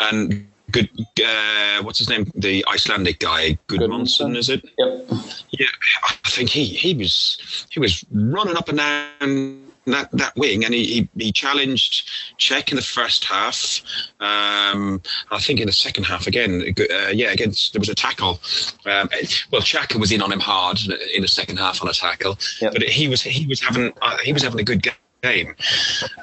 and 0.00 0.46
good 0.72 0.88
uh, 1.24 1.82
what's 1.82 1.98
his 1.98 2.08
name 2.08 2.30
the 2.34 2.64
icelandic 2.68 3.18
guy 3.18 3.58
Gudmundsson 3.68 4.36
is 4.36 4.48
it 4.48 4.64
yep 4.78 5.10
yeah 5.50 5.66
i 6.04 6.28
think 6.28 6.50
he 6.50 6.64
he 6.64 6.94
was 6.94 7.66
he 7.70 7.80
was 7.80 8.04
running 8.10 8.56
up 8.56 8.68
and 8.68 8.78
down 8.78 9.66
that, 9.86 10.10
that 10.12 10.36
wing, 10.36 10.64
and 10.64 10.74
he, 10.74 10.84
he, 10.84 11.08
he 11.16 11.32
challenged 11.32 12.10
Cech 12.38 12.70
in 12.70 12.76
the 12.76 12.82
first 12.82 13.24
half. 13.24 13.80
Um, 14.20 15.00
I 15.30 15.38
think 15.38 15.60
in 15.60 15.66
the 15.66 15.72
second 15.72 16.04
half 16.04 16.26
again, 16.26 16.74
uh, 16.78 17.08
yeah, 17.08 17.30
against 17.30 17.72
there 17.72 17.80
was 17.80 17.88
a 17.88 17.94
tackle. 17.94 18.40
Um, 18.84 19.08
well, 19.50 19.62
Xhaka 19.62 19.98
was 19.98 20.12
in 20.12 20.22
on 20.22 20.32
him 20.32 20.40
hard 20.40 20.78
in 21.14 21.22
the 21.22 21.28
second 21.28 21.58
half 21.58 21.82
on 21.82 21.88
a 21.88 21.92
tackle, 21.92 22.38
yep. 22.60 22.72
but 22.72 22.82
he 22.82 23.08
was 23.08 23.22
he 23.22 23.46
was 23.46 23.60
having 23.60 23.92
uh, 24.02 24.18
he 24.18 24.32
was 24.32 24.42
having 24.42 24.60
a 24.60 24.64
good 24.64 24.86
game. 25.22 25.54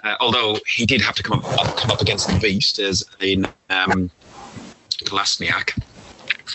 Uh, 0.03 0.15
although 0.19 0.57
he 0.67 0.85
did 0.85 1.01
have 1.01 1.15
to 1.15 1.23
come 1.23 1.39
up, 1.39 1.77
come 1.77 1.91
up 1.91 2.01
against 2.01 2.27
the 2.27 2.39
beast 2.39 2.79
as 2.79 3.03
in 3.19 3.47
um, 3.69 4.11
Kolasinac 5.13 5.79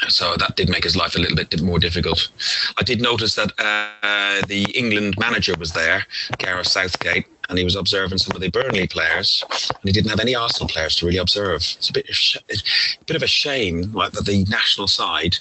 so 0.08 0.36
that 0.36 0.56
did 0.56 0.68
make 0.68 0.84
his 0.84 0.96
life 0.96 1.16
a 1.16 1.18
little 1.18 1.36
bit 1.36 1.62
more 1.62 1.78
difficult. 1.78 2.30
I 2.76 2.82
did 2.82 3.00
notice 3.00 3.34
that 3.36 3.52
uh, 3.58 4.46
the 4.46 4.64
England 4.74 5.14
manager 5.18 5.54
was 5.58 5.72
there, 5.72 6.06
Gareth 6.38 6.66
Southgate, 6.66 7.26
and 7.48 7.58
he 7.58 7.64
was 7.64 7.76
observing 7.76 8.18
some 8.18 8.36
of 8.36 8.42
the 8.42 8.50
Burnley 8.50 8.86
players, 8.86 9.44
and 9.50 9.80
he 9.84 9.92
didn't 9.92 10.10
have 10.10 10.20
any 10.20 10.34
Arsenal 10.34 10.68
players 10.68 10.96
to 10.96 11.06
really 11.06 11.18
observe. 11.18 11.62
It's 11.62 11.90
a 11.90 11.92
bit, 11.92 12.08
a 12.08 13.04
bit 13.06 13.16
of 13.16 13.22
a 13.22 13.26
shame 13.26 13.92
like, 13.92 14.12
that 14.12 14.26
the 14.26 14.44
national 14.44 14.88
side, 14.88 15.36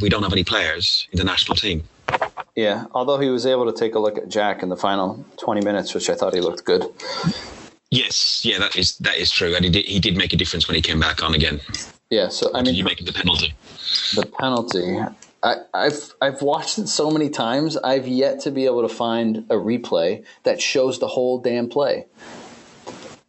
we 0.00 0.08
don't 0.08 0.22
have 0.22 0.32
any 0.32 0.44
players 0.44 1.08
in 1.12 1.18
the 1.18 1.24
national 1.24 1.56
team. 1.56 1.82
Yeah, 2.54 2.86
although 2.92 3.18
he 3.18 3.28
was 3.28 3.44
able 3.44 3.70
to 3.70 3.78
take 3.78 3.94
a 3.94 3.98
look 3.98 4.16
at 4.16 4.28
Jack 4.28 4.62
in 4.62 4.68
the 4.68 4.76
final 4.76 5.24
20 5.38 5.62
minutes, 5.62 5.92
which 5.92 6.08
I 6.08 6.14
thought 6.14 6.34
he 6.34 6.40
looked 6.40 6.64
good. 6.64 6.86
Yes, 7.90 8.42
yeah, 8.44 8.58
that 8.58 8.76
is 8.76 8.96
that 8.98 9.16
is 9.16 9.30
true, 9.30 9.54
and 9.54 9.64
he 9.64 9.70
did 9.70 9.84
he 9.84 10.00
did 10.00 10.16
make 10.16 10.32
a 10.32 10.36
difference 10.36 10.66
when 10.66 10.74
he 10.74 10.82
came 10.82 10.98
back 10.98 11.22
on 11.22 11.34
again. 11.34 11.60
Yeah, 12.10 12.28
so 12.28 12.50
I 12.54 12.62
mean, 12.62 12.74
you 12.74 12.84
make 12.84 13.04
the 13.04 13.12
penalty? 13.12 13.52
The 14.14 14.26
penalty. 14.38 14.98
I, 15.42 15.56
I've 15.74 16.14
I've 16.20 16.40
watched 16.40 16.78
it 16.78 16.88
so 16.88 17.10
many 17.10 17.28
times. 17.28 17.76
I've 17.78 18.06
yet 18.06 18.40
to 18.40 18.50
be 18.50 18.64
able 18.64 18.86
to 18.86 18.94
find 18.94 19.38
a 19.50 19.54
replay 19.54 20.24
that 20.44 20.60
shows 20.60 21.00
the 21.00 21.08
whole 21.08 21.38
damn 21.38 21.68
play. 21.68 22.06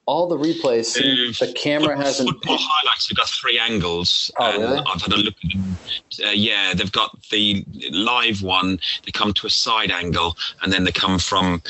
All 0.05 0.27
the 0.27 0.37
replays, 0.37 0.95
uh, 0.95 1.45
the 1.45 1.51
camera 1.53 1.89
football, 1.89 2.05
hasn't. 2.05 2.29
Football 2.29 2.57
highlights 2.59 3.09
have 3.09 3.17
got 3.17 3.27
three 3.27 3.59
angles. 3.59 4.31
Oh, 4.39 4.57
really? 4.57 4.81
I've 4.87 5.01
had 5.01 5.11
a 5.11 5.17
look 5.17 5.35
at 5.43 5.51
them. 5.51 5.77
Uh, 6.23 6.29
yeah, 6.29 6.73
they've 6.73 6.91
got 6.91 7.17
the 7.29 7.65
live 7.91 8.41
one. 8.41 8.79
They 9.03 9.11
come 9.11 9.33
to 9.33 9.47
a 9.47 9.49
side 9.49 9.91
angle, 9.91 10.37
and 10.61 10.71
then 10.71 10.85
they 10.85 10.91
come 10.91 11.19
from 11.19 11.61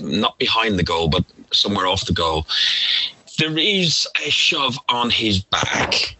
not 0.00 0.38
behind 0.38 0.78
the 0.78 0.84
goal, 0.84 1.08
but 1.08 1.24
somewhere 1.52 1.86
off 1.86 2.06
the 2.06 2.14
goal. 2.14 2.46
There 3.38 3.58
is 3.58 4.08
a 4.24 4.30
shove 4.30 4.78
on 4.88 5.10
his 5.10 5.42
back 5.42 6.16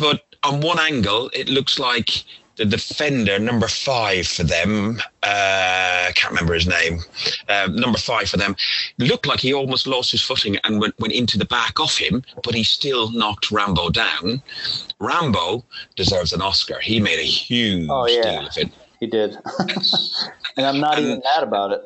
but 0.00 0.24
on 0.42 0.60
one 0.60 0.78
angle, 0.78 1.30
it 1.34 1.48
looks 1.48 1.78
like 1.78 2.24
the 2.56 2.64
defender, 2.64 3.38
number 3.38 3.68
five 3.68 4.26
for 4.26 4.42
them, 4.42 5.00
uh, 5.22 6.06
I 6.08 6.12
can't 6.14 6.32
remember 6.32 6.54
his 6.54 6.66
name, 6.66 7.00
uh, 7.48 7.68
number 7.72 7.98
five 7.98 8.28
for 8.28 8.36
them, 8.36 8.56
looked 8.98 9.26
like 9.26 9.40
he 9.40 9.54
almost 9.54 9.86
lost 9.86 10.10
his 10.10 10.22
footing 10.22 10.56
and 10.64 10.80
went, 10.80 10.98
went 10.98 11.14
into 11.14 11.38
the 11.38 11.44
back 11.44 11.78
of 11.80 11.96
him, 11.96 12.22
but 12.42 12.54
he 12.54 12.62
still 12.62 13.10
knocked 13.12 13.50
Rambo 13.50 13.90
down. 13.90 14.42
Rambo 14.98 15.64
deserves 15.96 16.32
an 16.32 16.42
Oscar. 16.42 16.80
He 16.80 17.00
made 17.00 17.18
a 17.18 17.22
huge 17.22 17.88
oh, 17.90 18.06
yeah. 18.06 18.22
deal 18.22 18.46
of 18.46 18.58
it. 18.58 18.70
He 18.98 19.06
did. 19.06 19.38
and 20.56 20.66
I'm 20.66 20.80
not 20.80 20.98
and, 20.98 21.06
even 21.06 21.22
mad 21.34 21.42
about 21.42 21.72
it. 21.72 21.82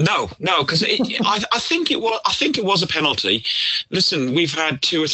No, 0.00 0.28
no, 0.40 0.64
because 0.64 0.82
I, 0.82 1.44
I 1.52 1.58
think 1.60 1.92
it 1.92 2.00
was. 2.00 2.24
I 2.26 2.32
think 2.32 2.58
it 2.58 2.64
was 2.64 2.82
a 2.82 2.88
penalty. 2.88 3.44
Listen, 3.90 4.34
we've 4.34 4.52
had 4.52 4.82
two 4.82 5.04
or 5.04 5.06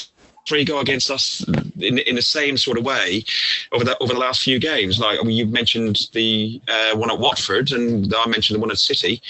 three 0.49 0.65
go 0.65 0.81
against 0.81 1.11
us 1.11 1.45
in, 1.81 1.99
in 1.99 2.15
the 2.15 2.23
same 2.23 2.57
sort 2.57 2.79
of 2.79 2.85
way 2.85 3.25
over 3.73 3.85
the 3.85 3.97
over 4.03 4.13
the 4.13 4.19
last 4.19 4.43
few 4.43 4.59
games. 4.59 4.99
Like 4.99 5.19
I 5.21 5.23
mean, 5.23 5.37
you've 5.37 5.51
mentioned 5.51 6.09
the 6.13 6.61
uh, 6.69 6.97
one 6.97 7.11
at 7.11 7.19
Watford, 7.19 7.73
and 7.73 8.13
I 8.15 8.27
mentioned 8.27 8.57
the 8.57 8.61
one 8.61 8.71
at 8.71 8.79
City. 8.79 9.21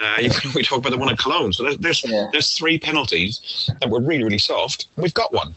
Uh, 0.00 0.16
we 0.54 0.62
talk 0.62 0.78
about 0.78 0.90
the 0.90 0.98
one 0.98 1.10
at 1.10 1.18
Cologne. 1.18 1.52
So 1.52 1.62
there's 1.62 1.78
there's, 1.78 2.04
yeah. 2.04 2.28
there's 2.32 2.56
three 2.56 2.78
penalties 2.78 3.70
that 3.80 3.88
were 3.88 4.00
really 4.00 4.24
really 4.24 4.38
soft. 4.38 4.88
We've 4.96 5.14
got 5.14 5.32
one. 5.32 5.54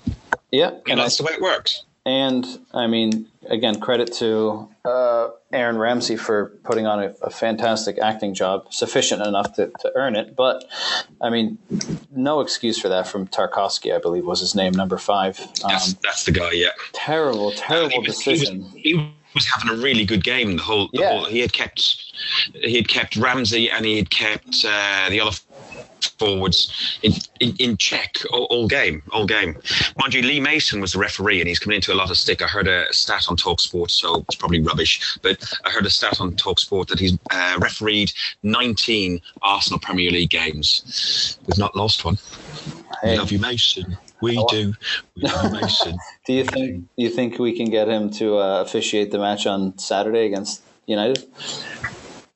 Yeah, 0.52 0.72
and 0.88 1.00
that's 1.00 1.20
I, 1.20 1.24
the 1.24 1.28
way 1.28 1.34
it 1.34 1.42
works. 1.42 1.84
And 2.06 2.46
I 2.74 2.88
mean, 2.88 3.28
again, 3.48 3.80
credit 3.80 4.14
to 4.14 4.68
uh, 4.86 5.30
Aaron 5.54 5.78
Ramsey 5.78 6.16
for 6.16 6.48
putting 6.64 6.88
on 6.88 7.02
a, 7.02 7.14
a, 7.22 7.30
fantastic 7.30 8.00
acting 8.00 8.34
job, 8.34 8.74
sufficient 8.74 9.22
enough 9.22 9.54
to, 9.54 9.72
to 9.80 9.92
earn 9.96 10.16
it. 10.16 10.36
But 10.36 10.66
I 11.22 11.30
mean, 11.30 11.58
no 12.12 12.42
excuse 12.42 12.80
for 12.80 12.90
that 12.90 13.08
from 13.08 13.28
Tarkowski, 13.28 13.96
I 13.96 14.00
believe 14.00 14.26
was 14.26 14.40
his 14.40 14.56
name, 14.56 14.74
number 14.74 14.98
five. 14.98 15.40
Um, 15.40 15.48
that's, 15.70 15.94
that's, 15.96 16.26
the 16.26 16.32
guy, 16.32 16.52
yeah. 16.52 16.70
Terrible, 16.94 17.52
terrible 17.52 17.90
he 17.90 18.00
was, 18.00 18.18
decision. 18.18 18.64
He 18.76 18.96
was, 18.96 19.06
he 19.06 19.12
was, 19.36 19.46
having 19.46 19.80
a 19.80 19.82
really 19.82 20.06
good 20.06 20.24
game. 20.24 20.58
The 20.58 20.64
whole, 20.64 20.90
the 20.92 21.02
yeah. 21.02 21.10
whole 21.10 21.26
he 21.26 21.40
had 21.40 21.54
kept, 21.54 22.14
he 22.54 22.76
had 22.76 22.88
kept 22.88 23.16
Ramsey 23.16 23.70
and 23.70 23.86
he 23.86 23.98
had 23.98 24.10
kept 24.10 24.66
uh, 24.68 25.10
the 25.10 25.20
other 25.20 25.38
forwards 26.08 27.00
in, 27.04 27.14
in, 27.40 27.56
in 27.58 27.78
check 27.78 28.18
all, 28.32 28.46
all, 28.46 28.68
game, 28.68 29.02
all 29.12 29.26
game. 29.26 29.58
Mind 30.00 30.14
you, 30.14 30.22
Lee 30.22 30.40
Mason 30.40 30.82
was 30.82 30.94
the 30.94 31.00
referee 31.00 31.40
and 31.40 31.48
he's 31.48 31.60
coming 31.60 31.76
into 31.76 31.94
a 31.94 31.96
lot 31.96 32.10
of 32.10 32.18
stick. 32.18 32.42
I 32.42 32.48
heard 32.48 32.68
a 32.68 32.92
stat 32.94 33.26
on 33.30 33.38
Talksport, 33.38 33.92
so 33.92 34.24
it's 34.28 34.36
probably 34.36 34.62
rubbish, 34.62 35.18
but 35.22 35.44
I 35.66 35.70
heard 35.70 35.86
a 35.86 35.90
stat 35.90 36.20
on 36.22 36.34
Talksport 36.36 36.88
that 36.88 37.00
he's 37.00 37.18
uh, 37.32 37.58
refereed 37.60 38.12
19 38.44 39.22
Arsenal 39.42 39.80
Premier 39.80 40.12
League 40.12 40.30
games. 40.30 41.38
We've 41.48 41.58
not 41.58 41.76
lost 41.76 42.06
one. 42.06 42.18
Hey. 43.02 43.12
We 43.12 43.18
love 43.18 43.32
you, 43.32 43.40
Mason. 43.40 43.98
We 44.22 44.44
do. 44.50 44.74
We 45.16 45.24
love 45.24 45.46
you, 45.46 45.62
Mason. 45.62 45.98
do 46.26 46.34
you 46.34 46.46
think? 46.46 46.86
Do 46.98 47.04
you 47.04 47.10
think 47.10 47.40
we 47.40 47.56
can 47.58 47.70
get 47.70 47.88
him 47.90 48.10
to 48.12 48.38
uh, 48.38 48.62
officiate 48.62 49.12
the 49.12 49.20
match 49.20 49.46
on 49.46 49.78
Saturday 49.78 50.26
against 50.26 50.62
United? 50.86 51.26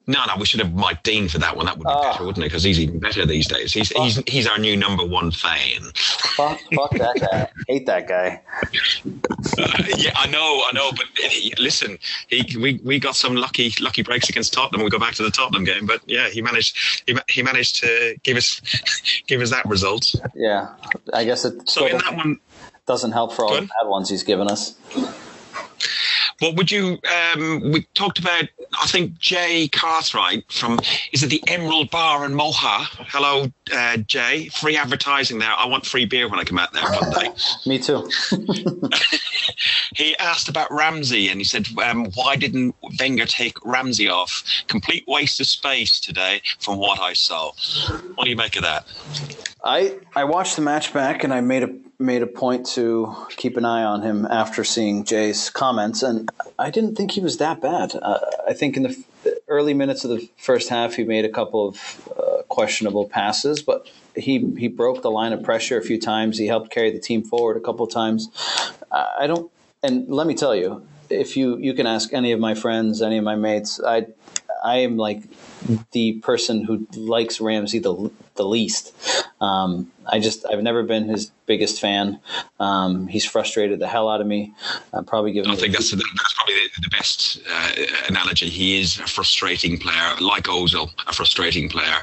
No, 0.10 0.24
no, 0.26 0.38
we 0.38 0.46
should 0.46 0.62
have 0.62 0.74
Mike 0.74 1.04
Dean 1.04 1.28
for 1.28 1.38
that 1.39 1.58
one. 1.58 1.65
That 1.65 1.78
would 1.78 1.84
be 1.84 1.93
oh. 1.93 2.02
better, 2.02 2.26
wouldn't 2.26 2.46
it? 2.46 2.48
Because 2.48 2.63
he's 2.63 2.80
even 2.80 3.00
better 3.00 3.26
these 3.26 3.46
days. 3.46 3.74
He's 3.74 3.89
he's 3.89 4.24
he's 4.26 4.48
our 4.48 4.58
new 4.58 4.78
number 4.78 5.06
one 5.06 5.32
fan. 5.32 5.82
Fuck, 5.93 6.60
fuck 6.74 6.91
that 6.91 7.20
guy. 7.20 7.50
Hate 7.67 7.86
that 7.88 8.08
guy. 8.08 8.41
Uh, 8.65 9.84
yeah, 9.98 10.13
I 10.15 10.28
know, 10.28 10.63
I 10.65 10.72
know. 10.74 10.91
But 10.91 11.08
listen, 11.60 12.00
he 12.30 12.58
we, 12.58 12.80
we 12.86 13.00
got 13.00 13.17
some 13.17 13.36
lucky 13.36 13.74
lucky 13.82 14.02
breaks 14.02 14.30
against 14.30 14.54
Tottenham. 14.54 14.82
We 14.82 14.89
go 14.89 15.00
back 15.00 15.15
to 15.15 15.24
the 15.24 15.32
Tottenham 15.32 15.65
game, 15.65 15.86
but 15.86 16.02
yeah, 16.06 16.30
he 16.30 16.41
managed 16.41 17.04
he, 17.06 17.17
he 17.28 17.43
managed 17.43 17.82
to 17.82 18.15
give 18.24 18.38
us 18.38 18.62
give 19.28 19.41
us 19.41 19.50
that 19.50 19.65
result. 19.65 20.15
Yeah, 20.34 20.74
I 21.13 21.26
guess 21.26 21.43
it. 21.43 21.70
So 21.70 21.86
in 21.86 21.98
that 21.98 22.15
one 22.15 22.39
doesn't 22.86 23.12
help 23.12 23.34
for 23.34 23.43
all 23.43 23.56
the 23.56 23.62
bad 23.62 23.89
ones 23.89 24.10
he's 24.10 24.24
given 24.24 24.48
us. 24.48 24.76
What 26.39 26.56
would 26.56 26.71
you? 26.71 27.00
Um, 27.34 27.71
we 27.71 27.88
talked 27.93 28.19
about. 28.19 28.43
I 28.80 28.86
think 28.88 29.17
Jay 29.17 29.67
Cathcart 29.69 30.52
from 30.52 30.80
is 31.12 31.23
it 31.23 31.28
the 31.28 31.41
Emerald 31.47 31.89
Bar 31.89 32.26
in 32.26 32.34
Moha? 32.34 32.86
Hello, 33.08 33.52
uh, 33.73 33.97
Jay. 33.97 34.50
Free 34.50 34.78
advertising 34.78 35.39
there. 35.39 35.52
I 35.58 35.65
want 35.65 35.86
free 35.86 36.06
beer 36.06 36.30
when 36.30 36.39
I 36.39 36.43
come 36.43 36.60
out 36.60 36.73
there 36.73 36.84
one 36.84 37.10
day. 37.12 37.30
Me 37.65 37.80
too. 37.80 38.08
he 39.95 40.15
asked 40.17 40.47
about 40.47 40.71
Ramsey 40.71 41.30
and 41.30 41.39
he 41.39 41.43
said, 41.43 41.67
um, 41.84 42.12
"Why 42.13 42.36
didn't 42.36 42.76
Wenger 43.00 43.26
take 43.26 43.58
Ramsey 43.65 44.08
off? 44.08 44.43
Complete 44.67 45.06
waste 45.08 45.39
of 45.39 45.47
space 45.47 46.00
today, 46.00 46.41
from 46.60 46.78
what 46.78 47.00
I 47.00 47.13
saw." 47.13 47.52
What 48.13 48.26
do 48.26 48.30
you 48.30 48.36
make 48.36 48.56
of 48.58 48.63
that? 48.63 48.86
I 49.63 49.98
I 50.15 50.24
watched 50.26 50.56
the 50.56 50.62
match 50.62 50.93
back 50.93 51.24
and 51.24 51.34
I 51.34 51.41
made 51.41 51.63
a 51.63 51.70
made 52.00 52.22
a 52.22 52.28
point 52.28 52.67
to 52.67 53.15
keep 53.38 53.58
an 53.58 53.65
eye 53.65 53.84
on 53.84 54.04
him 54.04 54.26
after 54.26 54.63
seeing 54.63 55.04
Jay's 55.04 55.50
comments, 55.50 56.04
and 56.04 56.30
I 56.60 56.70
didn't 56.70 56.96
think 56.96 57.12
he 57.12 57.22
was 57.22 57.38
that 57.38 57.60
bad. 57.60 57.96
Uh, 57.96 58.20
I 58.48 58.54
think 58.54 58.78
in 58.78 58.84
the 58.84 59.04
early 59.48 59.74
minutes 59.74 60.04
of 60.04 60.12
the 60.12 60.30
first 60.38 60.70
half, 60.70 60.93
he 60.96 61.04
made 61.04 61.26
a 61.26 61.30
couple 61.30 61.67
of 61.67 62.12
uh, 62.17 62.43
questionable 62.50 63.10
passes, 63.10 63.63
but 63.63 63.89
he 64.15 64.54
he 64.58 64.67
broke 64.67 65.02
the 65.02 65.12
line 65.12 65.34
of 65.34 65.43
pressure 65.43 65.78
a 65.78 65.84
few 65.84 66.00
times. 66.00 66.38
He 66.38 66.48
helped 66.48 66.72
carry 66.72 66.91
the 66.91 67.00
team 67.00 67.24
forward 67.24 67.58
a 67.58 67.62
couple 67.62 67.86
of 67.86 67.91
times. 67.91 68.30
I 68.91 69.28
don't, 69.28 69.52
and 69.82 70.08
let 70.08 70.28
me 70.28 70.36
tell 70.36 70.56
you, 70.56 70.88
if 71.10 71.36
you 71.36 71.58
you 71.58 71.74
can 71.74 71.88
ask 71.88 72.13
any 72.13 72.32
of 72.32 72.39
my 72.39 72.54
friends, 72.54 73.02
any 73.02 73.17
of 73.17 73.24
my 73.24 73.36
mates, 73.36 73.82
I 73.84 74.08
I 74.63 74.78
am 74.78 74.98
like 74.98 75.24
the 75.92 76.13
person 76.13 76.63
who 76.63 76.88
likes 76.96 77.42
Ramsey 77.42 77.79
the 77.79 78.12
the 78.38 78.46
least. 78.46 78.94
Um, 79.42 79.92
I 80.10 80.19
just 80.19 80.46
I've 80.50 80.63
never 80.63 80.83
been 80.83 81.08
his 81.08 81.31
biggest 81.46 81.79
fan. 81.79 82.19
Um, 82.60 83.08
he's 83.08 83.25
frustrated 83.25 83.79
the 83.79 83.88
hell 83.88 84.10
out 84.10 84.21
of 84.21 84.27
me. 84.27 84.54
I'm 84.94 85.06
probably 85.06 85.31
giving. 85.31 85.52
I 85.52 85.56
think 85.56 85.73
that's, 85.73 85.92
the, 85.92 85.98
that's 85.98 86.33
probably 86.33 86.56
the, 86.81 86.90
best 86.90 87.40
uh, 87.50 87.71
analogy. 88.08 88.50
He 88.50 88.79
is 88.79 89.00
a 89.00 89.08
frustrating 89.08 89.77
player, 89.77 90.15
like 90.19 90.46
Ozil, 90.46 90.90
a 91.08 91.13
frustrating 91.13 91.69
player. 91.69 91.98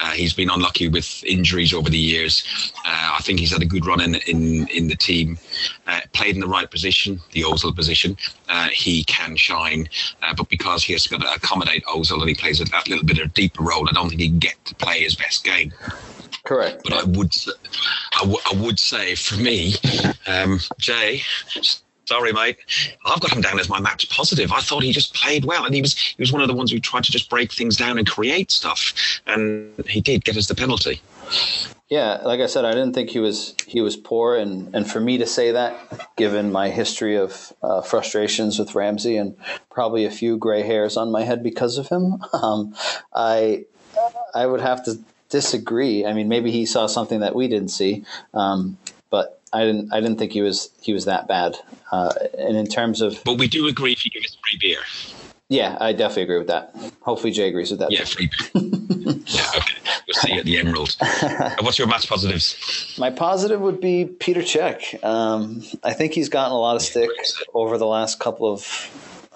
Uh, 0.00 0.10
he's 0.10 0.32
been 0.32 0.50
unlucky 0.50 0.88
with 0.88 1.22
injuries 1.24 1.72
over 1.72 1.90
the 1.90 1.98
years. 1.98 2.72
Uh, 2.78 3.16
I 3.18 3.20
think 3.22 3.38
he's 3.40 3.52
had 3.52 3.62
a 3.62 3.66
good 3.66 3.86
run 3.86 4.00
in 4.00 4.16
in, 4.26 4.68
in 4.68 4.88
the 4.88 4.96
team. 4.96 5.38
Uh, 5.86 6.00
played 6.12 6.34
in 6.34 6.40
the 6.40 6.48
right 6.48 6.70
position, 6.70 7.20
the 7.32 7.42
Ozil 7.42 7.74
position. 7.74 8.16
Uh, 8.48 8.68
he 8.68 9.04
can 9.04 9.36
shine, 9.36 9.88
uh, 10.22 10.34
but 10.34 10.48
because 10.48 10.82
he 10.82 10.92
has 10.92 11.06
got 11.06 11.20
to 11.20 11.32
accommodate 11.32 11.84
Ozil 11.84 12.20
and 12.20 12.28
he 12.28 12.34
plays 12.34 12.60
a, 12.60 12.64
that 12.64 12.88
little 12.88 13.04
bit 13.04 13.18
of 13.18 13.26
a 13.26 13.32
deeper 13.32 13.62
role, 13.62 13.88
I 13.88 13.92
don't 13.92 14.08
think 14.08 14.20
he 14.20 14.28
can 14.28 14.38
get 14.38 14.62
to 14.64 14.74
play 14.74 15.02
his 15.02 15.14
best 15.14 15.44
game. 15.44 15.72
Correct. 16.44 16.82
But 16.84 16.92
I 16.92 17.04
would, 17.04 17.34
I, 18.16 18.20
w- 18.20 18.38
I 18.52 18.54
would 18.54 18.78
say 18.78 19.14
for 19.14 19.36
me, 19.36 19.74
um, 20.26 20.60
Jay, 20.78 21.22
sorry, 22.06 22.32
mate. 22.32 22.58
I've 23.06 23.20
got 23.20 23.32
him 23.32 23.40
down 23.40 23.58
as 23.58 23.68
my 23.68 23.80
match 23.80 24.08
positive. 24.10 24.52
I 24.52 24.60
thought 24.60 24.82
he 24.82 24.92
just 24.92 25.14
played 25.14 25.44
well, 25.44 25.64
and 25.64 25.74
he 25.74 25.80
was 25.80 25.98
he 25.98 26.20
was 26.20 26.32
one 26.32 26.42
of 26.42 26.48
the 26.48 26.54
ones 26.54 26.70
who 26.70 26.80
tried 26.80 27.04
to 27.04 27.12
just 27.12 27.30
break 27.30 27.52
things 27.52 27.76
down 27.76 27.98
and 27.98 28.06
create 28.06 28.50
stuff, 28.50 28.92
and 29.26 29.72
he 29.88 30.00
did 30.00 30.24
get 30.24 30.36
us 30.36 30.46
the 30.46 30.54
penalty. 30.54 31.00
Yeah, 31.88 32.20
like 32.24 32.40
I 32.40 32.46
said, 32.46 32.64
I 32.64 32.72
didn't 32.72 32.94
think 32.94 33.10
he 33.10 33.20
was 33.20 33.54
he 33.66 33.80
was 33.80 33.96
poor, 33.96 34.36
and 34.36 34.74
and 34.74 34.90
for 34.90 35.00
me 35.00 35.18
to 35.18 35.26
say 35.26 35.52
that, 35.52 36.08
given 36.16 36.52
my 36.52 36.70
history 36.70 37.16
of 37.16 37.52
uh, 37.62 37.82
frustrations 37.82 38.58
with 38.58 38.74
Ramsey 38.74 39.16
and 39.16 39.36
probably 39.70 40.04
a 40.04 40.10
few 40.10 40.36
gray 40.36 40.62
hairs 40.62 40.96
on 40.96 41.10
my 41.12 41.24
head 41.24 41.42
because 41.42 41.78
of 41.78 41.88
him, 41.88 42.22
um, 42.32 42.74
I 43.14 43.64
I 44.34 44.46
would 44.46 44.60
have 44.60 44.84
to 44.84 44.98
disagree. 45.34 46.06
I 46.06 46.12
mean, 46.12 46.28
maybe 46.28 46.52
he 46.52 46.64
saw 46.64 46.86
something 46.86 47.18
that 47.18 47.34
we 47.34 47.48
didn't 47.48 47.70
see, 47.70 48.04
um, 48.34 48.78
but 49.10 49.40
I 49.52 49.64
didn't. 49.64 49.92
I 49.92 50.00
didn't 50.00 50.18
think 50.18 50.30
he 50.30 50.42
was 50.42 50.70
he 50.80 50.92
was 50.92 51.06
that 51.06 51.26
bad. 51.26 51.56
Uh, 51.90 52.12
and 52.38 52.56
in 52.56 52.66
terms 52.66 53.00
of, 53.00 53.20
but 53.24 53.36
we 53.36 53.48
do 53.48 53.66
agree 53.66 53.92
if 53.92 54.04
you 54.04 54.12
give 54.12 54.22
us 54.22 54.36
free 54.48 54.58
beer. 54.60 54.78
Yeah, 55.48 55.76
I 55.80 55.92
definitely 55.92 56.22
agree 56.22 56.38
with 56.38 56.46
that. 56.46 56.74
Hopefully, 57.00 57.32
Jay 57.32 57.48
agrees 57.48 57.70
with 57.70 57.80
that. 57.80 57.90
Yeah, 57.90 58.04
free 58.04 58.30
beer. 58.30 58.62
yeah, 59.26 59.50
okay. 59.56 59.76
We'll 60.06 60.14
see 60.14 60.32
you 60.34 60.38
at 60.38 60.44
the 60.44 60.56
Emerald. 60.56 60.96
What's 61.60 61.78
your 61.78 61.88
match 61.88 62.08
positives? 62.08 62.94
My 62.96 63.10
positive 63.10 63.60
would 63.60 63.80
be 63.80 64.04
Peter 64.04 64.40
Cech. 64.40 65.02
Um, 65.04 65.64
I 65.82 65.94
think 65.94 66.12
he's 66.12 66.28
gotten 66.28 66.52
a 66.52 66.58
lot 66.58 66.76
of 66.76 66.82
stick 66.82 67.10
over 67.54 67.76
the 67.76 67.86
last 67.86 68.20
couple 68.20 68.50
of 68.52 68.62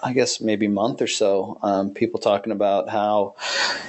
I 0.01 0.13
guess 0.13 0.41
maybe 0.41 0.67
month 0.67 1.01
or 1.01 1.07
so, 1.07 1.59
um, 1.61 1.93
people 1.93 2.19
talking 2.19 2.51
about 2.51 2.89
how 2.89 3.35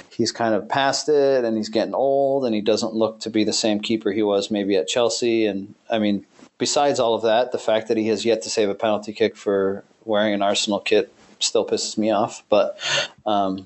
he's 0.09 0.31
kind 0.31 0.53
of 0.53 0.67
past 0.69 1.09
it 1.09 1.45
and 1.45 1.57
he's 1.57 1.69
getting 1.69 1.93
old 1.93 2.45
and 2.45 2.53
he 2.53 2.61
doesn't 2.61 2.93
look 2.93 3.19
to 3.21 3.29
be 3.29 3.43
the 3.43 3.53
same 3.53 3.79
keeper 3.79 4.11
he 4.11 4.23
was 4.23 4.51
maybe 4.51 4.75
at 4.75 4.87
Chelsea. 4.87 5.45
And 5.45 5.73
I 5.89 5.99
mean, 5.99 6.25
besides 6.57 6.99
all 6.99 7.13
of 7.13 7.23
that, 7.23 7.51
the 7.51 7.57
fact 7.57 7.87
that 7.87 7.97
he 7.97 8.07
has 8.07 8.25
yet 8.25 8.41
to 8.43 8.49
save 8.49 8.69
a 8.69 8.75
penalty 8.75 9.13
kick 9.13 9.35
for 9.35 9.83
wearing 10.05 10.33
an 10.33 10.41
Arsenal 10.41 10.79
kit 10.79 11.13
still 11.39 11.65
pisses 11.65 11.97
me 11.97 12.11
off. 12.11 12.43
But 12.49 12.77
um, 13.25 13.65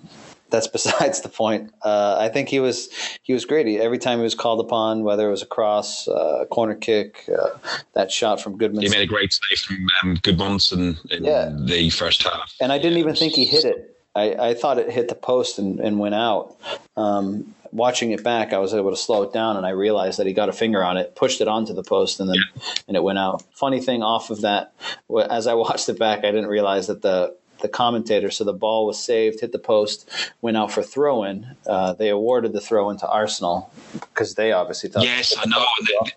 that's 0.50 0.68
besides 0.80 1.22
the 1.22 1.30
point. 1.30 1.74
Uh, 1.82 2.18
I 2.20 2.30
think 2.30 2.50
he 2.50 2.60
was 2.60 2.90
he 3.24 3.34
was 3.34 3.46
great. 3.46 3.68
He, 3.68 3.80
every 3.80 3.98
time 3.98 4.20
he 4.20 4.24
was 4.24 4.36
called 4.36 4.60
upon, 4.60 5.04
whether 5.04 5.28
it 5.28 5.32
was 5.32 5.42
a 5.42 5.48
cross, 5.48 6.08
uh, 6.08 6.42
a 6.42 6.46
corner 6.46 6.76
kick, 6.76 7.30
uh, 7.30 7.50
that 7.94 8.12
shot 8.12 8.42
from 8.42 8.58
Goodman. 8.58 8.84
He 8.84 8.90
made 8.90 9.02
a 9.02 9.08
great 9.08 9.34
save 9.34 9.60
from 9.60 9.88
um, 10.04 10.18
Gudmundsson 10.18 11.12
in 11.12 11.24
yeah. 11.24 11.56
the 11.58 11.90
first 11.90 12.24
half. 12.24 12.54
And 12.62 12.72
I 12.72 12.78
didn't 12.78 13.00
even 13.00 13.16
think 13.16 13.34
he 13.34 13.46
hit 13.46 13.66
it. 13.66 13.92
I, 14.16 14.50
I 14.50 14.54
thought 14.54 14.80
it 14.80 14.90
hit 14.90 15.10
the 15.10 15.16
post 15.16 15.60
and, 15.60 15.80
and 15.80 16.00
went 16.00 16.16
out. 16.16 16.56
Um, 16.96 17.54
watching 17.76 18.12
it 18.12 18.24
back, 18.24 18.54
I 18.54 18.58
was 18.60 18.74
able 18.74 18.92
to 18.92 18.98
slow 18.98 19.24
it 19.24 19.34
down, 19.34 19.58
and 19.58 19.66
I 19.66 19.72
realized 19.72 20.18
that 20.20 20.26
he 20.26 20.34
got 20.34 20.48
a 20.48 20.54
finger 20.54 20.84
on 20.84 20.96
it, 20.98 21.16
pushed 21.16 21.42
it 21.42 21.48
onto 21.48 21.74
the 21.74 21.84
post, 21.84 22.20
and 22.20 22.30
then 22.30 22.38
yeah. 22.38 22.62
and 22.88 22.98
it 22.98 23.04
went 23.04 23.20
out. 23.20 23.44
Funny 23.54 23.82
thing 23.82 24.02
off 24.02 24.30
of 24.30 24.42
that, 24.42 24.74
as 25.30 25.48
I 25.48 25.54
watched 25.66 25.90
it 25.90 26.00
back, 26.00 26.20
I 26.20 26.32
didn't 26.32 26.48
realize 26.48 26.88
that 26.88 27.02
the 27.02 27.36
the 27.60 27.70
commentator. 27.70 28.32
So 28.32 28.44
the 28.44 28.54
ball 28.54 28.86
was 28.86 29.00
saved, 29.00 29.42
hit 29.42 29.52
the 29.52 29.60
post, 29.60 30.10
went 30.42 30.58
out 30.58 30.72
for 30.72 30.84
throw 30.84 31.24
in. 31.24 31.56
Uh, 31.66 31.94
they 31.94 32.10
awarded 32.10 32.54
the 32.54 32.62
throw 32.62 32.90
in 32.90 32.98
to 32.98 33.08
Arsenal 33.08 33.72
because 33.94 34.36
they 34.36 34.52
obviously 34.52 34.90
thought. 34.90 35.04
Yes, 35.04 35.34
I 35.38 35.46
know. 35.48 35.66
The, 35.80 36.12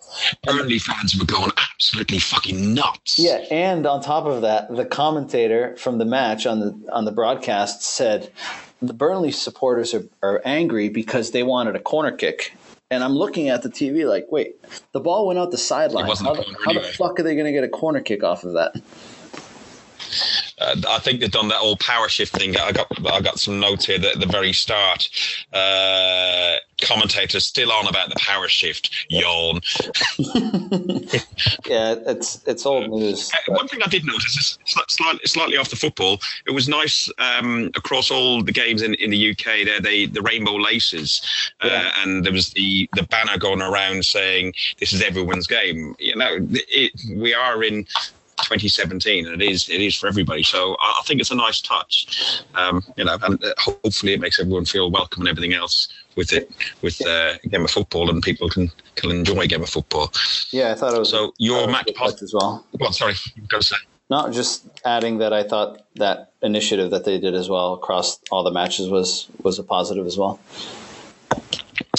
Burnley 0.45 0.79
fans 0.79 1.19
were 1.19 1.27
going 1.27 1.51
absolutely 1.57 2.19
fucking 2.19 2.75
nuts. 2.75 3.19
Yeah, 3.19 3.45
and 3.51 3.87
on 3.87 4.03
top 4.03 4.27
of 4.27 4.43
that, 4.43 4.75
the 4.75 4.85
commentator 4.85 5.77
from 5.77 5.99
the 5.99 6.05
match 6.05 6.47
on 6.47 6.61
the 6.61 6.93
on 6.93 7.05
the 7.05 7.13
broadcast 7.13 7.83
said 7.83 8.33
the 8.81 8.95
Burnley 8.95 9.33
supporters 9.33 9.95
are, 9.95 10.05
are 10.23 10.43
angry 10.45 10.89
because 10.89 11.33
they 11.33 11.43
wanted 11.43 11.77
a 11.77 11.81
corner 11.81 12.13
kick. 12.13 12.55
And 12.91 13.05
I'm 13.05 13.13
looking 13.13 13.51
at 13.51 13.63
the 13.63 13.69
TV 13.69 14.09
like, 14.09 14.27
wait, 14.31 14.57
the 14.93 15.01
ball 15.01 15.27
went 15.27 15.39
out 15.39 15.51
the 15.51 15.59
sideline. 15.59 16.07
How, 16.07 16.15
the, 16.15 16.57
how 16.65 16.73
the 16.73 16.81
fuck 16.81 17.21
are 17.21 17.23
they 17.23 17.35
going 17.35 17.47
to 17.47 17.53
get 17.53 17.65
a 17.65 17.69
corner 17.69 18.01
kick 18.01 18.25
off 18.25 18.45
of 18.45 18.55
that? 18.55 18.81
Uh, 20.61 20.77
I 20.89 20.99
think 20.99 21.21
they've 21.21 21.31
done 21.31 21.49
that 21.49 21.61
all 21.61 21.77
power 21.77 22.09
shift 22.09 22.37
thing. 22.37 22.57
I 22.57 22.73
got 22.73 22.87
I 23.07 23.21
got 23.21 23.39
some 23.39 23.61
notes 23.61 23.87
here 23.87 23.99
that 23.99 24.15
at 24.15 24.21
the 24.21 24.27
very 24.27 24.53
start. 24.53 25.09
Uh, 25.53 26.57
commentators 26.81 27.45
still 27.45 27.73
on 27.73 27.89
about 27.89 28.09
the 28.09 28.17
power 28.17 28.49
shift. 28.49 28.91
Yawn. 29.09 29.61
yeah, 31.67 31.95
it's 32.07 32.43
it's 32.47 32.67
old 32.67 32.91
news. 32.91 33.31
Uh, 33.33 33.55
one 33.55 33.69
thing 33.69 33.81
I 33.85 33.89
did 33.89 34.05
notice 34.05 34.37
is 34.37 34.59
slightly, 34.67 35.21
slightly 35.25 35.57
off 35.57 35.71
the 35.71 35.77
football. 35.77 36.21
It 36.47 36.53
was 36.53 36.69
nice 36.69 37.11
um, 37.19 37.71
across 37.75 38.11
all 38.11 38.43
the 38.43 38.53
games 38.53 38.83
in, 38.83 38.95
in 38.95 39.11
the 39.11 39.31
UK. 39.31 39.65
There, 39.65 39.81
they 39.81 40.07
the 40.07 40.23
rainbow 40.23 40.55
laces, 40.55 41.21
uh, 41.63 41.69
yeah. 41.69 41.93
and 41.99 42.25
there 42.25 42.33
was 42.33 42.51
the 42.51 42.89
the 42.95 43.03
banner 43.05 43.39
going 43.39 43.63
around 43.63 44.05
saying 44.05 44.55
this 44.79 44.93
is 44.93 45.03
everyone's 45.03 45.47
game. 45.47 45.95
You 45.99 46.17
know, 46.17 46.39
it, 46.51 46.93
we 47.15 47.35
are 47.35 47.63
in 47.63 47.87
2017, 48.43 49.27
and 49.27 49.43
it 49.43 49.51
is 49.51 49.69
it 49.69 49.81
is 49.81 49.95
for 49.95 50.07
everybody. 50.09 50.43
So 50.43 50.77
I, 50.81 51.03
think 51.05 51.21
it's 51.21 51.31
a 51.31 51.35
nice 51.35 51.61
touch, 51.61 52.43
um, 52.55 52.83
you 52.97 53.05
know, 53.05 53.17
and 53.23 53.43
uh, 53.43 53.55
hopefully 53.59 54.15
it 54.15 54.21
makes 54.21 54.39
everyone 54.39 54.65
feel 54.65 54.91
welcome 54.91 55.23
and 55.23 55.29
everything 55.29 55.55
else 55.55 55.89
with 56.17 56.33
it 56.33 56.51
with 56.83 57.05
uh, 57.07 57.39
game 57.51 57.65
of 57.65 57.71
football, 57.71 58.11
and 58.11 58.23
people 58.23 58.49
can 58.49 58.71
can 58.97 59.11
enjoy 59.11 59.47
game 59.47 59.63
of 59.63 59.69
football. 59.69 60.13
Yeah, 60.51 60.73
I 60.73 60.75
thought 60.75 60.95
it 60.95 60.99
was 60.99 61.11
so. 61.11 61.33
Your 61.39 61.67
match 61.69 61.91
pos- 61.95 62.23
as 62.23 62.35
well. 62.35 62.67
Well, 62.79 62.93
sorry, 62.93 63.15
go 63.49 63.61
say. 63.61 63.77
Not 64.11 64.33
just 64.33 64.67
adding 64.87 65.19
that 65.19 65.33
I 65.35 65.43
thought 65.43 65.83
that 65.97 66.33
initiative 66.43 66.91
that 66.91 67.05
they 67.05 67.19
did 67.19 67.35
as 67.35 67.51
well 67.51 67.75
across 67.75 68.19
all 68.31 68.43
the 68.43 68.51
matches 68.51 68.89
was 68.89 69.29
was 69.43 69.59
a 69.59 69.63
positive 69.63 70.07
as 70.07 70.17
well. 70.17 70.41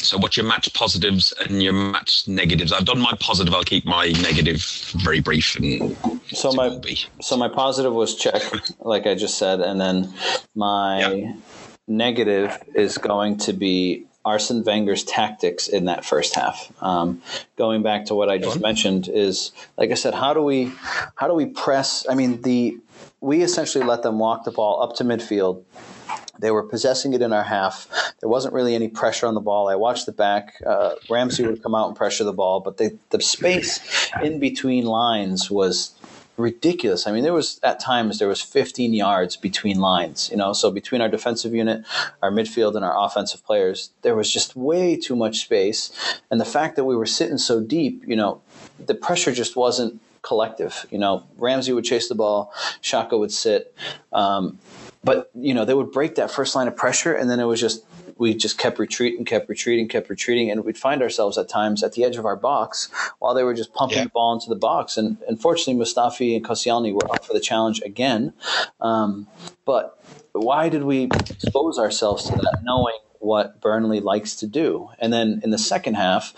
So, 0.03 0.17
what's 0.17 0.37
your 0.37 0.45
match 0.45 0.73
positives 0.73 1.33
and 1.33 1.61
your 1.61 1.73
match 1.73 2.27
negatives? 2.27 2.71
I've 2.71 2.85
done 2.85 2.99
my 2.99 3.13
positive. 3.19 3.53
I'll 3.53 3.63
keep 3.63 3.85
my 3.85 4.07
negative 4.21 4.63
very 4.95 5.19
brief. 5.19 5.55
And 5.55 5.95
so 6.27 6.51
my 6.53 6.79
so 7.21 7.37
my 7.37 7.49
positive 7.49 7.93
was 7.93 8.19
Cech, 8.19 8.73
like 8.79 9.07
I 9.07 9.15
just 9.15 9.37
said, 9.37 9.61
and 9.61 9.79
then 9.79 10.13
my 10.55 11.33
negative 11.87 12.57
is 12.75 12.97
going 12.97 13.37
to 13.37 13.53
be 13.53 14.05
Arsene 14.25 14.63
Wenger's 14.63 15.03
tactics 15.03 15.67
in 15.67 15.85
that 15.85 16.05
first 16.05 16.35
half. 16.35 16.71
Um, 16.81 17.21
going 17.57 17.83
back 17.83 18.05
to 18.05 18.15
what 18.15 18.29
I 18.29 18.37
just 18.37 18.59
mentioned 18.59 19.07
is, 19.07 19.51
like 19.77 19.91
I 19.91 19.95
said, 19.95 20.13
how 20.13 20.33
do 20.33 20.43
we 20.43 20.71
how 21.15 21.27
do 21.27 21.33
we 21.33 21.47
press? 21.47 22.05
I 22.09 22.15
mean, 22.15 22.41
the 22.41 22.77
we 23.21 23.41
essentially 23.41 23.83
let 23.83 24.03
them 24.03 24.19
walk 24.19 24.43
the 24.43 24.51
ball 24.51 24.81
up 24.81 24.95
to 24.97 25.03
midfield 25.03 25.63
they 26.39 26.51
were 26.51 26.63
possessing 26.63 27.13
it 27.13 27.21
in 27.21 27.33
our 27.33 27.43
half. 27.43 27.87
There 28.19 28.29
wasn't 28.29 28.53
really 28.53 28.75
any 28.75 28.87
pressure 28.87 29.27
on 29.27 29.33
the 29.33 29.41
ball. 29.41 29.67
I 29.67 29.75
watched 29.75 30.05
the 30.05 30.11
back. 30.11 30.55
Uh, 30.65 30.95
Ramsey 31.09 31.45
would 31.45 31.61
come 31.61 31.75
out 31.75 31.87
and 31.87 31.95
pressure 31.95 32.23
the 32.23 32.33
ball, 32.33 32.59
but 32.59 32.77
the, 32.77 32.97
the 33.09 33.21
space 33.21 33.79
in 34.21 34.39
between 34.39 34.85
lines 34.85 35.51
was 35.51 35.93
ridiculous. 36.39 37.05
I 37.05 37.11
mean, 37.11 37.23
there 37.23 37.33
was 37.33 37.59
at 37.63 37.79
times 37.79 38.17
there 38.17 38.27
was 38.27 38.41
15 38.41 38.93
yards 38.93 39.35
between 39.35 39.79
lines. 39.79 40.29
You 40.31 40.37
know, 40.37 40.53
so 40.53 40.71
between 40.71 41.01
our 41.01 41.09
defensive 41.09 41.53
unit, 41.53 41.85
our 42.23 42.31
midfield, 42.31 42.75
and 42.75 42.85
our 42.85 42.97
offensive 42.97 43.43
players, 43.45 43.91
there 44.01 44.15
was 44.15 44.31
just 44.31 44.55
way 44.55 44.95
too 44.95 45.15
much 45.15 45.39
space. 45.39 45.91
And 46.31 46.39
the 46.39 46.45
fact 46.45 46.77
that 46.77 46.85
we 46.85 46.95
were 46.95 47.05
sitting 47.05 47.37
so 47.37 47.61
deep, 47.61 48.03
you 48.07 48.15
know, 48.15 48.41
the 48.83 48.95
pressure 48.95 49.33
just 49.33 49.55
wasn't 49.55 50.01
collective. 50.21 50.85
You 50.89 50.97
know, 50.97 51.25
Ramsey 51.37 51.73
would 51.73 51.85
chase 51.85 52.07
the 52.07 52.15
ball, 52.15 52.53
Xhaka 52.81 53.19
would 53.19 53.31
sit. 53.31 53.75
Um, 54.13 54.59
but 55.03 55.31
you 55.35 55.53
know, 55.53 55.65
they 55.65 55.73
would 55.73 55.91
break 55.91 56.15
that 56.15 56.31
first 56.31 56.55
line 56.55 56.67
of 56.67 56.75
pressure, 56.75 57.13
and 57.13 57.29
then 57.29 57.39
it 57.39 57.45
was 57.45 57.59
just 57.59 57.83
we 58.17 58.33
just 58.33 58.57
kept 58.57 58.79
retreating, 58.79 59.23
kept 59.23 59.47
retreating, 59.47 59.87
kept 59.87 60.09
retreating, 60.09 60.51
and 60.51 60.65
we'd 60.65 60.77
find 60.77 61.01
ourselves 61.01 61.37
at 61.37 61.47
times 61.47 61.83
at 61.83 61.93
the 61.93 62.03
edge 62.03 62.17
of 62.17 62.25
our 62.25 62.35
box 62.35 62.89
while 63.19 63.33
they 63.33 63.43
were 63.43 63.53
just 63.53 63.73
pumping 63.73 63.97
yeah. 63.97 64.03
the 64.03 64.09
ball 64.09 64.33
into 64.33 64.49
the 64.49 64.55
box. 64.55 64.97
And 64.97 65.17
unfortunately, 65.27 65.81
Mustafi 65.81 66.35
and 66.35 66.45
Koscielny 66.45 66.93
were 66.93 67.09
up 67.13 67.23
for 67.23 67.33
the 67.33 67.39
challenge 67.39 67.81
again. 67.81 68.33
Um, 68.81 69.27
but 69.65 70.03
why 70.33 70.67
did 70.67 70.83
we 70.83 71.03
expose 71.03 71.79
ourselves 71.79 72.25
to 72.25 72.35
that, 72.35 72.59
knowing 72.63 72.97
what 73.19 73.61
Burnley 73.61 74.01
likes 74.01 74.35
to 74.35 74.47
do? 74.47 74.89
And 74.99 75.13
then 75.13 75.39
in 75.43 75.51
the 75.51 75.57
second 75.57 75.93
half, 75.93 76.33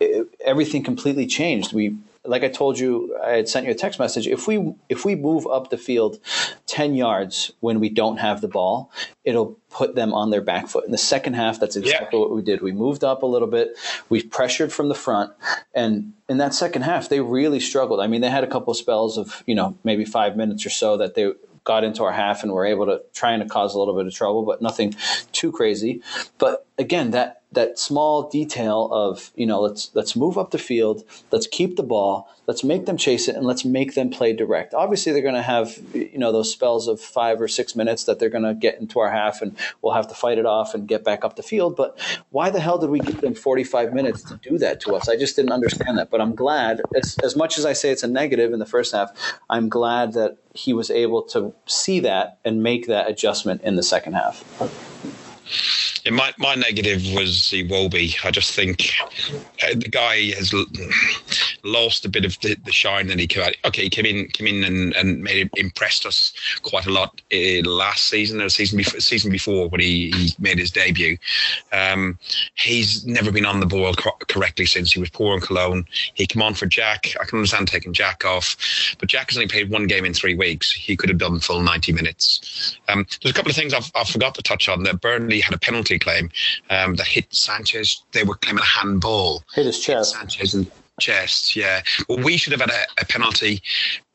it, 0.00 0.26
everything 0.44 0.82
completely 0.82 1.26
changed. 1.26 1.72
We 1.72 1.96
like 2.24 2.44
I 2.44 2.48
told 2.48 2.78
you, 2.78 3.16
I 3.24 3.30
had 3.30 3.48
sent 3.48 3.66
you 3.66 3.72
a 3.72 3.74
text 3.74 3.98
message. 3.98 4.28
If 4.28 4.46
we 4.46 4.74
if 4.88 5.04
we 5.04 5.16
move 5.16 5.46
up 5.46 5.70
the 5.70 5.78
field 5.78 6.20
ten 6.66 6.94
yards 6.94 7.52
when 7.60 7.80
we 7.80 7.88
don't 7.88 8.18
have 8.18 8.40
the 8.40 8.48
ball, 8.48 8.92
it'll 9.24 9.58
put 9.70 9.96
them 9.96 10.14
on 10.14 10.30
their 10.30 10.40
back 10.40 10.68
foot. 10.68 10.84
In 10.84 10.92
the 10.92 10.98
second 10.98 11.34
half, 11.34 11.58
that's 11.58 11.74
exactly 11.76 12.18
yeah. 12.18 12.20
what 12.20 12.34
we 12.34 12.42
did. 12.42 12.62
We 12.62 12.72
moved 12.72 13.02
up 13.02 13.22
a 13.22 13.26
little 13.26 13.48
bit, 13.48 13.76
we 14.08 14.22
pressured 14.22 14.72
from 14.72 14.88
the 14.88 14.94
front, 14.94 15.32
and 15.74 16.12
in 16.28 16.38
that 16.38 16.54
second 16.54 16.82
half, 16.82 17.08
they 17.08 17.20
really 17.20 17.60
struggled. 17.60 18.00
I 18.00 18.06
mean, 18.06 18.20
they 18.20 18.30
had 18.30 18.44
a 18.44 18.48
couple 18.48 18.70
of 18.70 18.76
spells 18.76 19.18
of 19.18 19.42
you 19.46 19.54
know 19.54 19.76
maybe 19.82 20.04
five 20.04 20.36
minutes 20.36 20.64
or 20.64 20.70
so 20.70 20.96
that 20.98 21.14
they 21.14 21.32
got 21.64 21.84
into 21.84 22.04
our 22.04 22.12
half 22.12 22.42
and 22.42 22.52
were 22.52 22.66
able 22.66 22.86
to 22.86 23.02
trying 23.14 23.40
to 23.40 23.46
cause 23.46 23.74
a 23.74 23.78
little 23.78 23.96
bit 23.96 24.06
of 24.06 24.14
trouble, 24.14 24.44
but 24.44 24.62
nothing 24.62 24.94
too 25.32 25.50
crazy. 25.50 26.02
But 26.38 26.66
again, 26.78 27.10
that 27.12 27.41
that 27.52 27.78
small 27.78 28.28
detail 28.28 28.88
of 28.90 29.30
you 29.34 29.46
know 29.46 29.60
let's 29.60 29.90
let's 29.94 30.16
move 30.16 30.38
up 30.38 30.50
the 30.50 30.58
field, 30.58 31.04
let's 31.30 31.46
keep 31.46 31.76
the 31.76 31.82
ball, 31.82 32.28
let's 32.46 32.64
make 32.64 32.86
them 32.86 32.96
chase 32.96 33.28
it, 33.28 33.36
and 33.36 33.46
let's 33.46 33.64
make 33.64 33.94
them 33.94 34.10
play 34.10 34.32
direct. 34.32 34.74
Obviously, 34.74 35.12
they're 35.12 35.22
going 35.22 35.34
to 35.34 35.42
have 35.42 35.78
you 35.94 36.18
know 36.18 36.32
those 36.32 36.50
spells 36.50 36.88
of 36.88 37.00
five 37.00 37.40
or 37.40 37.48
six 37.48 37.76
minutes 37.76 38.04
that 38.04 38.18
they're 38.18 38.30
going 38.30 38.44
to 38.44 38.54
get 38.54 38.80
into 38.80 39.00
our 39.00 39.10
half, 39.10 39.42
and 39.42 39.56
we'll 39.82 39.92
have 39.92 40.08
to 40.08 40.14
fight 40.14 40.38
it 40.38 40.46
off 40.46 40.74
and 40.74 40.88
get 40.88 41.04
back 41.04 41.24
up 41.24 41.36
the 41.36 41.42
field. 41.42 41.76
But 41.76 41.98
why 42.30 42.50
the 42.50 42.60
hell 42.60 42.78
did 42.78 42.90
we 42.90 43.00
give 43.00 43.20
them 43.20 43.34
45 43.34 43.92
minutes 43.92 44.22
to 44.24 44.36
do 44.36 44.58
that 44.58 44.80
to 44.82 44.94
us? 44.94 45.08
I 45.08 45.16
just 45.16 45.36
didn't 45.36 45.52
understand 45.52 45.98
that. 45.98 46.10
But 46.10 46.20
I'm 46.20 46.34
glad, 46.34 46.80
as, 46.94 47.16
as 47.22 47.36
much 47.36 47.58
as 47.58 47.66
I 47.66 47.72
say 47.72 47.90
it's 47.90 48.02
a 48.02 48.08
negative 48.08 48.52
in 48.52 48.58
the 48.58 48.66
first 48.66 48.92
half, 48.92 49.10
I'm 49.50 49.68
glad 49.68 50.14
that 50.14 50.38
he 50.54 50.72
was 50.72 50.90
able 50.90 51.22
to 51.22 51.54
see 51.66 52.00
that 52.00 52.38
and 52.44 52.62
make 52.62 52.86
that 52.86 53.08
adjustment 53.08 53.62
in 53.62 53.76
the 53.76 53.82
second 53.82 54.14
half. 54.14 54.42
Yeah, 56.04 56.12
my, 56.12 56.32
my 56.38 56.54
negative 56.54 57.02
was 57.14 57.50
Iwobi. 57.52 58.24
I 58.24 58.30
just 58.30 58.54
think 58.54 58.92
uh, 59.62 59.74
the 59.74 59.88
guy 59.88 60.32
has 60.32 60.52
lost 61.64 62.04
a 62.04 62.08
bit 62.08 62.24
of 62.24 62.38
the, 62.40 62.56
the 62.64 62.72
shine 62.72 63.06
that 63.08 63.18
he 63.18 63.26
came 63.26 63.42
out. 63.42 63.54
Okay, 63.64 63.82
he 63.82 63.90
came 63.90 64.06
in, 64.06 64.26
came 64.28 64.46
in 64.46 64.64
and, 64.64 64.94
and 64.96 65.22
made 65.22 65.46
it, 65.46 65.50
impressed 65.56 66.06
us 66.06 66.32
quite 66.62 66.86
a 66.86 66.90
lot 66.90 67.20
uh, 67.32 67.68
last 67.68 68.08
season 68.08 68.40
or 68.40 68.48
season 68.48 68.76
before, 68.76 69.00
season 69.00 69.30
before 69.30 69.68
when 69.68 69.80
he, 69.80 70.10
he 70.10 70.34
made 70.38 70.58
his 70.58 70.70
debut. 70.70 71.16
Um, 71.72 72.18
he's 72.54 73.06
never 73.06 73.30
been 73.30 73.46
on 73.46 73.60
the 73.60 73.66
ball 73.66 73.94
co- 73.94 74.16
correctly 74.28 74.66
since 74.66 74.92
he 74.92 75.00
was 75.00 75.10
poor 75.10 75.34
in 75.34 75.40
Cologne. 75.40 75.86
He 76.14 76.26
came 76.26 76.42
on 76.42 76.54
for 76.54 76.66
Jack. 76.66 77.14
I 77.20 77.24
can 77.24 77.38
understand 77.38 77.68
taking 77.68 77.92
Jack 77.92 78.24
off, 78.24 78.56
but 78.98 79.08
Jack 79.08 79.30
has 79.30 79.36
only 79.36 79.48
played 79.48 79.70
one 79.70 79.86
game 79.86 80.04
in 80.04 80.14
three 80.14 80.34
weeks. 80.34 80.72
He 80.72 80.96
could 80.96 81.08
have 81.08 81.18
done 81.18 81.40
full 81.40 81.62
90 81.62 81.92
minutes. 81.92 82.78
Um, 82.88 83.06
there's 83.22 83.32
a 83.32 83.34
couple 83.34 83.50
of 83.50 83.56
things 83.56 83.74
I've, 83.74 83.90
I 83.94 84.04
forgot 84.04 84.34
to 84.34 84.42
touch 84.42 84.68
on. 84.68 84.82
That 84.82 85.00
Burnley 85.00 85.40
had 85.40 85.54
a 85.54 85.58
penalty 85.58 85.98
claim 85.98 86.30
um, 86.70 86.96
that 86.96 87.06
hit 87.06 87.32
Sanchez. 87.34 88.02
They 88.12 88.24
were 88.24 88.34
claiming 88.34 88.62
a 88.62 88.66
handball. 88.66 89.44
Hit 89.54 89.66
his 89.66 89.78
chest. 89.78 90.12
Sanchez 90.12 90.54
and 90.54 90.70
chest, 91.02 91.56
yeah. 91.56 91.82
Well, 92.08 92.18
we 92.28 92.36
should 92.36 92.52
have 92.56 92.60
had 92.66 92.70
a, 92.70 93.02
a 93.02 93.04
penalty 93.04 93.62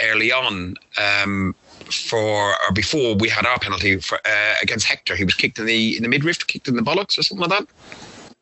early 0.01 0.31
on. 0.31 0.75
Um, 0.97 1.55
for 1.89 2.51
or 2.51 2.71
before 2.73 3.15
we 3.15 3.29
had 3.29 3.45
our 3.45 3.59
penalty 3.59 3.97
for 4.07 4.17
uh, 4.25 4.55
against 4.61 4.85
Hector, 4.85 5.15
he 5.15 5.23
was 5.23 5.35
kicked 5.35 5.57
in 5.59 5.65
the 5.65 5.95
in 5.97 6.03
the 6.03 6.09
midriff, 6.09 6.45
kicked 6.45 6.67
in 6.67 6.75
the 6.75 6.81
bollocks 6.81 7.17
or 7.17 7.23
something 7.23 7.47
like 7.47 7.59
that. 7.59 7.67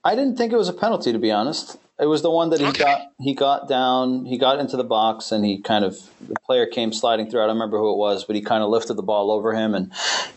I 0.04 0.16
didn't 0.16 0.38
think 0.38 0.54
it 0.54 0.58
was 0.58 0.70
a 0.70 0.74
penalty, 0.74 1.12
to 1.12 1.20
be 1.20 1.32
honest. 1.32 1.78
It 2.00 2.08
was 2.08 2.22
the 2.22 2.32
one 2.32 2.50
that 2.50 2.60
he 2.60 2.66
Okay. 2.68 2.84
got. 2.84 3.02
He 3.20 3.34
got 3.34 3.68
down. 3.70 4.26
He 4.26 4.38
got 4.38 4.60
into 4.60 4.78
the 4.78 4.84
box, 4.84 5.32
and 5.32 5.46
he 5.46 5.62
kind 5.62 5.86
of 5.86 5.96
the 6.28 6.36
player 6.46 6.66
came 6.66 6.92
sliding 6.92 7.30
through. 7.30 7.42
I 7.42 7.48
don't 7.48 7.56
remember 7.56 7.78
who 7.78 7.92
it 7.92 7.98
was, 7.98 8.26
but 8.26 8.36
he 8.36 8.42
kind 8.42 8.64
of 8.64 8.70
lifted 8.70 8.96
the 8.96 9.04
ball 9.04 9.32
over 9.32 9.54
him, 9.54 9.74
and 9.76 9.92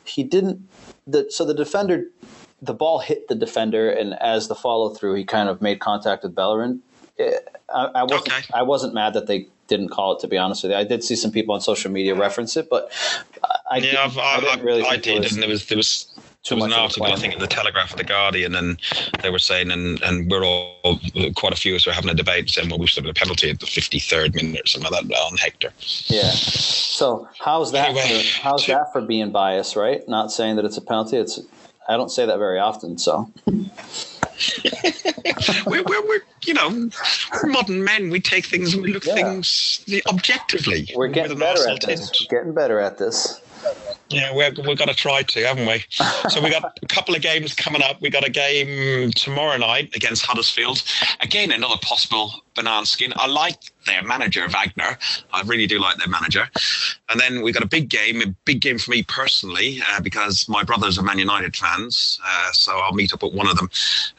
he 0.04 0.22
didn't. 0.22 0.60
The, 1.06 1.26
so 1.30 1.44
the 1.44 1.54
defender, 1.54 2.04
the 2.60 2.74
ball 2.74 2.98
hit 3.00 3.28
the 3.28 3.34
defender, 3.34 3.90
and 3.90 4.14
as 4.20 4.48
the 4.48 4.54
follow 4.54 4.90
through, 4.94 5.14
he 5.14 5.24
kind 5.24 5.48
of 5.48 5.60
made 5.62 5.80
contact 5.80 6.22
with 6.22 6.34
Bellerin. 6.34 6.82
I, 7.18 7.84
I 7.94 8.02
wasn't. 8.02 8.28
Okay. 8.28 8.42
I 8.54 8.62
wasn't 8.62 8.94
mad 8.94 9.14
that 9.14 9.26
they 9.26 9.46
didn't 9.66 9.90
call 9.90 10.16
it. 10.16 10.20
To 10.20 10.28
be 10.28 10.38
honest 10.38 10.62
with 10.62 10.72
you, 10.72 10.78
I 10.78 10.84
did 10.84 11.04
see 11.04 11.16
some 11.16 11.30
people 11.30 11.54
on 11.54 11.60
social 11.60 11.90
media 11.90 12.14
reference 12.14 12.56
it, 12.56 12.70
but 12.70 12.90
I, 13.70 13.78
Yeah, 13.78 14.04
I've, 14.04 14.18
I, 14.18 14.36
I, 14.36 14.40
didn't 14.40 14.64
really 14.64 14.82
I 14.84 14.96
did, 14.96 15.22
was 15.22 15.32
and 15.32 15.42
there 15.42 15.48
was 15.48 15.66
there 15.66 15.76
was 15.76 16.06
too 16.44 16.54
there 16.54 16.64
was 16.64 16.72
an 16.72 16.80
article, 16.80 17.06
I 17.06 17.16
think, 17.16 17.34
in 17.34 17.40
the 17.40 17.46
Telegraph 17.46 17.92
or 17.92 17.96
the 17.96 18.04
Guardian, 18.04 18.54
and 18.54 18.80
they 19.22 19.30
were 19.30 19.38
saying, 19.38 19.70
and 19.70 20.00
and 20.02 20.30
we're 20.30 20.44
all 20.44 21.00
quite 21.34 21.52
a 21.52 21.56
few 21.56 21.74
of 21.74 21.76
us 21.76 21.86
were 21.86 21.92
having 21.92 22.10
a 22.10 22.14
debate 22.14 22.48
saying, 22.48 22.70
well, 22.70 22.78
we 22.78 22.86
should 22.86 23.04
have 23.04 23.10
a 23.10 23.14
penalty 23.14 23.50
at 23.50 23.60
the 23.60 23.66
fifty 23.66 23.98
third 23.98 24.34
minute 24.34 24.62
or 24.62 24.66
something 24.66 24.90
like 24.90 25.06
that 25.06 25.14
on 25.14 25.36
Hector. 25.36 25.72
Yeah. 26.06 26.30
So 26.30 27.28
how's 27.38 27.72
that? 27.72 27.90
Anyway, 27.90 28.22
for, 28.22 28.40
how's 28.40 28.64
to- 28.64 28.72
that 28.72 28.92
for 28.92 29.02
being 29.02 29.32
biased? 29.32 29.76
Right? 29.76 30.08
Not 30.08 30.32
saying 30.32 30.56
that 30.56 30.64
it's 30.64 30.76
a 30.76 30.82
penalty. 30.82 31.16
It's. 31.16 31.40
I 31.88 31.96
don't 31.96 32.10
say 32.10 32.26
that 32.26 32.38
very 32.38 32.58
often. 32.58 32.98
So 32.98 33.30
we're, 35.66 35.82
we're, 35.82 36.06
we're 36.08 36.20
you 36.44 36.54
know 36.54 36.90
we're 37.42 37.48
modern 37.50 37.82
men. 37.84 38.10
We 38.10 38.20
take 38.20 38.46
things 38.46 38.74
and 38.74 38.82
we 38.82 38.92
look 38.92 39.04
Yeah. 39.04 39.14
things 39.14 39.80
objectively. 40.08 40.88
we're 40.94 41.08
getting 41.08 41.38
better 41.38 41.66
at 41.68 41.80
this. 41.80 42.10
We're 42.30 42.38
getting 42.38 42.54
better 42.54 42.80
at 42.80 42.98
this. 42.98 43.40
Yeah, 44.10 44.34
we're, 44.34 44.52
we've 44.66 44.78
got 44.78 44.88
to 44.88 44.94
try 44.94 45.22
to, 45.22 45.46
haven't 45.46 45.66
we? 45.66 45.84
So 46.30 46.42
we 46.42 46.50
got 46.50 46.78
a 46.82 46.86
couple 46.86 47.14
of 47.14 47.22
games 47.22 47.54
coming 47.54 47.82
up. 47.82 48.00
We 48.00 48.10
got 48.10 48.26
a 48.26 48.30
game 48.30 49.12
tomorrow 49.12 49.56
night 49.56 49.94
against 49.94 50.26
Huddersfield. 50.26 50.82
Again, 51.20 51.52
another 51.52 51.76
possible 51.80 52.32
banana 52.54 52.84
skin. 52.84 53.12
I 53.16 53.26
like 53.26 53.72
their 53.86 54.02
manager, 54.02 54.46
Wagner. 54.48 54.98
I 55.32 55.42
really 55.42 55.66
do 55.66 55.80
like 55.80 55.96
their 55.96 56.08
manager. 56.08 56.48
And 57.08 57.18
then 57.18 57.42
we 57.42 57.52
got 57.52 57.62
a 57.62 57.68
big 57.68 57.88
game, 57.88 58.20
a 58.20 58.26
big 58.44 58.60
game 58.60 58.78
for 58.78 58.90
me 58.90 59.02
personally, 59.04 59.80
uh, 59.90 60.00
because 60.00 60.48
my 60.48 60.62
brothers 60.62 60.98
are 60.98 61.02
Man 61.02 61.18
United 61.18 61.56
fans. 61.56 62.20
Uh, 62.24 62.52
so 62.52 62.78
I'll 62.78 62.92
meet 62.92 63.12
up 63.14 63.22
with 63.22 63.34
one 63.34 63.48
of 63.48 63.56
them, 63.56 63.70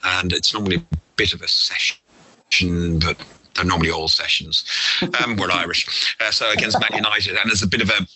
and 0.04 0.34
it's 0.34 0.54
normally 0.54 0.78
a 0.78 0.98
bit 1.16 1.34
of 1.34 1.42
a 1.42 1.48
session, 1.48 3.00
but 3.00 3.18
they're 3.56 3.66
normally 3.66 3.92
all 3.92 4.08
sessions. 4.08 4.64
Um, 5.22 5.36
we're 5.36 5.52
Irish, 5.52 6.16
uh, 6.22 6.32
so 6.32 6.50
against 6.52 6.80
Man 6.80 6.90
United, 6.94 7.36
and 7.36 7.50
there's 7.50 7.64
a 7.64 7.68
bit 7.68 7.82
of 7.82 7.90
a 7.90 8.08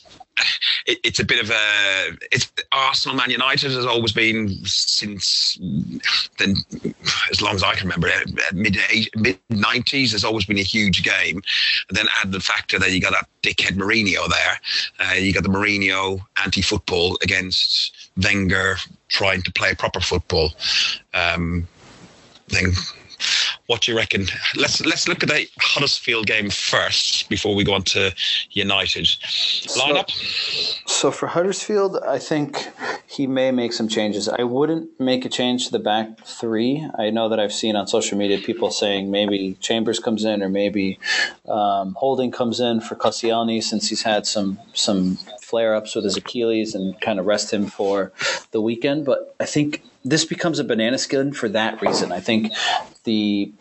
it, 0.86 1.00
it's 1.04 1.20
a 1.20 1.26
bit 1.26 1.44
of 1.44 1.50
a 1.50 2.18
it's 2.32 2.52
Arsenal 2.72 3.18
Man 3.18 3.30
United 3.30 3.72
has 3.72 3.86
always 3.86 4.12
been 4.12 4.50
since 4.66 5.58
then 6.38 6.56
as 7.32 7.42
long 7.42 7.56
as 7.56 7.64
I 7.64 7.76
can 7.76 7.88
remember 7.88 8.10
mid 8.54 8.78
mid 9.16 9.40
nineties 9.50 10.12
has 10.12 10.24
always 10.24 10.46
been 10.46 10.58
a 10.58 10.64
huge 10.64 11.04
game. 11.04 11.42
And 11.90 11.98
then 11.98 12.08
add 12.22 12.32
the 12.32 12.40
factor 12.40 12.80
that 12.80 12.92
you 12.92 13.02
got 13.02 13.12
that 13.12 13.28
dickhead 13.42 13.78
Mourinho 13.78 14.28
there. 14.30 14.60
Uh, 15.00 15.14
you 15.14 15.34
got 15.34 15.44
the 15.44 15.50
Mourinho 15.50 16.20
anti-football 16.44 17.18
against 17.22 18.10
Wenger 18.18 18.78
trying 19.08 19.42
to 19.44 19.52
play 19.52 19.74
proper 19.76 20.00
football. 20.00 20.52
Um, 21.14 21.68
thing 22.50 22.74
what 23.68 23.82
do 23.82 23.92
you 23.92 23.98
reckon? 23.98 24.28
Let's 24.56 24.86
let's 24.86 25.08
look 25.08 25.24
at 25.24 25.30
the 25.30 25.48
Huddersfield 25.60 26.28
game 26.28 26.50
first 26.50 27.30
before 27.30 27.56
we 27.56 27.64
go 27.64 27.74
on 27.74 27.84
to 27.84 28.14
United 28.52 29.06
lineup. 29.06 30.10
So 30.88 31.12
for 31.12 31.28
Huddersfield, 31.28 31.98
I 32.06 32.20
think 32.20 32.70
he 33.08 33.26
may 33.28 33.52
make 33.52 33.74
some 33.74 33.88
changes. 33.88 34.28
I 34.28 34.44
wouldn't 34.44 35.00
make 35.00 35.26
a 35.26 35.30
change 35.30 35.66
to 35.66 35.72
the 35.72 35.80
back 35.80 36.26
three. 36.26 36.86
I 36.98 37.10
know 37.10 37.30
that 37.30 37.40
I've 37.40 37.54
seen 37.54 37.76
on 37.76 37.88
social 37.88 38.18
media 38.18 38.38
people 38.40 38.70
saying 38.72 39.10
maybe 39.10 39.58
Chambers 39.62 40.00
comes 40.00 40.26
in 40.26 40.44
or 40.44 40.50
maybe 40.50 41.00
um, 41.48 41.96
Holding 41.98 42.32
comes 42.32 42.60
in 42.60 42.82
for 42.82 42.96
Koscielny 42.96 43.64
since 43.64 43.90
he's 43.90 44.04
had 44.04 44.26
some 44.26 44.60
some 44.74 45.18
flare 45.42 45.76
ups 45.76 45.96
with 45.96 46.04
his 46.04 46.18
Achilles 46.18 46.76
and 46.76 47.00
kind 47.00 47.20
of 47.20 47.26
rest 47.26 47.54
him 47.54 47.68
for 47.68 48.12
the 48.52 48.62
weekend. 48.62 49.06
But 49.06 49.36
I 49.40 49.46
think 49.46 49.84
this 50.04 50.26
becomes 50.26 50.60
a 50.60 50.64
banana 50.64 50.98
skin 50.98 51.34
for 51.34 51.48
that 51.50 51.82
reason. 51.82 52.12
I 52.12 52.20
think 52.20 52.52
the 53.04 53.52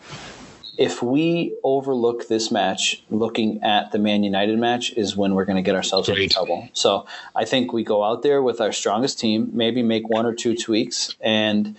if 0.79 1.03
we 1.03 1.55
overlook 1.63 2.29
this 2.29 2.51
match, 2.51 3.03
looking 3.11 3.63
at 3.63 3.93
the 3.93 3.99
Man 3.99 4.25
United 4.25 4.59
match 4.59 4.91
is 4.95 5.15
when 5.17 5.35
we're 5.35 5.45
going 5.45 5.57
to 5.57 5.63
get 5.63 5.75
ourselves 5.75 6.09
into 6.09 6.29
trouble. 6.29 6.69
So 6.73 7.07
I 7.37 7.45
think 7.45 7.73
we 7.73 7.85
go 7.85 8.03
out 8.03 8.23
there 8.23 8.43
with 8.43 8.61
our 8.61 8.73
strongest 8.73 9.21
team, 9.21 9.51
maybe 9.53 9.83
make 9.83 10.09
one 10.09 10.25
or 10.25 10.35
two 10.35 10.57
tweaks, 10.57 11.15
and 11.21 11.77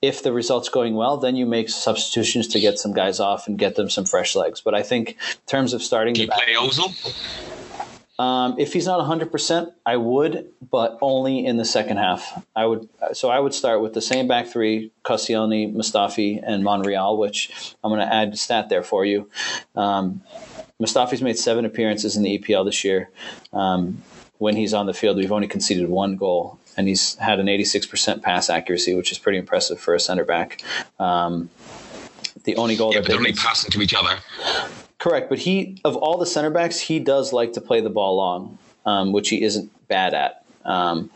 if 0.00 0.22
the 0.22 0.32
result's 0.32 0.68
going 0.68 0.94
well, 0.94 1.16
then 1.16 1.34
you 1.34 1.44
make 1.44 1.68
substitutions 1.68 2.46
to 2.48 2.60
get 2.60 2.78
some 2.78 2.92
guys 2.92 3.18
off 3.18 3.48
and 3.48 3.58
get 3.58 3.74
them 3.74 3.90
some 3.90 4.04
fresh 4.04 4.36
legs. 4.36 4.60
But 4.60 4.74
I 4.74 4.82
think 4.82 5.10
in 5.10 5.46
terms 5.46 5.72
of 5.72 5.82
starting 5.82 6.14
Do 6.14 6.26
the 6.26 6.26
you 6.26 6.32
play 6.32 6.54
Ozil? 6.54 7.57
Um, 8.18 8.56
if 8.58 8.72
he's 8.72 8.86
not 8.86 8.98
100%, 9.00 9.72
I 9.86 9.96
would, 9.96 10.50
but 10.70 10.98
only 11.00 11.46
in 11.46 11.56
the 11.56 11.64
second 11.64 11.98
half. 11.98 12.44
I 12.56 12.66
would 12.66 12.88
so 13.12 13.30
I 13.30 13.38
would 13.38 13.54
start 13.54 13.80
with 13.80 13.94
the 13.94 14.02
same 14.02 14.26
back 14.26 14.48
three, 14.48 14.90
Koscielny, 15.04 15.72
Mustafi, 15.72 16.42
and 16.44 16.64
Monreal, 16.64 17.16
which 17.16 17.74
I'm 17.82 17.90
going 17.90 18.00
to 18.00 18.12
add 18.12 18.32
a 18.32 18.36
stat 18.36 18.68
there 18.68 18.82
for 18.82 19.04
you. 19.04 19.30
Um, 19.76 20.22
Mustafi's 20.80 21.22
made 21.22 21.38
seven 21.38 21.64
appearances 21.64 22.16
in 22.16 22.22
the 22.22 22.38
EPL 22.38 22.64
this 22.64 22.84
year. 22.84 23.10
Um, 23.52 24.02
when 24.38 24.56
he's 24.56 24.74
on 24.74 24.86
the 24.86 24.94
field, 24.94 25.16
we've 25.16 25.32
only 25.32 25.48
conceded 25.48 25.88
one 25.88 26.16
goal, 26.16 26.58
and 26.76 26.86
he's 26.86 27.16
had 27.16 27.40
an 27.40 27.46
86% 27.46 28.22
pass 28.22 28.48
accuracy, 28.48 28.94
which 28.94 29.10
is 29.10 29.18
pretty 29.18 29.38
impressive 29.38 29.80
for 29.80 29.94
a 29.94 30.00
center 30.00 30.24
back. 30.24 30.62
Um, 31.00 31.50
the 32.44 32.56
only 32.56 32.76
goal 32.76 32.94
Yeah, 32.94 33.00
they're 33.00 33.08
they 33.08 33.14
only 33.14 33.32
passing 33.32 33.70
to 33.72 33.82
each 33.82 33.94
other. 33.94 34.18
Correct, 34.98 35.28
but 35.28 35.38
he 35.38 35.80
of 35.84 35.96
all 35.96 36.18
the 36.18 36.26
center 36.26 36.50
backs, 36.50 36.80
he 36.80 36.98
does 36.98 37.32
like 37.32 37.52
to 37.52 37.60
play 37.60 37.80
the 37.80 37.90
ball 37.90 38.16
long, 38.16 38.58
um, 38.84 39.12
which 39.12 39.28
he 39.28 39.42
isn't 39.42 39.70
bad 39.88 40.14
at. 40.14 40.44
Um, 40.64 41.10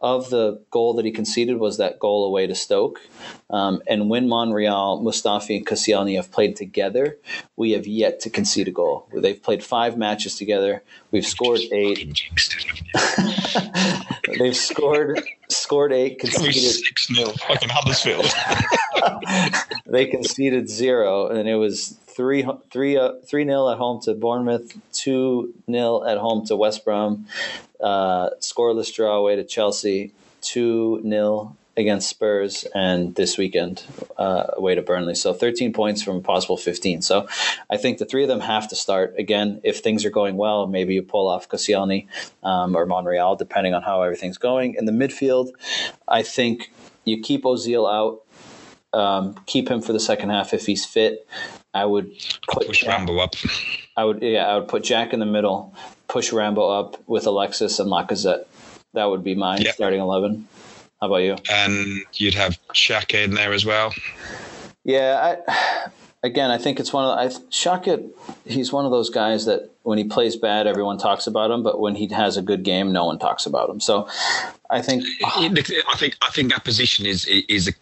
of 0.00 0.30
the 0.30 0.60
goal 0.70 0.94
that 0.94 1.04
he 1.04 1.12
conceded 1.12 1.58
was 1.58 1.78
that 1.78 1.98
goal 1.98 2.26
away 2.26 2.46
to 2.46 2.54
Stoke, 2.54 3.00
um, 3.50 3.82
and 3.86 4.08
when 4.10 4.28
Monreal, 4.28 5.00
Mustafi, 5.02 5.56
and 5.56 5.66
Koscielny 5.66 6.16
have 6.16 6.32
played 6.32 6.56
together, 6.56 7.16
we 7.56 7.72
have 7.72 7.86
yet 7.86 8.20
to 8.20 8.30
concede 8.30 8.68
a 8.68 8.72
goal. 8.72 9.06
They've 9.12 9.40
played 9.40 9.62
five 9.62 9.96
matches 9.96 10.36
together. 10.36 10.82
We've 11.10 11.26
scored 11.26 11.60
eight. 11.72 11.98
Fucking 11.98 12.12
jinxed 12.14 12.54
it, 12.54 12.64
haven't 12.64 14.26
you? 14.28 14.38
They've 14.38 14.56
scored 14.56 15.22
scored 15.48 15.92
eight, 15.92 16.18
conceded 16.18 16.54
six 16.54 17.08
0 17.14 17.30
fucking 17.30 17.68
Huddersfield. 17.68 18.26
they 19.86 20.06
conceded 20.06 20.68
zero, 20.68 21.28
and 21.28 21.48
it 21.48 21.56
was 21.56 21.98
three 22.16 22.46
three 22.70 22.96
uh, 22.96 23.12
three 23.24 23.44
nil 23.44 23.70
at 23.70 23.78
home 23.78 24.00
to 24.02 24.14
Bournemouth, 24.14 24.76
two 24.92 25.54
nil 25.66 26.04
at 26.06 26.18
home 26.18 26.46
to 26.46 26.56
West 26.56 26.84
Brom, 26.84 27.26
uh, 27.80 28.30
scoreless 28.40 28.92
draw 28.94 29.16
away 29.16 29.36
to 29.36 29.44
Chelsea, 29.44 30.12
two 30.40 31.00
nil 31.04 31.56
against 31.76 32.08
Spurs 32.08 32.66
and 32.74 33.14
this 33.16 33.36
weekend 33.36 33.84
uh, 34.16 34.46
away 34.54 34.74
to 34.74 34.80
Burnley. 34.80 35.14
So 35.14 35.34
13 35.34 35.74
points 35.74 36.02
from 36.02 36.16
a 36.16 36.20
possible 36.20 36.56
15. 36.56 37.02
So 37.02 37.28
I 37.68 37.76
think 37.76 37.98
the 37.98 38.06
three 38.06 38.22
of 38.22 38.28
them 38.28 38.40
have 38.40 38.66
to 38.68 38.74
start. 38.74 39.14
Again, 39.18 39.60
if 39.62 39.80
things 39.80 40.04
are 40.06 40.10
going 40.10 40.38
well, 40.38 40.66
maybe 40.66 40.94
you 40.94 41.02
pull 41.02 41.28
off 41.28 41.50
Koscielny 41.50 42.06
um, 42.42 42.74
or 42.74 42.86
Monreal, 42.86 43.36
depending 43.36 43.74
on 43.74 43.82
how 43.82 44.00
everything's 44.00 44.38
going. 44.38 44.74
In 44.74 44.86
the 44.86 44.92
midfield, 44.92 45.50
I 46.08 46.22
think 46.22 46.70
you 47.04 47.20
keep 47.20 47.44
Ozil 47.44 47.90
out. 47.90 48.22
Um, 48.92 49.34
keep 49.46 49.68
him 49.70 49.82
for 49.82 49.92
the 49.92 50.00
second 50.00 50.30
half 50.30 50.54
if 50.54 50.66
he's 50.66 50.86
fit. 50.86 51.26
I 51.74 51.84
would 51.84 52.10
put 52.48 52.66
push 52.66 52.80
Jack, 52.80 52.96
Rambo 52.96 53.18
up. 53.18 53.34
I 53.96 54.04
would 54.04 54.22
yeah, 54.22 54.46
I 54.46 54.58
would 54.58 54.68
put 54.68 54.82
Jack 54.82 55.12
in 55.12 55.20
the 55.20 55.26
middle, 55.26 55.74
push 56.08 56.32
Rambo 56.32 56.68
up 56.68 57.02
with 57.06 57.26
Alexis 57.26 57.78
and 57.78 57.90
Lacazette. 57.90 58.46
That 58.94 59.06
would 59.06 59.22
be 59.22 59.34
my 59.34 59.58
yep. 59.58 59.74
starting 59.74 60.00
eleven. 60.00 60.48
How 61.00 61.08
about 61.08 61.16
you? 61.16 61.36
And 61.50 62.04
you'd 62.14 62.34
have 62.34 62.58
Xhaka 62.68 63.22
in 63.22 63.34
there 63.34 63.52
as 63.52 63.66
well. 63.66 63.92
Yeah, 64.84 65.36
I, 65.44 65.90
again, 66.22 66.50
I 66.50 66.56
think 66.56 66.80
it's 66.80 66.92
one 66.92 67.04
of 67.04 67.16
the, 67.16 67.38
I, 67.38 67.44
Xhaka. 67.50 68.08
He's 68.46 68.72
one 68.72 68.86
of 68.86 68.90
those 68.90 69.10
guys 69.10 69.44
that 69.44 69.70
when 69.82 69.98
he 69.98 70.04
plays 70.04 70.36
bad, 70.36 70.66
everyone 70.66 70.96
talks 70.96 71.26
about 71.26 71.50
him, 71.50 71.62
but 71.62 71.80
when 71.80 71.96
he 71.96 72.08
has 72.14 72.38
a 72.38 72.42
good 72.42 72.62
game, 72.62 72.92
no 72.92 73.04
one 73.04 73.18
talks 73.18 73.44
about 73.44 73.68
him. 73.68 73.80
So, 73.80 74.08
I 74.70 74.80
think 74.80 75.04
I 75.24 75.48
think 75.96 76.16
I 76.22 76.30
think 76.30 76.52
that 76.52 76.64
position 76.64 77.04
is 77.04 77.26
is 77.26 77.68
a 77.68 77.72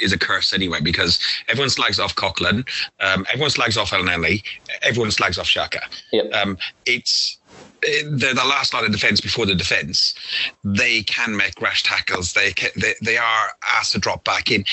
is 0.00 0.12
a 0.12 0.18
curse 0.18 0.52
anyway 0.52 0.80
because 0.80 1.18
everyone 1.48 1.70
slags 1.70 1.98
off 1.98 2.14
Coquelin, 2.14 2.66
um, 3.00 3.26
everyone 3.28 3.50
slags 3.50 3.76
off 3.76 3.90
Elneny, 3.90 4.42
everyone 4.82 5.10
slags 5.10 5.38
off 5.38 5.46
Xhaka. 5.46 5.80
Yep. 6.12 6.32
Um, 6.32 6.58
it's 6.86 7.38
they're 8.10 8.34
the 8.34 8.44
last 8.44 8.74
line 8.74 8.84
of 8.84 8.92
defence 8.92 9.20
before 9.20 9.46
the 9.46 9.54
defence. 9.54 10.14
They 10.64 11.02
can 11.02 11.36
make 11.36 11.60
rash 11.60 11.82
tackles. 11.82 12.32
They, 12.32 12.52
can, 12.52 12.70
they 12.76 12.94
they 13.02 13.16
are 13.16 13.48
asked 13.68 13.92
to 13.92 13.98
drop 13.98 14.24
back 14.24 14.50
in. 14.50 14.64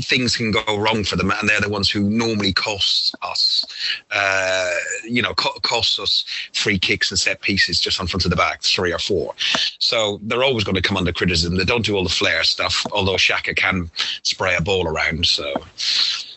Things 0.00 0.36
can 0.36 0.50
go 0.50 0.78
wrong 0.78 1.04
for 1.04 1.16
them, 1.16 1.30
and 1.30 1.48
they're 1.48 1.60
the 1.60 1.68
ones 1.68 1.90
who 1.90 2.02
normally 2.02 2.52
cost 2.52 3.14
us, 3.22 3.64
uh, 4.10 4.74
you 5.04 5.22
know, 5.22 5.34
cost 5.34 5.98
us 5.98 6.24
free 6.52 6.78
kicks 6.78 7.10
and 7.10 7.18
set 7.18 7.40
pieces 7.40 7.80
just 7.80 8.00
on 8.00 8.06
front 8.06 8.24
of 8.24 8.30
the 8.30 8.36
back, 8.36 8.62
three 8.62 8.92
or 8.92 8.98
four. 8.98 9.34
So 9.78 10.18
they're 10.22 10.44
always 10.44 10.64
going 10.64 10.76
to 10.76 10.82
come 10.82 10.96
under 10.96 11.12
criticism. 11.12 11.56
They 11.56 11.64
don't 11.64 11.84
do 11.84 11.96
all 11.96 12.04
the 12.04 12.08
flair 12.10 12.42
stuff, 12.44 12.84
although 12.92 13.16
Xhaka 13.16 13.56
can 13.56 13.90
spray 14.22 14.56
a 14.56 14.60
ball 14.60 14.86
around. 14.86 15.26
So. 15.26 15.54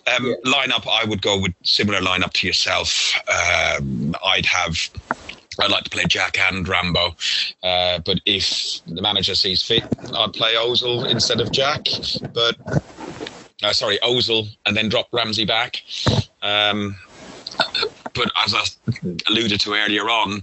Um, 0.08 0.26
yeah. 0.26 0.34
Lineup, 0.46 0.88
I 0.90 1.06
would 1.06 1.22
go 1.22 1.40
with 1.40 1.54
similar 1.64 2.00
lineup 2.00 2.34
to 2.34 2.48
yourself. 2.48 3.14
Um, 3.28 4.16
I'd 4.26 4.48
have 4.48 4.90
I'd 5.60 5.70
like 5.70 5.84
to 5.84 5.90
play 5.90 6.06
Jack 6.08 6.38
and 6.40 6.68
Rambo, 6.68 7.16
uh, 7.64 8.00
but 8.00 8.22
if 8.26 8.80
the 8.88 9.02
manager 9.02 9.36
sees 9.36 9.62
fit, 9.62 9.84
I'd 10.16 10.34
play 10.34 10.54
Ozil 10.56 11.10
instead 11.10 11.42
of 11.42 11.52
Jack. 11.52 11.88
But 12.34 12.56
uh, 13.62 13.74
sorry, 13.74 14.00
Ozil, 14.00 14.48
and 14.66 14.76
then 14.76 14.90
drop 14.90 15.10
Ramsey 15.12 15.46
back. 15.46 15.84
Um, 16.42 16.96
but 18.14 18.32
as 18.44 18.56
I 18.56 18.64
alluded 19.30 19.60
to 19.62 19.74
earlier 19.74 20.10
on, 20.10 20.42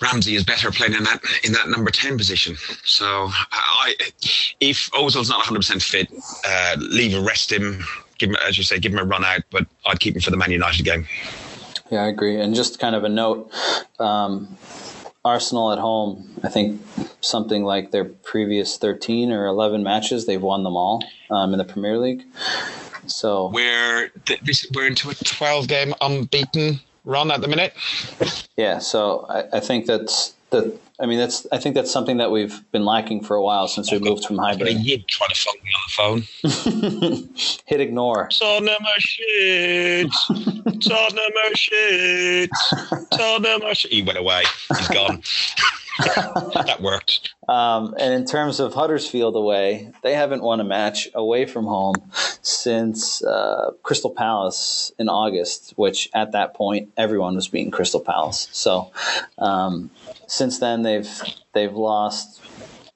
Ramsey 0.00 0.34
is 0.34 0.44
better 0.44 0.70
playing 0.70 0.94
in 0.94 1.04
that 1.04 1.20
in 1.44 1.52
that 1.52 1.68
number 1.68 1.90
ten 1.90 2.16
position. 2.16 2.56
So 2.84 3.28
I, 3.52 3.94
if 4.60 4.90
Ozil's 4.92 5.28
not 5.28 5.38
100 5.38 5.58
percent 5.58 5.82
fit, 5.82 6.08
uh, 6.46 6.76
leave 6.78 7.12
him, 7.12 7.24
rest 7.26 7.52
him, 7.52 7.84
give 8.18 8.30
him, 8.30 8.36
as 8.46 8.56
you 8.56 8.64
say, 8.64 8.78
give 8.78 8.92
him 8.92 8.98
a 8.98 9.04
run 9.04 9.24
out. 9.24 9.42
But 9.50 9.66
I'd 9.86 10.00
keep 10.00 10.14
him 10.14 10.22
for 10.22 10.30
the 10.30 10.36
Man 10.36 10.50
United 10.52 10.84
game. 10.84 11.06
Yeah, 11.90 12.04
I 12.04 12.06
agree. 12.06 12.40
And 12.40 12.54
just 12.54 12.78
kind 12.78 12.94
of 12.94 13.04
a 13.04 13.08
note 13.08 13.52
um, 13.98 14.56
Arsenal 15.24 15.72
at 15.72 15.78
home, 15.78 16.40
I 16.42 16.48
think 16.48 16.80
something 17.20 17.64
like 17.64 17.90
their 17.90 18.04
previous 18.04 18.78
13 18.78 19.32
or 19.32 19.46
11 19.46 19.82
matches, 19.82 20.26
they've 20.26 20.40
won 20.40 20.64
them 20.64 20.76
all 20.76 21.02
um, 21.30 21.52
in 21.52 21.58
the 21.58 21.64
Premier 21.64 21.98
League. 21.98 22.24
So 23.06 23.48
we're 23.48 24.12
this, 24.42 24.66
we're 24.74 24.86
into 24.86 25.10
a 25.10 25.14
12 25.14 25.68
game 25.68 25.94
unbeaten 26.00 26.80
run 27.04 27.30
at 27.30 27.40
the 27.40 27.48
minute. 27.48 27.74
Yeah, 28.56 28.78
so 28.78 29.26
I, 29.28 29.56
I 29.56 29.60
think 29.60 29.86
that's 29.86 30.34
that 30.50 30.78
I 31.00 31.06
mean, 31.06 31.18
that's. 31.18 31.46
I 31.50 31.58
think 31.58 31.74
that's 31.74 31.90
something 31.90 32.18
that 32.18 32.30
we've 32.30 32.62
been 32.72 32.84
lacking 32.84 33.24
for 33.24 33.34
a 33.34 33.42
while 33.42 33.68
since 33.68 33.90
we 33.90 33.98
moved 33.98 34.24
from 34.24 34.36
Highbury. 34.36 34.72
A 34.72 34.98
trying 34.98 35.30
to 35.30 35.34
phone 35.34 35.54
me 35.64 35.70
on 36.12 36.22
the 36.44 37.16
phone. 37.16 37.28
Hit 37.66 37.80
ignore. 37.80 38.28
Tottenham 38.28 38.76
shit. 38.98 40.10
Tottenham 40.80 41.54
shit. 41.54 42.50
Tottenham 43.12 43.74
shit. 43.74 43.90
He 43.90 44.02
went 44.02 44.18
away. 44.18 44.42
He's 44.76 44.88
gone. 44.88 45.22
that 45.98 46.80
worked. 46.80 47.34
Um, 47.48 47.94
and 47.98 48.14
in 48.14 48.24
terms 48.24 48.60
of 48.60 48.74
Huddersfield 48.74 49.36
away, 49.36 49.90
they 50.02 50.14
haven't 50.14 50.42
won 50.42 50.60
a 50.60 50.64
match 50.64 51.08
away 51.14 51.46
from 51.46 51.64
home 51.64 51.96
since 52.42 53.22
uh, 53.24 53.72
Crystal 53.82 54.10
Palace 54.10 54.92
in 54.98 55.08
August, 55.08 55.72
which 55.76 56.08
at 56.14 56.32
that 56.32 56.54
point 56.54 56.90
everyone 56.96 57.34
was 57.34 57.48
beating 57.48 57.70
Crystal 57.70 58.00
Palace. 58.00 58.48
So 58.52 58.90
um, 59.38 59.90
since 60.26 60.58
then 60.58 60.82
they've 60.90 61.22
they've 61.54 61.72
lost 61.72 62.40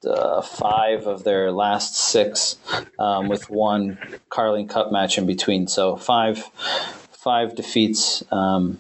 uh, 0.06 0.42
five 0.42 1.06
of 1.06 1.24
their 1.24 1.52
last 1.52 1.96
six, 1.96 2.56
um, 2.98 3.28
with 3.28 3.48
one 3.48 3.98
Carling 4.28 4.68
Cup 4.68 4.92
match 4.92 5.18
in 5.18 5.26
between. 5.26 5.66
So 5.66 5.96
five 5.96 6.38
five 7.12 7.54
defeats 7.54 8.22
um, 8.30 8.78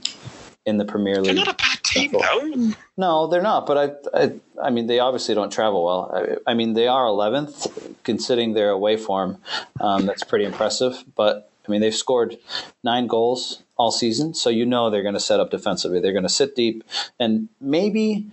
in 0.66 0.78
the 0.78 0.84
Premier 0.84 1.16
League. 1.16 1.36
They're 1.36 1.44
not 1.46 1.48
a 1.48 1.56
bad 1.56 1.82
team, 1.82 2.12
though. 2.12 2.74
No, 2.96 3.26
they're 3.26 3.42
not. 3.42 3.66
But 3.66 3.98
I, 4.14 4.22
I, 4.22 4.32
I 4.62 4.70
mean, 4.70 4.86
they 4.86 4.98
obviously 4.98 5.34
don't 5.34 5.50
travel 5.50 5.84
well. 5.84 6.38
I, 6.46 6.50
I 6.50 6.54
mean, 6.54 6.74
they 6.74 6.86
are 6.86 7.04
11th, 7.04 7.94
considering 8.04 8.54
their 8.54 8.70
away 8.70 8.96
form. 8.96 9.38
Um, 9.80 10.06
that's 10.06 10.24
pretty 10.24 10.44
impressive. 10.44 11.04
But 11.14 11.50
I 11.66 11.70
mean, 11.70 11.80
they've 11.80 11.94
scored 11.94 12.36
nine 12.82 13.06
goals 13.06 13.62
all 13.76 13.90
season, 13.90 14.34
so 14.34 14.50
you 14.50 14.66
know 14.66 14.90
they're 14.90 15.02
going 15.02 15.14
to 15.14 15.20
set 15.20 15.40
up 15.40 15.50
defensively. 15.50 16.00
They're 16.00 16.12
going 16.12 16.24
to 16.24 16.28
sit 16.28 16.54
deep, 16.54 16.84
and 17.18 17.48
maybe 17.60 18.30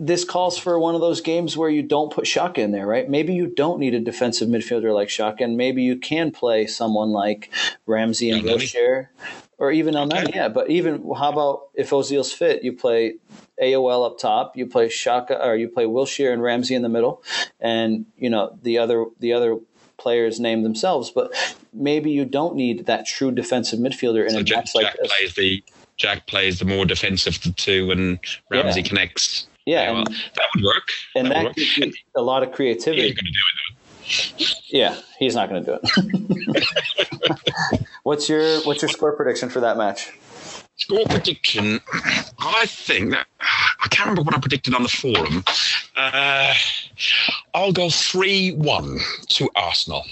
this 0.00 0.24
calls 0.24 0.56
for 0.56 0.78
one 0.78 0.94
of 0.94 1.02
those 1.02 1.20
games 1.20 1.58
where 1.58 1.68
you 1.68 1.82
don't 1.82 2.10
put 2.10 2.24
Xhaka 2.24 2.58
in 2.58 2.72
there, 2.72 2.86
right? 2.86 3.08
Maybe 3.08 3.34
you 3.34 3.46
don't 3.46 3.78
need 3.78 3.94
a 3.94 4.00
defensive 4.00 4.48
midfielder 4.48 4.94
like 4.94 5.08
Xhaka, 5.08 5.42
and 5.42 5.58
maybe 5.58 5.82
you 5.82 5.96
can 5.98 6.30
play 6.30 6.66
someone 6.66 7.10
like 7.10 7.50
Ramsey 7.84 8.30
and 8.30 8.42
Wilshere 8.42 9.08
or 9.58 9.70
even 9.70 9.94
Elneny. 9.94 10.28
Okay. 10.28 10.32
Yeah, 10.34 10.48
but 10.48 10.70
even 10.70 11.02
how 11.14 11.30
about 11.30 11.68
if 11.74 11.90
Ozil's 11.90 12.32
fit, 12.32 12.64
you 12.64 12.72
play 12.72 13.16
AOL 13.62 14.06
up 14.06 14.18
top, 14.18 14.56
you 14.56 14.66
play 14.66 14.88
Xhaka, 14.88 15.38
or 15.38 15.54
you 15.54 15.68
play 15.68 15.84
Wilshere 15.84 16.32
and 16.32 16.42
Ramsey 16.42 16.74
in 16.74 16.80
the 16.80 16.88
middle, 16.88 17.22
and 17.60 18.06
you 18.16 18.30
know 18.30 18.58
the 18.62 18.78
other 18.78 19.04
the 19.18 19.34
other 19.34 19.58
players 19.98 20.40
name 20.40 20.62
themselves, 20.62 21.10
but 21.10 21.30
maybe 21.74 22.10
you 22.10 22.24
don't 22.24 22.56
need 22.56 22.86
that 22.86 23.06
true 23.06 23.30
defensive 23.30 23.78
midfielder 23.78 24.24
in 24.24 24.30
so 24.30 24.38
a 24.38 24.42
Jack, 24.42 24.56
match 24.56 24.74
like 24.74 24.86
Jack 24.86 24.96
this. 24.96 25.12
Plays 25.12 25.34
the, 25.34 25.64
Jack 25.98 26.26
plays 26.26 26.58
the 26.58 26.64
more 26.64 26.86
defensive 26.86 27.36
of 27.36 27.42
the 27.42 27.52
two, 27.52 27.90
and 27.90 28.18
Ramsey 28.50 28.80
yeah. 28.80 28.88
connects. 28.88 29.46
Yeah, 29.70 29.92
well, 29.92 30.04
that 30.04 30.46
would 30.56 30.64
work. 30.64 30.90
And 31.14 31.30
that, 31.30 31.44
that 31.44 31.54
gives 31.54 31.76
you 31.76 31.92
a 32.16 32.22
lot 32.22 32.42
of 32.42 32.50
creativity. 32.50 33.02
He's 33.02 33.14
going 33.14 33.26
to 33.26 33.30
do 33.30 33.38
it. 34.40 34.54
Yeah, 34.66 35.00
he's 35.20 35.36
not 35.36 35.48
going 35.48 35.64
to 35.64 35.70
do 35.70 35.78
it. 35.80 37.80
what's 38.02 38.28
your 38.28 38.62
what's 38.62 38.82
your 38.82 38.88
score 38.88 39.12
prediction 39.12 39.48
for 39.48 39.60
that 39.60 39.76
match? 39.76 40.10
Score 40.74 41.06
prediction. 41.06 41.78
I 42.40 42.66
think 42.66 43.12
that 43.12 43.28
I 43.40 43.86
can't 43.90 44.10
remember 44.10 44.22
what 44.22 44.34
I 44.34 44.40
predicted 44.40 44.74
on 44.74 44.82
the 44.82 44.88
forum. 44.88 45.44
Uh, 45.96 46.52
I'll 47.54 47.72
go 47.72 47.90
three 47.90 48.50
one 48.50 48.98
to 49.28 49.48
Arsenal. 49.54 50.04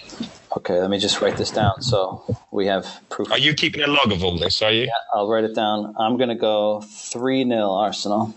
Okay, 0.57 0.81
let 0.81 0.89
me 0.89 1.01
just 1.01 1.21
write 1.21 1.37
this 1.37 1.51
down 1.51 1.83
so 1.83 2.23
we 2.53 2.67
have 2.67 2.87
proof. 3.11 3.33
Are 3.33 3.39
you 3.39 3.55
keeping 3.55 3.83
a 3.83 3.89
log 3.89 4.13
of 4.13 4.23
all 4.23 4.39
this? 4.39 4.63
Are 4.63 4.71
you? 4.71 4.83
Yeah, 4.83 4.93
I'll 5.15 5.29
write 5.29 5.43
it 5.43 5.57
down. 5.57 5.97
I'm 5.99 6.17
going 6.17 6.29
to 6.29 6.37
go 6.37 6.83
three 6.83 7.43
0 7.43 7.73
Arsenal. 7.73 8.37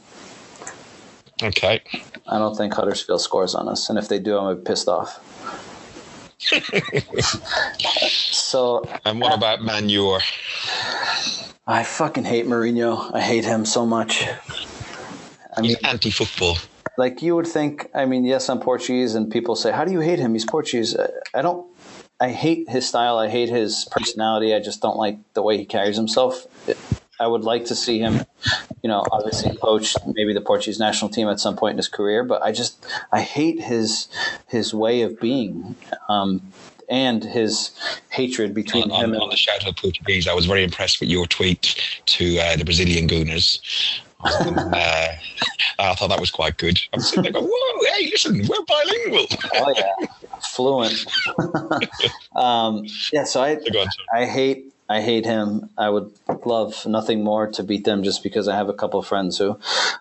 Okay. 1.41 1.81
I 2.27 2.37
don't 2.37 2.55
think 2.55 2.73
Huddersfield 2.73 3.21
scores 3.21 3.55
on 3.55 3.67
us, 3.67 3.89
and 3.89 3.97
if 3.97 4.07
they 4.07 4.19
do, 4.19 4.37
I'm 4.37 4.57
pissed 4.57 4.87
off. 4.87 5.19
so. 8.09 8.83
And 9.05 9.19
what 9.19 9.31
uh, 9.31 9.35
about 9.35 9.61
Manure? 9.61 10.21
I 11.67 11.83
fucking 11.83 12.25
hate 12.25 12.45
Mourinho. 12.45 13.13
I 13.13 13.21
hate 13.21 13.45
him 13.45 13.65
so 13.65 13.85
much. 13.85 14.23
I 14.23 15.61
He's 15.61 15.75
mean, 15.75 15.77
anti-football. 15.83 16.57
Like 16.97 17.21
you 17.21 17.35
would 17.35 17.47
think. 17.47 17.89
I 17.93 18.05
mean, 18.05 18.25
yes, 18.25 18.49
I'm 18.49 18.59
Portuguese, 18.59 19.15
and 19.15 19.31
people 19.31 19.55
say, 19.55 19.71
"How 19.71 19.85
do 19.85 19.91
you 19.91 19.99
hate 19.99 20.19
him? 20.19 20.33
He's 20.33 20.45
Portuguese." 20.45 20.95
Uh, 20.95 21.11
I 21.33 21.41
don't. 21.41 21.65
I 22.19 22.29
hate 22.29 22.69
his 22.69 22.87
style. 22.87 23.17
I 23.17 23.29
hate 23.29 23.49
his 23.49 23.87
personality. 23.89 24.53
I 24.53 24.59
just 24.59 24.81
don't 24.81 24.97
like 24.97 25.17
the 25.33 25.41
way 25.41 25.57
he 25.57 25.65
carries 25.65 25.95
himself. 25.97 26.45
I 27.21 27.27
would 27.27 27.43
like 27.43 27.65
to 27.65 27.75
see 27.75 27.99
him, 27.99 28.25
you 28.81 28.89
know, 28.89 29.05
obviously 29.11 29.55
coach 29.57 29.95
maybe 30.07 30.33
the 30.33 30.41
Portuguese 30.41 30.79
national 30.79 31.11
team 31.11 31.27
at 31.27 31.39
some 31.39 31.55
point 31.55 31.73
in 31.73 31.77
his 31.77 31.87
career. 31.87 32.23
But 32.23 32.41
I 32.41 32.51
just 32.51 32.83
I 33.11 33.21
hate 33.21 33.61
his 33.61 34.07
his 34.47 34.73
way 34.73 35.03
of 35.03 35.19
being. 35.19 35.75
Um, 36.09 36.41
and 36.89 37.23
his 37.23 37.71
hatred 38.09 38.53
between 38.53 38.83
on, 38.85 38.89
him 38.89 39.09
on, 39.11 39.13
and 39.13 39.21
on 39.23 39.29
the 39.29 39.37
shout 39.37 39.65
out 39.65 39.77
Portuguese. 39.77 40.27
I 40.27 40.33
was 40.33 40.45
very 40.45 40.63
impressed 40.63 40.99
with 40.99 41.09
your 41.09 41.25
tweet 41.25 41.79
to 42.07 42.37
uh, 42.39 42.57
the 42.57 42.65
Brazilian 42.65 43.07
Gooners. 43.07 43.61
uh, 44.23 45.07
I 45.79 45.95
thought 45.95 46.09
that 46.09 46.19
was 46.19 46.31
quite 46.31 46.57
good. 46.57 46.79
I'm 46.91 46.99
sitting 46.99 47.23
there 47.23 47.31
going, 47.31 47.45
"Whoa, 47.45 47.93
hey, 47.95 48.09
listen, 48.11 48.45
we're 48.45 48.65
bilingual." 48.65 49.25
oh 49.55 49.73
yeah, 49.77 50.07
fluent. 50.41 51.05
um, 52.35 52.85
yeah, 53.13 53.23
so 53.23 53.41
I 53.41 53.57
I 54.13 54.25
hate 54.25 54.73
I 54.91 55.01
hate 55.01 55.25
him. 55.25 55.69
I 55.77 55.89
would 55.89 56.11
love 56.45 56.85
nothing 56.85 57.23
more 57.23 57.47
to 57.51 57.63
beat 57.63 57.85
them 57.85 58.03
just 58.03 58.23
because 58.23 58.47
I 58.47 58.55
have 58.55 58.69
a 58.69 58.73
couple 58.73 58.99
of 58.99 59.07
friends 59.07 59.37
who 59.37 59.57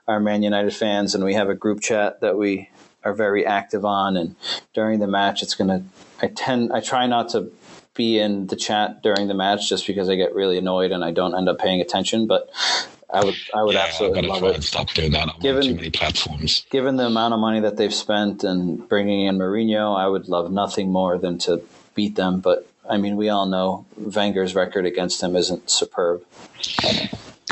are 0.09 0.19
Man 0.19 0.43
United 0.43 0.75
fans 0.75 1.15
and 1.15 1.25
we 1.25 1.35
have 1.35 1.49
a 1.49 1.55
group 1.55 1.81
chat 1.81 2.21
that 2.21 2.37
we 2.37 2.69
are 3.05 3.15
very 3.15 3.47
active 3.47 3.85
on 3.85 4.17
and 4.17 4.37
during 4.75 4.99
the 4.99 5.07
match 5.07 5.43
it's 5.43 5.55
gonna 5.55 5.83
I 6.21 6.27
tend 6.27 6.71
I 6.73 6.81
try 6.81 7.07
not 7.07 7.31
to 7.31 7.51
be 7.95 8.19
in 8.19 8.47
the 8.47 8.57
chat 8.57 9.03
during 9.03 9.29
the 9.29 9.35
match 9.35 9.69
just 9.69 9.87
because 9.87 10.09
I 10.09 10.15
get 10.17 10.35
really 10.35 10.59
annoyed 10.59 10.91
and 10.93 11.05
I 11.05 11.11
don't 11.11 11.37
end 11.37 11.49
up 11.49 11.59
paying 11.59 11.81
attention. 11.81 12.27
But 12.27 12.49
I 13.13 13.25
would 13.25 13.35
I 13.55 13.63
would 13.63 13.75
yeah, 13.75 13.85
absolutely 13.85 14.23
love 14.23 14.45
it. 14.45 14.63
stop 14.63 14.91
doing 14.93 15.13
that 15.13 15.29
on 15.29 15.41
given, 15.41 15.63
too 15.63 15.75
many 15.75 15.91
platforms. 15.91 16.65
Given 16.71 16.97
the 16.97 17.07
amount 17.07 17.35
of 17.35 17.41
money 17.41 17.61
that 17.61 17.77
they've 17.77 17.95
spent 17.95 18.45
and 18.45 18.89
bringing 18.89 19.27
in 19.27 19.39
Mourinho, 19.39 19.97
I 19.97 20.07
would 20.07 20.29
love 20.29 20.51
nothing 20.51 20.91
more 20.91 21.19
than 21.19 21.39
to 21.39 21.63
beat 21.95 22.17
them. 22.17 22.41
But 22.41 22.70
I 22.91 22.97
mean, 22.97 23.17
we 23.17 23.29
all 23.29 23.47
know 23.47 23.87
Wenger's 23.97 24.57
record 24.57 24.85
against 24.85 25.23
him 25.23 25.37
isn't 25.37 25.71
superb. 25.71 26.25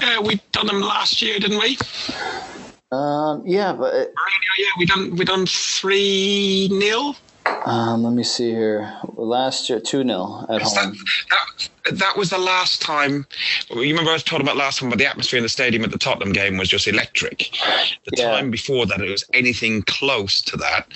Yeah, 0.03 0.21
we 0.21 0.41
done 0.51 0.67
them 0.67 0.81
last 0.81 1.23
year, 1.23 1.39
didn't 1.39 1.61
we? 1.61 1.79
Um, 2.91 3.43
yeah, 3.47 3.73
but 3.73 3.95
it, 3.95 4.09
Mourinho, 4.09 4.59
yeah, 4.59 4.67
we 4.79 4.87
done 4.87 5.17
we 5.17 5.25
done 5.25 5.47
three 5.47 6.69
0 6.69 7.15
um, 7.65 8.03
let 8.03 8.13
me 8.13 8.23
see 8.23 8.51
here. 8.51 8.93
Last 9.15 9.69
year, 9.69 9.81
2 9.81 10.05
0 10.05 10.47
at 10.49 10.63
home. 10.63 10.97
That, 11.31 11.69
that, 11.85 11.99
that, 11.99 12.17
was 12.17 12.31
the 12.31 12.39
last 12.39 12.81
time. 12.81 13.27
You 13.71 13.81
remember 13.81 14.11
I 14.11 14.15
was 14.15 14.23
talking 14.23 14.45
about 14.45 14.57
last 14.57 14.79
time 14.79 14.89
about 14.89 14.99
the 14.99 15.07
atmosphere 15.07 15.39
in 15.39 15.43
the 15.43 15.49
stadium 15.49 15.85
at 15.85 15.91
the 15.91 15.99
Tottenham 15.99 16.33
game 16.33 16.57
was 16.57 16.69
just 16.69 16.87
electric. 16.87 17.51
The 18.07 18.17
yeah. 18.17 18.31
time 18.31 18.51
before 18.51 18.87
that, 18.87 19.01
it 19.01 19.11
was 19.11 19.25
anything 19.33 19.83
close 19.83 20.43
to 20.43 20.57
that. 20.57 20.87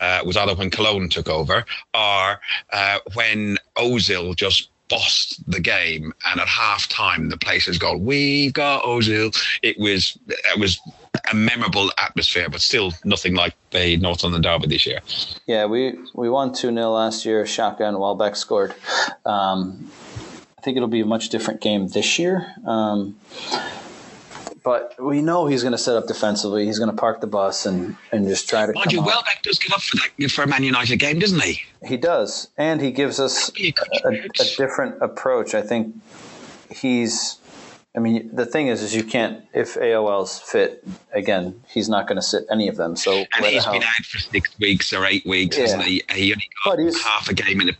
Uh, 0.00 0.20
was 0.24 0.36
either 0.36 0.54
when 0.54 0.70
Cologne 0.70 1.08
took 1.08 1.28
over 1.28 1.64
or 1.94 2.40
uh, 2.72 2.98
when 3.14 3.58
Ozil 3.76 4.34
just 4.36 4.68
bossed 4.88 5.42
the 5.50 5.60
game 5.60 6.12
and 6.26 6.40
at 6.40 6.48
half 6.48 6.86
time 6.88 7.30
the 7.30 7.36
place 7.38 7.64
has 7.64 7.78
gone 7.78 8.04
we've 8.04 8.52
got 8.52 8.82
Ozil 8.82 9.34
it 9.62 9.78
was 9.78 10.18
it 10.28 10.60
was 10.60 10.78
a 11.30 11.34
memorable 11.34 11.90
atmosphere, 11.98 12.48
but 12.48 12.60
still 12.60 12.92
nothing 13.04 13.34
like 13.34 13.54
the 13.70 13.96
North 13.98 14.22
London 14.22 14.42
Derby 14.42 14.66
this 14.66 14.86
year. 14.86 15.00
Yeah, 15.46 15.66
we, 15.66 15.98
we 16.14 16.28
won 16.28 16.52
2 16.52 16.72
0 16.72 16.90
last 16.90 17.24
year. 17.24 17.46
And 17.58 17.98
Welbeck 17.98 18.36
scored. 18.36 18.74
Um, 19.24 19.90
I 20.58 20.60
think 20.62 20.76
it'll 20.76 20.88
be 20.88 21.00
a 21.00 21.06
much 21.06 21.28
different 21.28 21.60
game 21.60 21.88
this 21.88 22.18
year. 22.18 22.54
Um, 22.66 23.18
but 24.64 24.94
we 25.02 25.22
know 25.22 25.46
he's 25.46 25.62
going 25.62 25.72
to 25.72 25.78
set 25.78 25.96
up 25.96 26.06
defensively. 26.06 26.66
He's 26.66 26.78
going 26.78 26.90
to 26.90 26.96
park 26.96 27.20
the 27.20 27.26
bus 27.26 27.66
and, 27.66 27.96
and 28.12 28.26
just 28.26 28.48
try 28.48 28.66
to. 28.66 28.72
Mind 28.72 28.92
you, 28.92 29.02
Welbeck 29.02 29.42
does 29.42 29.58
get 29.58 29.72
up 29.72 29.82
for 29.82 29.96
that 29.96 30.30
for 30.30 30.42
a 30.42 30.46
Man 30.46 30.62
United 30.62 30.96
game, 30.98 31.18
doesn't 31.18 31.42
he? 31.42 31.62
He 31.84 31.96
does, 31.96 32.48
and 32.56 32.80
he 32.80 32.92
gives 32.92 33.18
us 33.18 33.50
a, 33.58 33.74
a, 34.04 34.08
a 34.08 34.44
different 34.56 35.02
approach. 35.02 35.54
I 35.54 35.62
think 35.62 35.96
he's 36.70 37.38
I 37.94 37.98
mean, 37.98 38.30
the 38.34 38.46
thing 38.46 38.68
is, 38.68 38.82
is 38.82 38.94
you 38.94 39.04
can't 39.04 39.44
if 39.52 39.74
AOL's 39.74 40.38
fit 40.40 40.82
again. 41.12 41.62
He's 41.68 41.90
not 41.90 42.06
going 42.06 42.16
to 42.16 42.22
sit 42.22 42.46
any 42.50 42.68
of 42.68 42.76
them. 42.76 42.96
So 42.96 43.12
and 43.12 43.44
he's 43.44 43.66
been 43.66 43.82
out 43.82 44.04
for 44.06 44.18
six 44.18 44.58
weeks 44.58 44.94
or 44.94 45.04
eight 45.04 45.26
weeks, 45.26 45.58
yeah. 45.58 45.62
hasn't 45.64 45.82
he? 45.82 46.02
He 46.10 46.32
only 46.32 46.48
got 46.64 47.02
half 47.02 47.28
a 47.28 47.34
game 47.34 47.60
in 47.60 47.68
a 47.68 47.72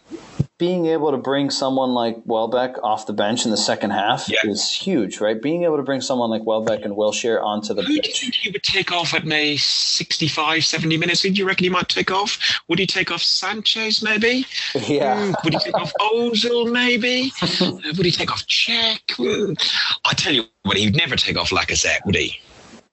being 0.63 0.87
able 0.87 1.11
to 1.11 1.17
bring 1.17 1.51
someone 1.51 1.93
like 1.93 2.17
Welbeck 2.25 2.81
off 2.85 3.07
the 3.07 3.13
bench 3.13 3.45
in 3.45 3.51
the 3.51 3.57
second 3.57 3.91
half 3.91 4.29
yeah. 4.29 4.39
is 4.45 4.73
huge, 4.73 5.21
right? 5.21 5.43
Being 5.43 5.65
able 5.65 5.77
to 5.77 5.83
bring 5.83 6.01
someone 6.01 6.31
like 6.31 6.45
Welbeck 6.45 6.85
and 6.85 6.95
Wilshere 6.95 7.43
onto 7.43 7.75
the 7.75 7.83
Who 7.83 7.97
pitch. 7.97 8.21
do 8.21 8.27
you 8.27 8.31
think 8.31 8.35
he 8.37 8.51
would 8.51 8.63
take 8.63 8.93
off 8.93 9.13
at 9.13 9.25
maybe 9.25 9.57
65, 9.57 10.65
70 10.65 10.97
minutes? 10.99 11.23
Who 11.23 11.31
do 11.31 11.35
you 11.41 11.49
reckon 11.49 11.65
he 11.65 11.71
might 11.71 11.89
take 11.89 12.13
off? 12.13 12.39
Would 12.69 12.79
he 12.79 12.87
take 12.87 13.11
off 13.11 13.23
Sanchez, 13.23 14.05
maybe? 14.05 14.47
Yeah. 14.87 15.17
Mm, 15.17 15.35
would 15.43 15.55
he 15.55 15.59
take 15.59 15.75
off 15.75 15.93
Ozil, 16.01 16.71
maybe? 16.71 17.33
would 17.97 18.07
he 18.07 18.13
take 18.13 18.31
off 18.31 18.47
Cech? 18.47 19.01
Mm. 19.17 19.61
I 20.05 20.13
tell 20.15 20.33
you 20.33 20.45
what, 20.63 20.77
he'd 20.77 20.95
never 20.95 21.17
take 21.17 21.37
off 21.37 21.51
Lacazette, 21.51 22.07
would 22.07 22.15
he? 22.15 22.39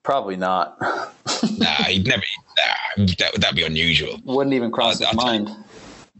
Probably 0.01 0.37
not. 0.37 0.75
nah, 0.81 1.83
he'd 1.83 2.07
never. 2.07 2.23
Nah, 2.57 3.05
that, 3.19 3.35
that'd 3.35 3.55
be 3.55 3.63
unusual. 3.63 4.17
Wouldn't 4.23 4.55
even 4.55 4.71
cross 4.71 4.99
uh, 4.99 5.05
his 5.05 5.15
mind. 5.15 5.51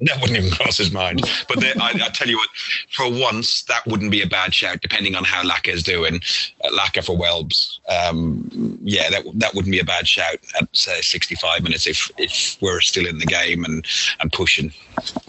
That 0.02 0.22
wouldn't 0.22 0.38
even 0.38 0.52
cross 0.52 0.78
his 0.78 0.91
mind. 0.91 1.22
But 1.47 1.64
I, 1.82 1.89
I, 1.89 2.10
tell 2.10 2.28
you 2.28 2.38
what, 2.38 2.50
for 2.89 3.10
once, 3.10 3.64
that 3.64 3.86
wouldn't 3.86 4.12
be 4.12 4.22
a 4.22 4.28
bad 4.28 4.54
shout, 4.54 4.82
depending 4.82 5.16
on 5.16 5.24
how 5.24 5.43
is 5.66 5.84
doing. 5.84 6.22
Uh, 6.64 6.70
for 7.02 7.18
Welbs. 7.18 7.80
Um, 7.89 8.80
yeah, 8.82 9.10
that 9.10 9.24
that 9.36 9.54
wouldn't 9.54 9.72
be 9.72 9.80
a 9.80 9.86
bad 9.86 10.08
shout 10.08 10.38
at 10.60 10.68
say 10.76 11.02
65 11.02 11.64
minutes 11.64 11.88
if 11.88 12.10
if 12.18 12.58
we're 12.62 12.82
still 12.82 13.06
in 13.06 13.20
the 13.20 13.26
game 13.26 13.64
and 13.66 13.86
and 14.20 14.32
pushing. 14.32 14.74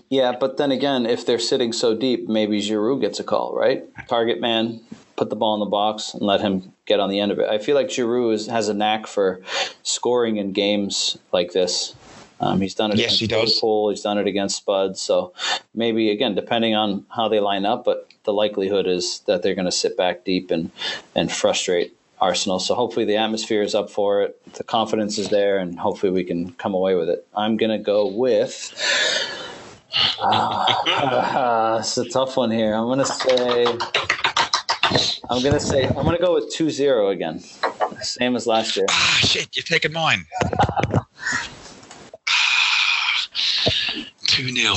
Yeah, 0.08 0.32
but 0.38 0.56
then 0.56 0.70
again, 0.70 1.06
if 1.06 1.26
they're 1.26 1.38
sitting 1.38 1.72
so 1.72 1.94
deep, 1.94 2.28
maybe 2.28 2.60
Giroud 2.60 3.00
gets 3.00 3.20
a 3.20 3.24
call, 3.24 3.54
right? 3.54 3.84
Target 4.08 4.40
man, 4.40 4.80
put 5.16 5.30
the 5.30 5.36
ball 5.36 5.54
in 5.54 5.60
the 5.60 5.66
box 5.66 6.14
and 6.14 6.22
let 6.22 6.40
him 6.40 6.72
get 6.86 6.98
on 6.98 7.10
the 7.10 7.20
end 7.20 7.30
of 7.30 7.38
it. 7.38 7.48
I 7.48 7.58
feel 7.58 7.76
like 7.76 7.88
Giroud 7.88 8.32
is, 8.32 8.46
has 8.46 8.68
a 8.68 8.74
knack 8.74 9.06
for 9.06 9.42
scoring 9.82 10.38
in 10.38 10.52
games 10.52 11.18
like 11.32 11.52
this. 11.52 11.94
Um, 12.40 12.60
he's 12.60 12.74
done 12.74 12.90
it 12.90 12.98
yes, 12.98 13.20
against 13.20 13.20
he 13.20 13.26
does. 13.26 13.60
He's 13.90 14.02
done 14.02 14.18
it 14.18 14.26
against 14.26 14.56
Spud. 14.56 14.96
So 14.96 15.32
maybe 15.74 16.10
again, 16.10 16.34
depending 16.34 16.74
on 16.74 17.04
how 17.14 17.28
they 17.28 17.38
line 17.38 17.66
up, 17.66 17.84
but 17.84 18.08
the 18.24 18.32
likelihood 18.32 18.86
is 18.86 19.20
that 19.26 19.42
they're 19.42 19.54
going 19.54 19.66
to 19.66 19.72
sit 19.72 19.96
back 19.96 20.24
deep 20.24 20.50
and 20.50 20.70
and 21.14 21.30
frustrate 21.30 21.94
Arsenal. 22.20 22.58
So 22.58 22.74
hopefully 22.74 23.04
the 23.04 23.16
atmosphere 23.16 23.62
is 23.62 23.74
up 23.74 23.90
for 23.90 24.22
it. 24.22 24.54
The 24.54 24.64
confidence 24.64 25.18
is 25.18 25.28
there, 25.28 25.58
and 25.58 25.78
hopefully 25.78 26.12
we 26.12 26.24
can 26.24 26.52
come 26.52 26.74
away 26.74 26.94
with 26.94 27.08
it. 27.08 27.26
I'm 27.36 27.56
going 27.56 27.70
to 27.70 27.82
go 27.82 28.06
with. 28.06 28.74
Uh, 30.22 31.78
it's 31.80 31.98
a 31.98 32.08
tough 32.08 32.36
one 32.36 32.50
here. 32.50 32.74
I'm 32.74 32.84
going 32.84 33.00
to 33.00 33.04
say. 33.04 33.66
I'm 35.28 35.42
going 35.42 35.52
to 35.52 35.58
say. 35.58 35.84
I'm 35.88 36.04
going 36.04 36.16
to 36.16 36.22
go 36.22 36.34
with 36.34 36.54
2-0 36.54 37.12
again, 37.12 37.40
same 38.00 38.36
as 38.36 38.46
last 38.46 38.76
year. 38.76 38.86
Ah, 38.88 39.18
shit! 39.20 39.48
You're 39.56 39.64
taking 39.64 39.92
mine. 39.92 40.26
2 44.30 44.48
0. 44.54 44.74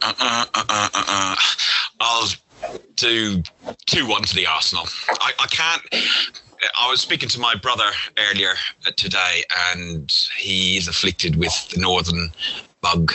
Uh, 0.00 0.14
uh, 0.20 0.46
uh, 0.94 1.36
I'll 1.98 2.28
do 2.94 3.42
2 3.86 4.06
1 4.06 4.22
to 4.22 4.34
the 4.36 4.46
Arsenal. 4.46 4.86
I, 5.08 5.32
I 5.40 5.46
can't. 5.48 5.82
I 6.80 6.88
was 6.88 7.00
speaking 7.00 7.28
to 7.30 7.40
my 7.40 7.56
brother 7.56 7.90
earlier 8.30 8.52
today, 8.94 9.42
and 9.72 10.14
he's 10.38 10.86
afflicted 10.86 11.34
with 11.34 11.68
the 11.70 11.80
northern 11.80 12.30
bug. 12.80 13.12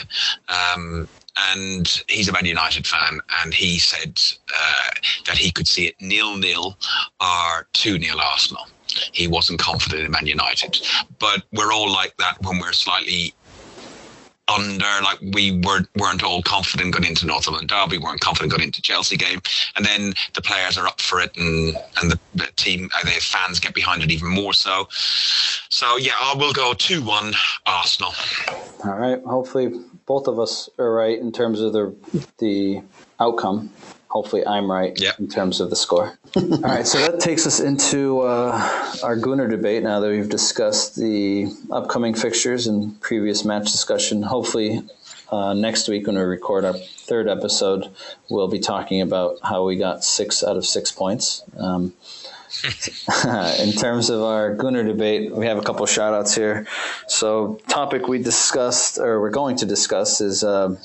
Um, 0.49 1.07
and 1.53 2.03
he's 2.09 2.27
a 2.27 2.33
Man 2.33 2.43
United 2.43 2.85
fan, 2.85 3.21
and 3.41 3.53
he 3.53 3.79
said 3.79 4.21
uh, 4.53 4.89
that 5.25 5.37
he 5.37 5.51
could 5.51 5.69
see 5.69 5.87
it 5.87 5.95
nil 6.01 6.35
nil 6.35 6.77
or 7.21 7.65
two 7.71 7.97
nil 7.97 8.19
Arsenal 8.19 8.67
he 9.11 9.27
wasn't 9.27 9.59
confident 9.59 10.03
in 10.03 10.11
Man 10.11 10.25
United. 10.25 10.79
But 11.19 11.43
we're 11.51 11.71
all 11.71 11.91
like 11.91 12.15
that 12.17 12.41
when 12.41 12.59
we're 12.59 12.73
slightly 12.73 13.33
under, 14.49 14.85
like 15.03 15.19
we 15.33 15.59
weren't 15.59 15.87
weren't 15.95 16.23
all 16.23 16.41
confident 16.41 16.93
going 16.93 17.05
into 17.05 17.25
North 17.25 17.47
London 17.47 17.67
Derby, 17.67 17.97
weren't 17.97 18.21
confident 18.21 18.51
going 18.51 18.63
into 18.63 18.81
Chelsea 18.81 19.15
game, 19.15 19.39
and 19.75 19.85
then 19.85 20.13
the 20.33 20.41
players 20.41 20.77
are 20.77 20.87
up 20.87 20.99
for 20.99 21.19
it, 21.19 21.35
and 21.37 21.75
and 22.01 22.11
the, 22.11 22.19
the 22.35 22.47
team, 22.55 22.89
uh, 22.95 23.03
the 23.03 23.11
fans 23.21 23.59
get 23.59 23.73
behind 23.73 24.03
it 24.03 24.11
even 24.11 24.29
more 24.29 24.53
so. 24.53 24.87
So 25.69 25.97
yeah, 25.97 26.13
I 26.19 26.33
will 26.35 26.53
go 26.53 26.73
two 26.73 27.03
one 27.03 27.33
Arsenal. 27.65 28.13
All 28.83 28.95
right. 28.95 29.21
Hopefully, 29.23 29.71
both 30.05 30.27
of 30.27 30.39
us 30.39 30.69
are 30.79 30.93
right 30.93 31.19
in 31.19 31.31
terms 31.31 31.61
of 31.61 31.73
the 31.73 31.95
the 32.39 32.81
outcome 33.19 33.71
hopefully 34.09 34.45
I'm 34.45 34.69
right 34.69 34.99
yep. 34.99 35.19
in 35.19 35.27
terms 35.27 35.61
of 35.61 35.69
the 35.69 35.75
score. 35.75 36.17
All 36.35 36.59
right, 36.59 36.85
so 36.85 36.99
that 36.99 37.19
takes 37.19 37.47
us 37.47 37.59
into 37.59 38.21
uh, 38.21 38.93
our 39.03 39.15
Gunner 39.15 39.47
debate 39.47 39.83
now 39.83 39.99
that 39.99 40.09
we've 40.09 40.29
discussed 40.29 40.95
the 40.95 41.47
upcoming 41.71 42.13
fixtures 42.13 42.67
and 42.67 42.99
previous 43.01 43.45
match 43.45 43.71
discussion. 43.71 44.23
Hopefully, 44.23 44.81
uh, 45.31 45.53
next 45.53 45.87
week 45.87 46.07
when 46.07 46.15
we 46.15 46.23
record 46.23 46.65
our 46.65 46.73
third 46.73 47.29
episode, 47.29 47.89
we'll 48.29 48.47
be 48.47 48.59
talking 48.59 49.01
about 49.01 49.37
how 49.43 49.63
we 49.65 49.75
got 49.75 50.03
six 50.03 50.43
out 50.43 50.57
of 50.57 50.65
six 50.65 50.91
points. 50.91 51.43
Um, 51.57 51.93
in 53.59 53.71
terms 53.73 54.09
of 54.09 54.23
our 54.23 54.55
Gunner 54.55 54.83
debate, 54.83 55.31
we 55.31 55.45
have 55.45 55.59
a 55.59 55.61
couple 55.61 55.83
of 55.83 55.89
shout 55.89 56.15
outs 56.15 56.33
here. 56.33 56.65
So, 57.07 57.59
topic 57.67 58.07
we 58.07 58.23
discussed, 58.23 58.97
or 58.97 59.21
we're 59.21 59.29
going 59.29 59.57
to 59.57 59.67
discuss, 59.67 60.19
is 60.19 60.43
uh, 60.43 60.75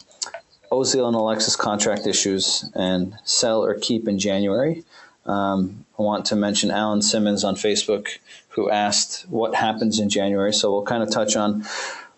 Ozil 0.71 1.07
and 1.07 1.17
Alexis 1.17 1.57
contract 1.57 2.07
issues 2.07 2.71
and 2.75 3.17
sell 3.25 3.65
or 3.65 3.75
keep 3.79 4.09
in 4.09 4.19
January. 4.19 4.85
Um, 5.27 5.85
I 5.99 6.03
want 6.03 6.27
to 6.27 6.37
mention 6.37 6.71
Alan 6.71 7.03
Simmons 7.03 7.45
on 7.45 7.55
Facebook 7.55 8.19
who 8.49 8.71
asked 8.71 9.27
what 9.29 9.55
happens 9.55 9.99
in 9.99 10.09
January. 10.09 10.53
So 10.53 10.73
we'll 10.73 10.83
kind 10.83 11.03
of 11.03 11.11
touch 11.11 11.37
on 11.37 11.65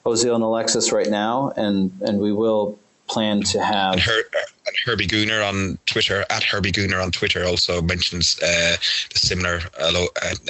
Ozil 0.04 0.34
and 0.34 0.44
Alexis 0.44 0.92
right 0.92 1.08
now, 1.08 1.52
and 1.56 1.92
and 2.00 2.20
we 2.20 2.32
will 2.32 2.78
plan 3.08 3.42
to 3.42 3.62
have. 3.62 3.94
And, 3.94 4.00
Her, 4.00 4.22
and 4.32 4.76
Herbie 4.84 5.06
Gooner 5.06 5.48
on 5.48 5.78
Twitter 5.86 6.24
at 6.30 6.42
Herbie 6.42 6.72
Gooner 6.72 7.02
on 7.02 7.10
Twitter 7.10 7.44
also 7.44 7.80
mentions 7.82 8.38
uh, 8.42 8.76
the 9.12 9.18
similar 9.18 9.60
uh, 9.78 10.06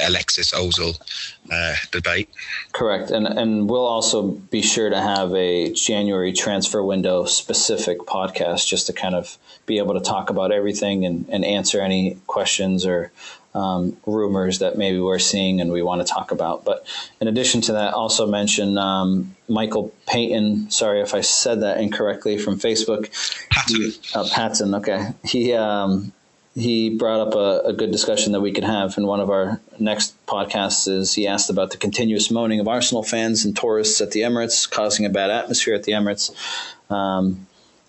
Alexis 0.07 0.53
Ozil 0.53 0.99
uh, 1.51 1.75
debate. 1.91 2.29
Correct, 2.73 3.11
and 3.11 3.27
and 3.27 3.69
we'll 3.69 3.87
also 3.87 4.23
be 4.23 4.63
sure 4.63 4.91
to 4.91 5.01
have 5.01 5.35
a 5.35 5.73
January 5.73 6.33
transfer 6.33 6.83
window 6.83 7.25
specific 7.25 7.99
podcast 8.01 8.67
just 8.67 8.87
to 8.87 8.93
kind 8.93 9.15
of 9.15 9.39
be 9.67 9.79
able 9.79 9.95
to 9.95 10.01
talk 10.01 10.31
about 10.31 10.53
everything 10.53 11.05
and, 11.05 11.27
and 11.29 11.45
answer 11.45 11.81
any 11.81 12.17
questions 12.27 12.87
or 12.87 13.11
um, 13.57 13.97
rumors 14.05 14.59
that 14.59 14.77
maybe 14.77 15.01
we're 15.01 15.19
seeing 15.19 15.61
and 15.61 15.73
we 15.73 15.83
want 15.83 16.07
to 16.07 16.13
talk 16.13 16.31
about. 16.31 16.65
But 16.65 16.87
in 17.21 17.27
addition 17.27 17.63
to 17.63 17.73
that, 17.73 17.95
also 17.95 18.27
mention 18.27 18.77
um, 18.77 19.35
Michael 19.49 19.95
Payton. 20.07 20.71
Sorry 20.71 21.01
if 21.01 21.15
I 21.15 21.23
said 21.23 21.63
that 21.63 21.81
incorrectly 21.81 22.37
from 22.37 22.59
Facebook. 22.59 23.11
Patton. 23.51 23.93
Uh, 24.15 24.29
Patton. 24.31 24.75
Okay. 24.75 25.09
He 25.25 25.55
um, 25.55 26.13
he 26.55 26.91
brought 26.91 27.29
up 27.29 27.35
a, 27.35 27.69
a, 27.69 27.73
good 27.73 27.93
discussion 27.93 28.33
that 28.33 28.41
we 28.41 28.51
could 28.51 28.65
have 28.65 28.97
in 28.97 29.07
one 29.07 29.21
of 29.21 29.31
our 29.31 29.61
next 29.79 30.15
podcasts. 30.27 30.89
Is 30.89 31.15
he 31.15 31.27
asked 31.27 31.51
about 31.51 31.71
the 31.71 31.77
continuous 31.77 32.31
moaning 32.31 32.61
of 32.61 32.69
Arsenal 32.69 33.03
fans 33.03 33.45
and 33.45 33.57
tourists 33.57 34.01
at 34.01 34.13
the 34.13 34.21
Emirates, 34.21 34.69
causing 34.69 35.05
a 35.05 35.11
bad 35.11 35.31
atmosphere 35.31 35.75
at 35.75 35.83
the 35.85 35.93
Emirates. 35.93 36.31
Um, 36.91 37.47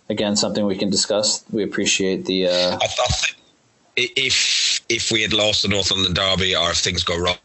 again, 0.09 0.35
something 0.35 0.65
we 0.65 0.77
can 0.77 0.89
discuss. 0.89 1.43
We 1.51 1.63
appreciate 1.63 2.25
the. 2.25 2.47
Uh, 2.47 2.77
I 2.81 2.87
thought 2.87 3.35
if 3.97 4.66
if 4.89 5.11
we 5.11 5.21
had 5.21 5.33
lost 5.33 5.63
the 5.63 5.67
North 5.67 5.91
London 5.91 6.13
derby, 6.13 6.55
or 6.55 6.71
if 6.71 6.77
things 6.77 7.03
go 7.03 7.17
wrong 7.17 7.37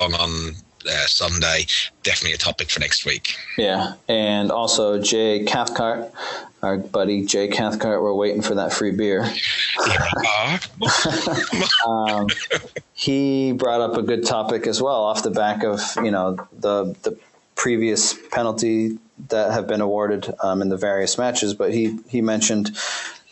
on 0.00 0.54
uh, 0.86 1.06
Sunday, 1.06 1.66
definitely 2.02 2.32
a 2.34 2.38
topic 2.38 2.70
for 2.70 2.80
next 2.80 3.04
week. 3.04 3.36
Yeah, 3.56 3.94
and 4.08 4.50
also 4.50 5.00
Jay 5.00 5.44
Cathcart, 5.44 6.10
our 6.62 6.78
buddy 6.78 7.24
Jay 7.24 7.48
Cathcart, 7.48 8.02
we're 8.02 8.14
waiting 8.14 8.42
for 8.42 8.54
that 8.56 8.72
free 8.72 8.90
beer. 8.90 9.22
um, 11.86 12.28
he 12.94 13.52
brought 13.52 13.80
up 13.80 13.96
a 13.96 14.02
good 14.02 14.26
topic 14.26 14.66
as 14.66 14.82
well, 14.82 15.02
off 15.02 15.22
the 15.22 15.30
back 15.30 15.62
of 15.64 15.80
you 15.96 16.10
know 16.10 16.34
the 16.52 16.96
the 17.02 17.16
previous 17.54 18.14
penalty 18.30 18.98
that 19.28 19.52
have 19.52 19.66
been 19.68 19.80
awarded 19.80 20.32
um, 20.42 20.62
in 20.62 20.68
the 20.68 20.76
various 20.76 21.18
matches. 21.18 21.54
But 21.54 21.72
he 21.72 21.98
he 22.08 22.20
mentioned 22.20 22.76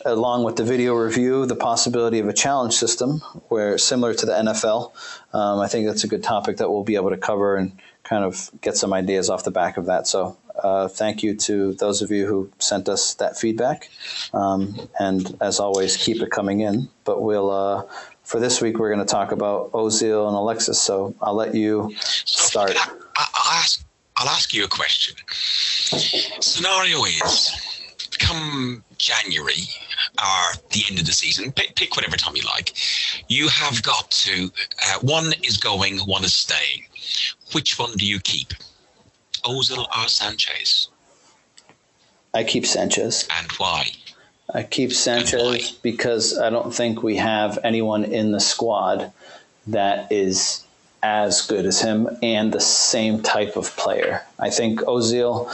along 0.05 0.45
with 0.45 0.57
the 0.57 0.65
video 0.65 0.95
review, 0.95 1.47
the 1.47 1.57
possibility 1.57 2.19
of 2.19 2.29
a 2.29 2.33
challenge 2.33 2.75
system 2.75 3.21
where 3.49 3.79
similar 3.79 4.15
to 4.15 4.27
the 4.27 4.33
NFL. 4.33 4.93
Um, 5.33 5.61
I 5.61 5.69
think 5.69 5.87
that's 5.87 6.05
a 6.05 6.09
good 6.09 6.23
topic 6.23 6.59
that 6.59 6.71
we'll 6.71 6.85
be 6.85 6.97
able 6.97 7.11
to 7.11 7.17
cover 7.17 7.57
and 7.57 7.73
kind 8.03 8.25
of 8.25 8.51
get 8.61 8.77
some 8.77 8.93
ideas 8.93 9.31
off 9.31 9.45
the 9.45 9.51
back 9.51 9.77
of 9.77 9.87
that. 9.87 10.07
So 10.07 10.37
uh, 10.57 10.89
thank 10.89 11.23
you 11.23 11.35
to 11.35 11.75
those 11.75 12.03
of 12.03 12.11
you 12.11 12.27
who 12.27 12.51
sent 12.59 12.89
us 12.89 13.15
that 13.15 13.39
feedback. 13.39 13.89
Um, 14.33 14.89
and 14.99 15.37
as 15.41 15.61
always, 15.61 15.97
keep 15.97 16.23
it 16.23 16.31
coming 16.31 16.61
in. 16.61 16.89
But 17.05 17.23
we'll, 17.23 17.51
uh, 17.51 17.87
for 18.23 18.41
this 18.41 18.61
week, 18.61 18.79
we're 18.79 18.93
going 18.93 19.07
to 19.07 19.11
talk 19.11 19.33
about 19.33 19.73
Ozil 19.73 20.27
and 20.27 20.37
Alexis. 20.37 20.81
So 20.81 21.15
I'll 21.21 21.35
let 21.35 21.55
you 21.55 21.95
start. 21.99 22.73
I, 22.77 22.89
will 22.89 23.53
ask, 23.53 23.85
I'll 24.17 24.29
ask 24.29 24.53
you 24.55 24.65
a 24.65 24.69
question. 24.69 25.17
Scenario 25.31 27.05
is 27.05 27.70
come 28.31 28.85
January 28.97 29.69
or 30.19 30.55
the 30.71 30.85
end 30.89 30.99
of 30.99 31.07
the 31.07 31.13
season, 31.13 31.53
pick, 31.53 31.75
pick 31.75 31.97
whatever 31.97 32.17
time 32.17 32.37
you 32.37 32.43
like, 32.43 32.75
you 33.29 33.49
have 33.49 33.83
got 33.83 34.11
to, 34.11 34.51
uh, 34.87 34.99
one 35.01 35.33
is 35.43 35.57
going, 35.57 35.99
one 36.01 36.25
is 36.25 36.35
staying. 36.35 36.85
Which 37.53 37.79
one 37.79 37.93
do 37.93 38.07
you 38.07 38.21
keep? 38.21 38.53
Ozil 39.45 39.87
or 39.97 40.09
Sanchez? 40.09 40.89
I 42.35 42.45
keep 42.45 42.67
Sanchez. 42.67 43.27
And 43.39 43.51
why? 43.53 43.91
I 44.53 44.63
keep 44.63 44.93
Sanchez 44.93 45.73
because 45.73 46.39
I 46.39 46.51
don't 46.51 46.75
think 46.75 47.03
we 47.03 47.17
have 47.17 47.59
anyone 47.65 48.05
in 48.05 48.33
the 48.33 48.41
squad 48.41 49.13
that 49.67 50.11
is 50.11 50.65
as 51.03 51.43
good 51.43 51.65
as 51.65 51.81
him 51.81 52.09
and 52.23 52.53
the 52.53 52.61
same 52.61 53.23
type 53.23 53.57
of 53.57 53.75
player. 53.77 54.23
I 54.39 54.51
think 54.51 54.81
Ozil 54.81 55.51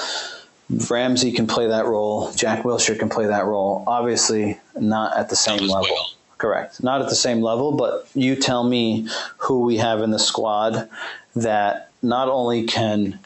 Ramsey 0.68 1.32
can 1.32 1.46
play 1.46 1.68
that 1.68 1.86
role. 1.86 2.32
Jack 2.32 2.62
Wilshere 2.62 2.98
can 2.98 3.08
play 3.08 3.26
that 3.26 3.44
role. 3.44 3.84
Obviously, 3.86 4.58
not 4.78 5.16
at 5.16 5.28
the 5.28 5.36
same 5.36 5.68
level. 5.68 5.88
Well. 5.90 6.10
Correct. 6.38 6.82
Not 6.82 7.00
at 7.00 7.08
the 7.08 7.14
same 7.14 7.40
level, 7.40 7.72
but 7.72 8.08
you 8.14 8.36
tell 8.36 8.62
me 8.62 9.08
who 9.38 9.60
we 9.60 9.78
have 9.78 10.02
in 10.02 10.10
the 10.10 10.18
squad 10.18 10.88
that 11.34 11.90
not 12.02 12.28
only 12.28 12.64
can 12.64 13.18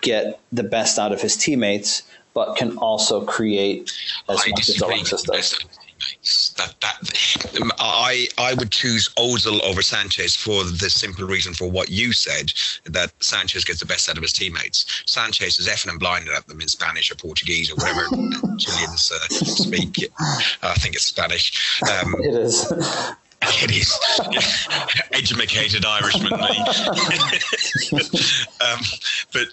get 0.00 0.38
the 0.52 0.62
best 0.62 0.98
out 0.98 1.12
of 1.12 1.20
his 1.20 1.36
teammates, 1.36 2.02
but 2.34 2.56
can 2.56 2.76
also 2.78 3.24
create 3.24 3.92
as 4.28 4.42
I 4.46 4.50
much 4.50 4.68
as 4.68 4.80
Alexis 4.80 5.22
does 5.22 5.78
that 6.66 6.80
that 6.80 7.72
I 7.78 8.28
I 8.38 8.54
would 8.54 8.70
choose 8.70 9.08
Ozil 9.16 9.60
over 9.62 9.82
Sanchez 9.82 10.34
for 10.36 10.64
the 10.64 10.88
simple 10.90 11.26
reason 11.26 11.54
for 11.54 11.70
what 11.70 11.90
you 11.90 12.12
said 12.12 12.52
that 12.84 13.12
Sanchez 13.22 13.64
gets 13.64 13.80
the 13.80 13.86
best 13.86 14.08
out 14.08 14.16
of 14.16 14.22
his 14.22 14.32
teammates. 14.32 15.02
Sanchez 15.06 15.58
is 15.58 15.68
effing 15.68 15.90
and 15.90 16.00
blinded 16.00 16.34
at 16.34 16.46
them 16.46 16.60
in 16.60 16.68
Spanish 16.68 17.10
or 17.10 17.16
Portuguese 17.16 17.70
or 17.70 17.74
whatever 17.76 18.06
Chileans 18.58 19.12
uh, 19.12 19.28
speak. 19.44 20.10
I 20.62 20.74
think 20.74 20.94
it's 20.94 21.06
Spanish. 21.06 21.80
Um, 21.82 22.14
it 22.22 22.34
is. 22.34 22.72
It 23.54 23.72
is 23.72 23.92
educated 25.12 25.84
Irishman, 25.84 26.32
um, 26.32 26.40
but 29.32 29.48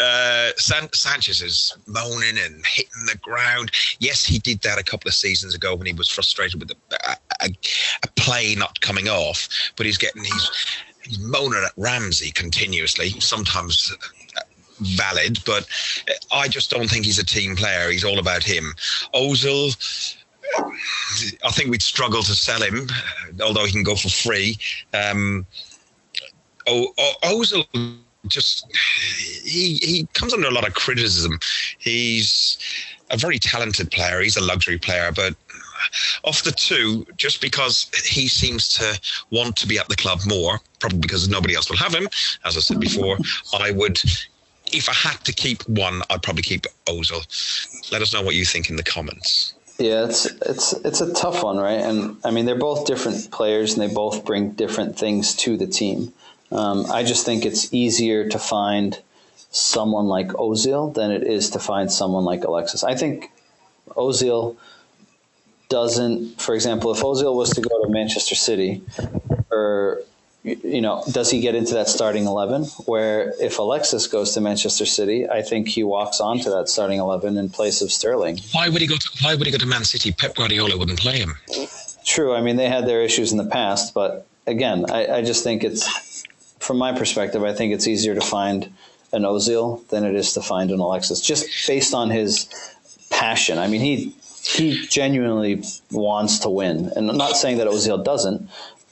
uh, 0.00 0.50
San- 0.56 0.92
Sanchez 0.92 1.42
is 1.42 1.76
moaning 1.86 2.38
and 2.44 2.64
hitting 2.66 3.06
the 3.06 3.16
ground. 3.18 3.70
Yes, 3.98 4.24
he 4.24 4.38
did 4.38 4.60
that 4.62 4.78
a 4.78 4.82
couple 4.82 5.08
of 5.08 5.14
seasons 5.14 5.54
ago 5.54 5.74
when 5.74 5.86
he 5.86 5.92
was 5.92 6.08
frustrated 6.08 6.60
with 6.60 6.70
a, 6.70 7.16
a, 7.42 7.48
a 8.02 8.08
play 8.16 8.54
not 8.54 8.80
coming 8.80 9.08
off. 9.08 9.48
But 9.76 9.86
he's 9.86 9.98
getting 9.98 10.24
he's 10.24 10.50
he's 11.02 11.18
moaning 11.20 11.62
at 11.64 11.72
Ramsey 11.76 12.30
continuously. 12.30 13.10
Sometimes 13.20 13.94
uh, 14.36 14.40
valid, 14.80 15.38
but 15.44 15.66
I 16.32 16.48
just 16.48 16.70
don't 16.70 16.88
think 16.88 17.04
he's 17.04 17.18
a 17.18 17.24
team 17.24 17.56
player. 17.56 17.90
He's 17.90 18.04
all 18.04 18.18
about 18.18 18.42
him. 18.42 18.72
Ozil. 19.14 20.16
I 21.44 21.50
think 21.52 21.70
we'd 21.70 21.82
struggle 21.82 22.22
to 22.22 22.34
sell 22.34 22.60
him, 22.60 22.88
although 23.40 23.64
he 23.64 23.70
can 23.70 23.84
go 23.84 23.94
for 23.94 24.08
free. 24.08 24.58
Um, 24.92 25.46
o- 26.66 26.92
o- 26.98 27.14
Ozil 27.22 27.64
just 28.26 28.66
he 29.42 29.76
he 29.76 30.08
comes 30.12 30.34
under 30.34 30.48
a 30.48 30.52
lot 30.52 30.66
of 30.66 30.74
criticism. 30.74 31.38
He's 31.78 32.58
a 33.10 33.16
very 33.16 33.38
talented 33.38 33.90
player. 33.90 34.20
He's 34.20 34.36
a 34.36 34.42
luxury 34.42 34.78
player, 34.78 35.10
but 35.12 35.34
of 36.24 36.42
the 36.44 36.52
two, 36.52 37.06
just 37.16 37.40
because 37.40 37.90
he 38.06 38.28
seems 38.28 38.68
to 38.68 39.00
want 39.30 39.56
to 39.56 39.66
be 39.66 39.78
at 39.78 39.88
the 39.88 39.96
club 39.96 40.20
more, 40.26 40.60
probably 40.78 40.98
because 40.98 41.28
nobody 41.28 41.54
else 41.54 41.70
will 41.70 41.78
have 41.78 41.94
him, 41.94 42.08
as 42.44 42.56
I 42.56 42.60
said 42.60 42.80
before, 42.80 43.18
I 43.58 43.70
would. 43.70 44.00
If 44.72 44.88
I 44.88 44.92
had 44.92 45.24
to 45.24 45.32
keep 45.32 45.68
one, 45.68 46.02
I'd 46.10 46.22
probably 46.22 46.42
keep 46.42 46.66
Ozil. 46.86 47.90
Let 47.90 48.02
us 48.02 48.12
know 48.12 48.22
what 48.22 48.36
you 48.36 48.44
think 48.44 48.70
in 48.70 48.76
the 48.76 48.84
comments. 48.84 49.54
Yeah, 49.78 50.04
it's 50.04 50.26
it's 50.26 50.74
it's 50.84 51.00
a 51.00 51.12
tough 51.14 51.42
one, 51.42 51.56
right? 51.56 51.80
And 51.80 52.18
I 52.24 52.30
mean, 52.30 52.44
they're 52.44 52.54
both 52.54 52.86
different 52.86 53.30
players, 53.30 53.72
and 53.72 53.82
they 53.82 53.92
both 53.92 54.24
bring 54.24 54.52
different 54.52 54.96
things 54.96 55.34
to 55.36 55.56
the 55.56 55.66
team. 55.66 56.12
Um, 56.52 56.86
I 56.90 57.04
just 57.04 57.24
think 57.24 57.44
it's 57.44 57.72
easier 57.72 58.28
to 58.28 58.38
find 58.38 58.98
someone 59.50 60.06
like 60.06 60.28
Ozil 60.28 60.94
than 60.94 61.10
it 61.10 61.22
is 61.22 61.50
to 61.50 61.58
find 61.58 61.90
someone 61.90 62.24
like 62.24 62.44
Alexis. 62.44 62.84
I 62.84 62.94
think 62.94 63.30
Ozil 63.90 64.56
doesn't, 65.68 66.40
for 66.40 66.54
example, 66.54 66.92
if 66.92 67.00
Ozil 67.00 67.34
was 67.34 67.50
to 67.50 67.60
go 67.60 67.84
to 67.84 67.88
Manchester 67.90 68.34
City, 68.34 68.82
or 69.50 70.02
you 70.42 70.80
know, 70.80 71.04
does 71.10 71.30
he 71.30 71.40
get 71.40 71.54
into 71.54 71.74
that 71.74 71.88
starting 71.88 72.26
eleven? 72.26 72.64
Where 72.86 73.34
if 73.40 73.58
Alexis 73.58 74.06
goes 74.06 74.32
to 74.34 74.40
Manchester 74.40 74.86
City, 74.86 75.28
I 75.28 75.42
think 75.42 75.68
he 75.68 75.84
walks 75.84 76.20
onto 76.20 76.50
that 76.50 76.68
starting 76.68 76.98
eleven 76.98 77.36
in 77.36 77.48
place 77.50 77.82
of 77.82 77.92
Sterling. 77.92 78.40
Why 78.52 78.68
would 78.68 78.80
he 78.80 78.86
go? 78.86 78.96
To, 78.96 79.10
why 79.22 79.34
would 79.34 79.46
he 79.46 79.52
go 79.52 79.58
to 79.58 79.66
Man 79.66 79.84
City? 79.84 80.12
Pep 80.12 80.34
Guardiola 80.34 80.76
wouldn't 80.76 80.98
play 80.98 81.18
him. 81.18 81.36
True. 82.04 82.34
I 82.34 82.40
mean, 82.40 82.56
they 82.56 82.68
had 82.68 82.86
their 82.86 83.02
issues 83.02 83.30
in 83.30 83.38
the 83.38 83.44
past, 83.44 83.94
but 83.94 84.26
again, 84.46 84.90
I, 84.90 85.18
I 85.18 85.22
just 85.22 85.44
think 85.44 85.62
it's 85.62 85.86
from 86.70 86.78
my 86.78 86.96
perspective, 86.96 87.42
I 87.42 87.52
think 87.52 87.74
it's 87.74 87.88
easier 87.88 88.14
to 88.14 88.20
find 88.20 88.72
an 89.12 89.22
Ozil 89.22 89.84
than 89.88 90.04
it 90.04 90.14
is 90.14 90.34
to 90.34 90.40
find 90.40 90.70
an 90.70 90.78
Alexis, 90.78 91.20
just 91.20 91.48
based 91.66 91.94
on 91.94 92.10
his 92.10 92.46
passion. 93.10 93.58
I 93.58 93.66
mean, 93.66 93.80
he 93.80 94.14
he 94.44 94.86
genuinely 94.86 95.64
wants 95.90 96.38
to 96.38 96.48
win, 96.48 96.92
and 96.94 97.10
I'm 97.10 97.16
not 97.16 97.36
saying 97.36 97.58
that 97.58 97.66
Ozil 97.66 98.04
doesn't, 98.04 98.48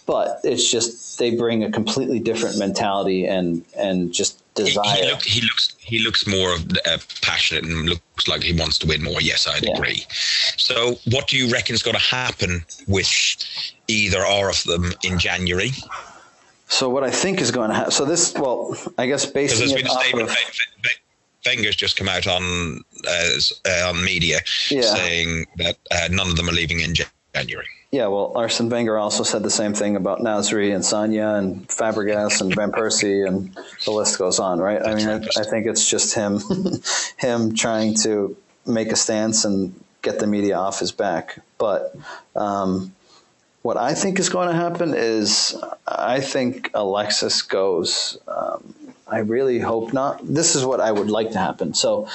but 0.06 0.40
it's 0.42 0.68
just 0.68 1.20
they 1.20 1.36
bring 1.36 1.62
a 1.62 1.70
completely 1.70 2.18
different 2.18 2.58
mentality 2.58 3.26
and 3.26 3.64
and 3.76 4.12
just 4.12 4.42
desire. 4.56 4.96
He, 4.96 5.02
he, 5.02 5.10
look, 5.12 5.22
he 5.22 5.40
looks 5.42 5.76
he 5.78 5.98
looks 6.00 6.26
more 6.26 6.54
uh, 6.84 6.98
passionate 7.22 7.62
and 7.62 7.88
looks 7.88 8.26
like 8.26 8.42
he 8.42 8.58
wants 8.58 8.78
to 8.78 8.88
win 8.88 9.04
more. 9.04 9.20
Yes, 9.20 9.46
I'd 9.46 9.64
yeah. 9.64 9.76
agree. 9.76 10.04
So, 10.56 10.98
what 11.12 11.28
do 11.28 11.36
you 11.36 11.48
reckon 11.48 11.76
is 11.76 11.84
going 11.84 11.94
to 11.96 12.02
happen 12.02 12.64
with 12.88 13.08
either 13.86 14.26
or 14.26 14.50
of 14.50 14.64
them 14.64 14.92
in 15.04 15.20
January? 15.20 15.70
So 16.68 16.88
what 16.88 17.02
I 17.02 17.10
think 17.10 17.40
is 17.40 17.50
going 17.50 17.70
to 17.70 17.74
happen. 17.74 17.90
So 17.90 18.04
this, 18.04 18.34
well, 18.34 18.76
I 18.98 19.06
guess 19.06 19.26
basically, 19.26 19.68
there's 19.68 19.82
been 19.82 19.90
a 19.90 20.00
statement. 20.00 20.30
Of, 20.30 20.36
Wenger's 21.46 21.76
just 21.76 21.96
come 21.96 22.08
out 22.08 22.26
on 22.26 22.84
uh, 23.06 23.38
uh, 23.66 23.88
on 23.88 24.04
media 24.04 24.40
yeah. 24.70 24.82
saying 24.82 25.46
that 25.56 25.78
uh, 25.90 26.08
none 26.10 26.28
of 26.28 26.36
them 26.36 26.48
are 26.48 26.52
leaving 26.52 26.80
in 26.80 26.94
January. 26.94 27.66
Yeah, 27.90 28.08
well, 28.08 28.32
Arsene 28.36 28.68
Wenger 28.68 28.98
also 28.98 29.22
said 29.22 29.42
the 29.42 29.50
same 29.50 29.72
thing 29.72 29.96
about 29.96 30.20
Nasri 30.20 30.74
and 30.74 30.84
Sagna 30.84 31.38
and 31.38 31.66
Fabregas 31.68 32.42
and 32.42 32.54
Van 32.54 32.70
Persie, 32.70 33.26
and 33.26 33.56
the 33.86 33.92
list 33.92 34.18
goes 34.18 34.38
on, 34.38 34.58
right? 34.58 34.82
I 34.84 34.94
mean, 34.94 35.08
I, 35.08 35.16
I 35.40 35.44
think 35.44 35.66
it's 35.66 35.88
just 35.88 36.14
him, 36.14 36.40
him 37.16 37.54
trying 37.54 37.94
to 38.02 38.36
make 38.66 38.92
a 38.92 38.96
stance 38.96 39.46
and 39.46 39.72
get 40.02 40.18
the 40.18 40.26
media 40.26 40.56
off 40.58 40.80
his 40.80 40.92
back. 40.92 41.38
But 41.56 41.96
um, 42.36 42.94
what 43.68 43.76
I 43.76 43.92
think 43.92 44.18
is 44.18 44.30
going 44.30 44.48
to 44.48 44.54
happen 44.54 44.94
is 44.96 45.54
I 45.86 46.20
think 46.22 46.70
Alexis 46.72 47.42
goes. 47.42 48.16
Um, 48.26 48.72
I 49.06 49.18
really 49.18 49.58
hope 49.58 49.92
not. 49.92 50.26
This 50.26 50.54
is 50.54 50.64
what 50.64 50.80
I 50.80 50.90
would 50.90 51.10
like 51.10 51.32
to 51.32 51.38
happen. 51.38 51.74
So, 51.74 52.08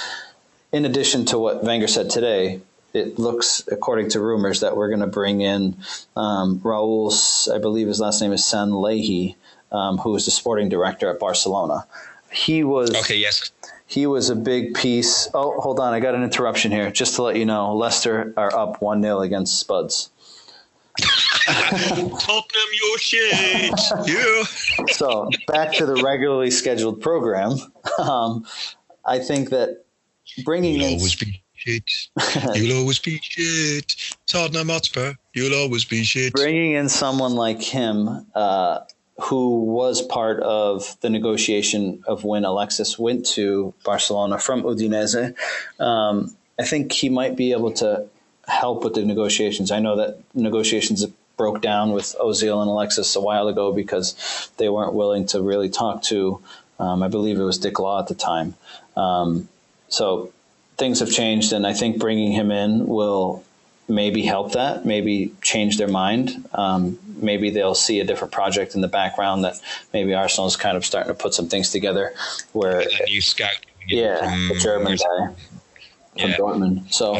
in 0.71 0.83
addition 0.83 1.25
to 1.25 1.37
what 1.37 1.63
Wenger 1.63 1.87
said 1.87 2.09
today, 2.09 2.61
it 2.95 3.19
looks, 3.19 3.61
according 3.71 4.09
to 4.13 4.19
rumors, 4.19 4.61
that 4.61 4.75
we're 4.75 4.87
going 4.87 5.01
to 5.01 5.13
bring 5.21 5.41
in 5.41 5.77
um, 6.15 6.59
Raul, 6.61 7.13
I 7.53 7.59
believe 7.59 7.87
his 7.87 7.99
last 7.99 8.19
name 8.19 8.33
is 8.33 8.41
Sanllehi, 8.41 9.35
um, 9.71 9.99
who 9.99 10.15
is 10.15 10.25
the 10.25 10.31
sporting 10.31 10.69
director 10.69 11.07
at 11.11 11.19
Barcelona. 11.19 11.85
He 12.31 12.63
was 12.63 12.89
okay. 12.95 13.17
Yes, 13.17 13.51
he 13.85 14.07
was 14.07 14.31
a 14.31 14.35
big 14.35 14.73
piece. 14.73 15.29
Oh, 15.35 15.61
hold 15.61 15.79
on, 15.79 15.93
I 15.93 15.99
got 15.99 16.15
an 16.15 16.23
interruption 16.23 16.71
here. 16.71 16.89
Just 16.89 17.13
to 17.17 17.21
let 17.21 17.35
you 17.35 17.45
know, 17.45 17.75
Leicester 17.75 18.33
are 18.37 18.51
up 18.55 18.81
one 18.81 19.03
0 19.03 19.21
against 19.21 19.59
Spuds. 19.59 20.09
Tottenham, 21.45 22.69
your 22.81 22.97
shit. 22.97 23.79
Yeah. 24.05 24.43
So 24.93 25.29
back 25.47 25.73
to 25.73 25.85
the 25.85 26.01
regularly 26.03 26.51
scheduled 26.51 27.01
program. 27.01 27.57
Um, 27.97 28.45
I 29.05 29.19
think 29.19 29.49
that 29.49 29.83
bringing 30.43 30.75
You'll 30.75 30.85
in 30.85 30.93
always 30.95 31.15
be 31.15 31.43
shit. 31.53 31.89
You'll 32.55 32.79
always 32.79 32.99
be 32.99 33.19
shit. 33.21 33.95
Tottenham 34.25 34.69
Hotspur. 34.69 35.13
You'll 35.33 35.55
always 35.55 35.85
be 35.85 36.03
shit. 36.03 36.33
Bringing 36.33 36.73
in 36.73 36.89
someone 36.89 37.35
like 37.35 37.61
him, 37.61 38.25
uh, 38.35 38.79
who 39.21 39.63
was 39.65 40.01
part 40.01 40.41
of 40.41 40.97
the 41.01 41.09
negotiation 41.09 42.03
of 42.07 42.23
when 42.23 42.45
Alexis 42.45 42.97
went 42.97 43.25
to 43.27 43.73
Barcelona 43.83 44.39
from 44.39 44.63
Udinese, 44.63 45.35
um, 45.79 46.35
I 46.59 46.63
think 46.63 46.91
he 46.91 47.09
might 47.09 47.35
be 47.35 47.51
able 47.51 47.71
to 47.73 48.07
help 48.47 48.83
with 48.83 48.95
the 48.95 49.03
negotiations. 49.03 49.71
I 49.71 49.79
know 49.79 49.95
that 49.97 50.19
negotiations 50.33 51.05
broke 51.37 51.61
down 51.61 51.91
with 51.91 52.15
Ozil 52.19 52.61
and 52.61 52.69
Alexis 52.69 53.15
a 53.15 53.21
while 53.21 53.47
ago 53.47 53.71
because 53.73 54.49
they 54.57 54.69
weren't 54.69 54.93
willing 54.93 55.25
to 55.27 55.41
really 55.41 55.69
talk 55.69 56.03
to. 56.03 56.41
Um, 56.79 57.03
I 57.03 57.07
believe 57.07 57.39
it 57.39 57.43
was 57.43 57.57
Dick 57.57 57.79
Law 57.79 57.99
at 57.99 58.07
the 58.07 58.15
time. 58.15 58.55
Um, 58.95 59.49
so 59.87 60.31
things 60.77 60.99
have 60.99 61.11
changed, 61.11 61.53
and 61.53 61.65
I 61.65 61.73
think 61.73 61.99
bringing 61.99 62.31
him 62.31 62.51
in 62.51 62.87
will 62.87 63.43
maybe 63.87 64.23
help 64.23 64.53
that, 64.53 64.85
maybe 64.85 65.33
change 65.41 65.77
their 65.77 65.87
mind. 65.87 66.47
Um, 66.53 66.97
maybe 67.17 67.49
they'll 67.49 67.75
see 67.75 67.99
a 67.99 68.05
different 68.05 68.33
project 68.33 68.75
in 68.75 68.81
the 68.81 68.87
background 68.87 69.43
that 69.43 69.59
maybe 69.93 70.13
Arsenal 70.13 70.47
is 70.47 70.55
kind 70.55 70.77
of 70.77 70.85
starting 70.85 71.11
to 71.11 71.17
put 71.17 71.33
some 71.33 71.47
things 71.47 71.69
together. 71.69 72.13
Where 72.53 72.83
new 73.05 73.21
scout, 73.21 73.65
yeah, 73.87 74.19
from, 74.19 74.47
the 74.49 74.59
German 74.59 74.97
guy 74.97 75.33
from 76.19 76.29
yeah. 76.29 76.37
Dortmund. 76.37 76.93
So 76.93 77.19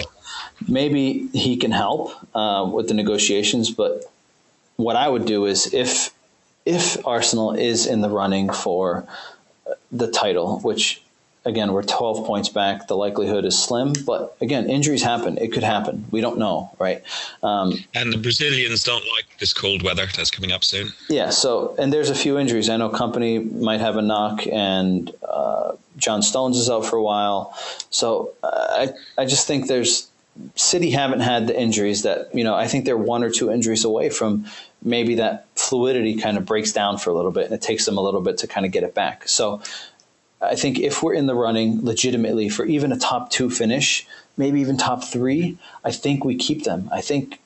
maybe 0.68 1.28
he 1.34 1.57
can 1.57 1.72
help 1.72 2.11
uh, 2.36 2.70
with 2.72 2.88
the 2.88 2.93
negotiations. 2.93 3.72
But 3.72 4.03
what 4.76 4.95
I 4.95 5.07
would 5.07 5.26
do 5.26 5.45
is 5.45 5.74
if 5.74 6.14
if 6.66 7.05
Arsenal 7.05 7.53
is 7.53 7.86
in 7.86 8.01
the 8.01 8.09
running 8.09 8.49
for 8.51 9.05
the 9.91 10.09
title, 10.09 10.59
which 10.59 11.03
again, 11.45 11.74
we're 11.74 11.84
12 11.84 12.26
points 12.26 12.49
back. 12.49 12.88
The 12.88 12.95
likelihood 12.95 13.45
is 13.45 13.61
slim, 13.61 13.93
but 14.05 14.36
again, 14.41 14.70
injuries 14.70 15.03
happen. 15.03 15.38
It 15.38 15.51
could 15.51 15.64
happen. 15.64 16.05
We 16.11 16.22
don't 16.22 16.38
know, 16.38 16.72
right? 16.80 17.03
Um, 17.41 17.74
and 17.93 18.14
the 18.14 18.18
Brazilians 18.18 18.84
don't 18.84 19.05
like 19.16 19.26
this 19.39 19.53
cold 19.53 19.84
weather 19.84 20.07
that's 20.16 20.32
coming 20.32 20.51
up 20.51 20.64
soon. 20.64 20.93
Yeah. 21.09 21.30
So, 21.30 21.76
and 21.78 21.91
there's 21.91 22.09
a 22.09 22.16
few 22.16 22.38
injuries. 22.38 22.70
I 22.70 22.78
know 22.78 22.89
Kompany 22.89 23.51
might 23.61 23.82
have 23.82 23.97
a 23.97 24.01
knock, 24.01 24.45
and 24.47 25.11
uh, 25.28 25.74
John 25.97 26.22
Stones 26.22 26.57
is 26.57 26.70
out 26.70 26.86
for 26.86 26.95
a 26.95 27.03
while. 27.03 27.57
So, 27.89 28.34
uh, 28.43 28.47
I 29.18 29.22
I 29.22 29.26
just 29.26 29.47
think 29.47 29.68
there's 29.68 30.07
City 30.55 30.91
haven't 30.91 31.19
had 31.19 31.47
the 31.47 31.59
injuries 31.59 32.03
that 32.03 32.34
you 32.34 32.43
know. 32.43 32.55
I 32.55 32.67
think 32.67 32.86
they're 32.86 32.97
one 32.97 33.23
or 33.23 33.29
two 33.29 33.51
injuries 33.51 33.86
away 33.86 34.09
from 34.09 34.45
maybe 34.81 35.15
that 35.15 35.45
fluidity 35.55 36.15
kind 36.15 36.38
of 36.38 36.45
breaks 36.45 36.71
down 36.71 36.97
for 36.97 37.09
a 37.09 37.13
little 37.13 37.31
bit, 37.31 37.45
and 37.45 37.53
it 37.53 37.61
takes 37.61 37.86
them 37.86 37.97
a 37.97 38.01
little 38.01 38.21
bit 38.21 38.39
to 38.39 38.47
kind 38.47 38.65
of 38.65 38.71
get 38.71 38.84
it 38.84 38.95
back. 38.95 39.27
So 39.27 39.61
I 40.41 40.55
think 40.55 40.79
if 40.79 41.03
we're 41.03 41.13
in 41.13 41.27
the 41.27 41.36
running 41.36 41.86
legitimately 41.86 42.49
for 42.49 42.65
even 42.65 42.91
a 42.91 42.97
top 42.97 43.29
two 43.29 43.49
finish, 43.49 44.07
maybe 44.38 44.59
even 44.59 44.77
top 44.77 45.03
three, 45.03 45.57
I 45.84 45.91
think 45.91 46.25
we 46.25 46.36
keep 46.36 46.63
them. 46.63 46.89
I 46.91 47.01
think 47.01 47.39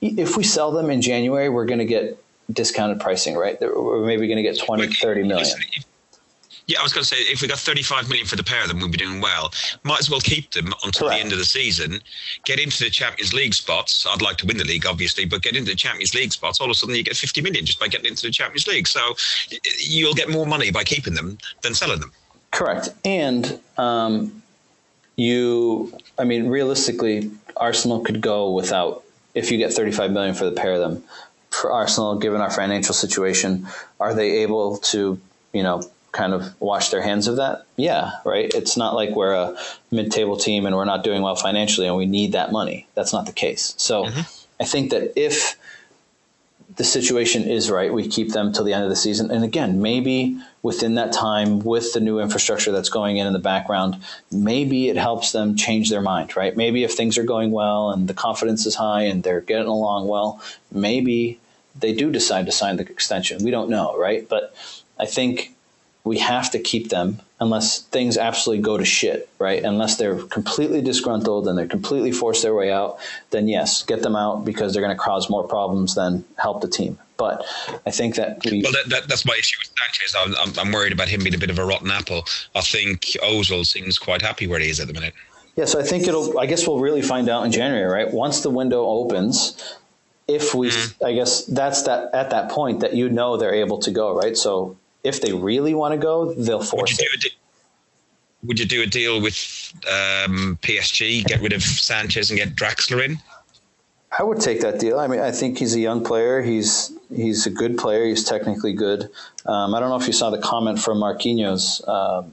if 0.00 0.36
we 0.36 0.44
sell 0.44 0.70
them 0.72 0.90
in 0.90 1.02
January, 1.02 1.48
we're 1.48 1.66
going 1.66 1.80
to 1.80 1.84
get 1.86 2.22
discounted 2.52 3.00
pricing, 3.00 3.36
right? 3.36 3.58
We're 3.60 4.04
maybe 4.04 4.26
going 4.26 4.36
to 4.36 4.42
get 4.42 4.58
20, 4.58 4.88
30 4.88 5.22
million. 5.24 5.46
Yeah, 6.66 6.80
I 6.80 6.82
was 6.82 6.92
going 6.92 7.02
to 7.02 7.08
say 7.08 7.16
if 7.22 7.42
we 7.42 7.48
got 7.48 7.58
35 7.58 8.08
million 8.08 8.26
for 8.26 8.36
the 8.36 8.44
pair 8.44 8.62
of 8.62 8.68
them, 8.68 8.80
we'd 8.80 8.92
be 8.92 8.98
doing 8.98 9.20
well. 9.20 9.52
Might 9.82 10.00
as 10.00 10.10
well 10.10 10.20
keep 10.20 10.50
them 10.52 10.72
until 10.84 11.08
Correct. 11.08 11.18
the 11.18 11.24
end 11.24 11.32
of 11.32 11.38
the 11.38 11.44
season. 11.44 12.00
Get 12.44 12.58
into 12.58 12.84
the 12.84 12.90
Champions 12.90 13.32
League 13.32 13.54
spots. 13.54 14.06
I'd 14.08 14.22
like 14.22 14.36
to 14.38 14.46
win 14.46 14.56
the 14.56 14.64
league, 14.64 14.86
obviously, 14.86 15.24
but 15.24 15.42
get 15.42 15.56
into 15.56 15.70
the 15.70 15.76
Champions 15.76 16.14
League 16.14 16.32
spots. 16.32 16.60
All 16.60 16.66
of 16.66 16.72
a 16.72 16.74
sudden, 16.74 16.94
you 16.94 17.02
get 17.02 17.16
50 17.16 17.40
million 17.42 17.66
just 17.66 17.80
by 17.80 17.88
getting 17.88 18.06
into 18.06 18.26
the 18.26 18.32
Champions 18.32 18.66
League. 18.66 18.86
So 18.86 19.14
you'll 19.78 20.14
get 20.14 20.30
more 20.30 20.46
money 20.46 20.70
by 20.70 20.84
keeping 20.84 21.14
them 21.14 21.38
than 21.62 21.74
selling 21.74 22.00
them. 22.00 22.12
Correct. 22.50 22.90
And 23.04 23.58
um, 23.78 24.42
you, 25.16 25.96
I 26.18 26.24
mean, 26.24 26.48
realistically, 26.48 27.30
Arsenal 27.56 28.00
could 28.00 28.20
go 28.20 28.52
without, 28.52 29.04
if 29.34 29.50
you 29.50 29.58
get 29.58 29.72
35 29.72 30.12
million 30.12 30.34
for 30.34 30.44
the 30.44 30.52
pair 30.52 30.72
of 30.72 30.80
them, 30.80 31.04
for 31.50 31.72
Arsenal, 31.72 32.18
given 32.18 32.40
our 32.40 32.50
financial 32.50 32.94
situation, 32.94 33.66
are 33.98 34.14
they 34.14 34.42
able 34.42 34.78
to, 34.78 35.20
you 35.52 35.62
know, 35.62 35.82
kind 36.12 36.32
of 36.32 36.60
wash 36.60 36.90
their 36.90 37.02
hands 37.02 37.28
of 37.28 37.36
that? 37.36 37.64
Yeah, 37.76 38.12
right. 38.24 38.52
It's 38.54 38.76
not 38.76 38.94
like 38.94 39.10
we're 39.10 39.34
a 39.34 39.56
mid-table 39.90 40.36
team 40.36 40.66
and 40.66 40.76
we're 40.76 40.84
not 40.84 41.04
doing 41.04 41.22
well 41.22 41.36
financially 41.36 41.86
and 41.86 41.96
we 41.96 42.06
need 42.06 42.32
that 42.32 42.52
money. 42.52 42.86
That's 42.94 43.12
not 43.12 43.26
the 43.26 43.32
case. 43.32 43.74
So 43.76 44.04
mm-hmm. 44.04 44.20
I 44.60 44.64
think 44.64 44.90
that 44.90 45.12
if 45.18 45.56
the 46.76 46.84
situation 46.84 47.44
is 47.44 47.70
right, 47.70 47.92
we 47.92 48.08
keep 48.08 48.32
them 48.32 48.52
till 48.52 48.64
the 48.64 48.72
end 48.72 48.84
of 48.84 48.90
the 48.90 48.96
season. 48.96 49.30
And 49.30 49.44
again, 49.44 49.82
maybe 49.82 50.40
within 50.62 50.94
that 50.94 51.12
time, 51.12 51.60
with 51.60 51.92
the 51.92 52.00
new 52.00 52.20
infrastructure 52.20 52.72
that's 52.72 52.88
going 52.88 53.16
in 53.16 53.26
in 53.26 53.32
the 53.32 53.38
background, 53.38 53.96
maybe 54.30 54.88
it 54.88 54.96
helps 54.96 55.32
them 55.32 55.56
change 55.56 55.90
their 55.90 56.00
mind, 56.00 56.36
right? 56.36 56.56
Maybe 56.56 56.84
if 56.84 56.92
things 56.92 57.18
are 57.18 57.24
going 57.24 57.50
well 57.50 57.90
and 57.90 58.08
the 58.08 58.14
confidence 58.14 58.66
is 58.66 58.76
high 58.76 59.02
and 59.02 59.22
they're 59.22 59.40
getting 59.40 59.66
along 59.66 60.08
well, 60.08 60.40
maybe 60.70 61.40
they 61.78 61.92
do 61.92 62.10
decide 62.10 62.46
to 62.46 62.52
sign 62.52 62.76
the 62.76 62.82
extension. 62.82 63.44
We 63.44 63.50
don't 63.50 63.70
know, 63.70 63.96
right? 63.98 64.28
But 64.28 64.54
I 64.98 65.06
think 65.06 65.54
we 66.04 66.18
have 66.18 66.50
to 66.50 66.58
keep 66.58 66.88
them 66.88 67.20
unless 67.40 67.80
things 67.80 68.16
absolutely 68.16 68.62
go 68.62 68.76
to 68.76 68.84
shit, 68.84 69.28
right? 69.38 69.62
Unless 69.62 69.96
they're 69.96 70.16
completely 70.16 70.80
disgruntled 70.80 71.48
and 71.48 71.58
they're 71.58 71.66
completely 71.66 72.12
forced 72.12 72.42
their 72.42 72.54
way 72.54 72.72
out, 72.72 72.98
then 73.30 73.48
yes, 73.48 73.82
get 73.82 74.02
them 74.02 74.16
out 74.16 74.44
because 74.44 74.72
they're 74.72 74.82
going 74.82 74.96
to 74.96 75.02
cause 75.02 75.30
more 75.30 75.46
problems 75.46 75.94
than 75.94 76.24
help 76.36 76.60
the 76.62 76.68
team. 76.68 76.98
But 77.16 77.44
I 77.86 77.90
think 77.90 78.14
that 78.14 78.42
we. 78.46 78.62
Well, 78.62 78.72
that, 78.72 78.88
that, 78.88 79.08
that's 79.08 79.26
my 79.26 79.36
issue 79.38 79.58
with 79.60 79.70
Sanchez. 79.78 80.16
I'm, 80.18 80.34
I'm, 80.36 80.58
I'm, 80.58 80.72
worried 80.72 80.92
about 80.92 81.08
him 81.08 81.20
being 81.20 81.34
a 81.34 81.38
bit 81.38 81.50
of 81.50 81.58
a 81.58 81.64
rotten 81.64 81.90
apple. 81.90 82.24
I 82.54 82.62
think 82.62 83.02
Ozil 83.22 83.66
seems 83.66 83.98
quite 83.98 84.22
happy 84.22 84.46
where 84.46 84.58
he 84.58 84.70
is 84.70 84.80
at 84.80 84.86
the 84.86 84.94
minute. 84.94 85.12
Yeah, 85.54 85.66
so 85.66 85.78
I 85.78 85.82
think 85.82 86.08
it'll. 86.08 86.38
I 86.38 86.46
guess 86.46 86.66
we'll 86.66 86.80
really 86.80 87.02
find 87.02 87.28
out 87.28 87.44
in 87.44 87.52
January, 87.52 87.84
right? 87.84 88.10
Once 88.10 88.40
the 88.40 88.48
window 88.48 88.86
opens, 88.86 89.76
if 90.28 90.54
we, 90.54 90.70
mm. 90.70 91.06
I 91.06 91.12
guess 91.12 91.44
that's 91.44 91.82
that 91.82 92.14
at 92.14 92.30
that 92.30 92.50
point 92.50 92.80
that 92.80 92.94
you 92.94 93.10
know 93.10 93.36
they're 93.36 93.54
able 93.54 93.80
to 93.80 93.90
go, 93.90 94.16
right? 94.16 94.34
So 94.34 94.78
if 95.04 95.20
they 95.20 95.32
really 95.32 95.74
want 95.74 95.92
to 95.92 95.98
go, 95.98 96.32
they'll 96.34 96.62
force 96.62 96.98
would 96.98 97.24
it. 97.24 97.32
would 98.42 98.58
you 98.58 98.66
do 98.66 98.82
a 98.82 98.86
deal 98.86 99.20
with 99.20 99.72
um, 99.86 100.58
PSG, 100.62 101.24
get 101.24 101.40
rid 101.40 101.52
of 101.52 101.62
Sanchez 101.62 102.30
and 102.30 102.38
get 102.38 102.54
Draxler 102.54 103.04
in? 103.04 103.18
I 104.18 104.24
would 104.24 104.40
take 104.40 104.60
that 104.62 104.80
deal. 104.80 104.98
I 104.98 105.06
mean, 105.06 105.20
I 105.20 105.30
think 105.30 105.58
he's 105.58 105.74
a 105.76 105.80
young 105.80 106.02
player. 106.02 106.42
He's 106.42 106.92
he's 107.14 107.46
a 107.46 107.50
good 107.50 107.78
player. 107.78 108.04
He's 108.06 108.24
technically 108.24 108.72
good. 108.72 109.08
Um, 109.46 109.74
I 109.74 109.80
don't 109.80 109.88
know 109.88 109.96
if 109.96 110.06
you 110.08 110.12
saw 110.12 110.30
the 110.30 110.38
comment 110.38 110.80
from 110.80 110.98
Marquinhos 110.98 111.80
uh, 111.86 112.24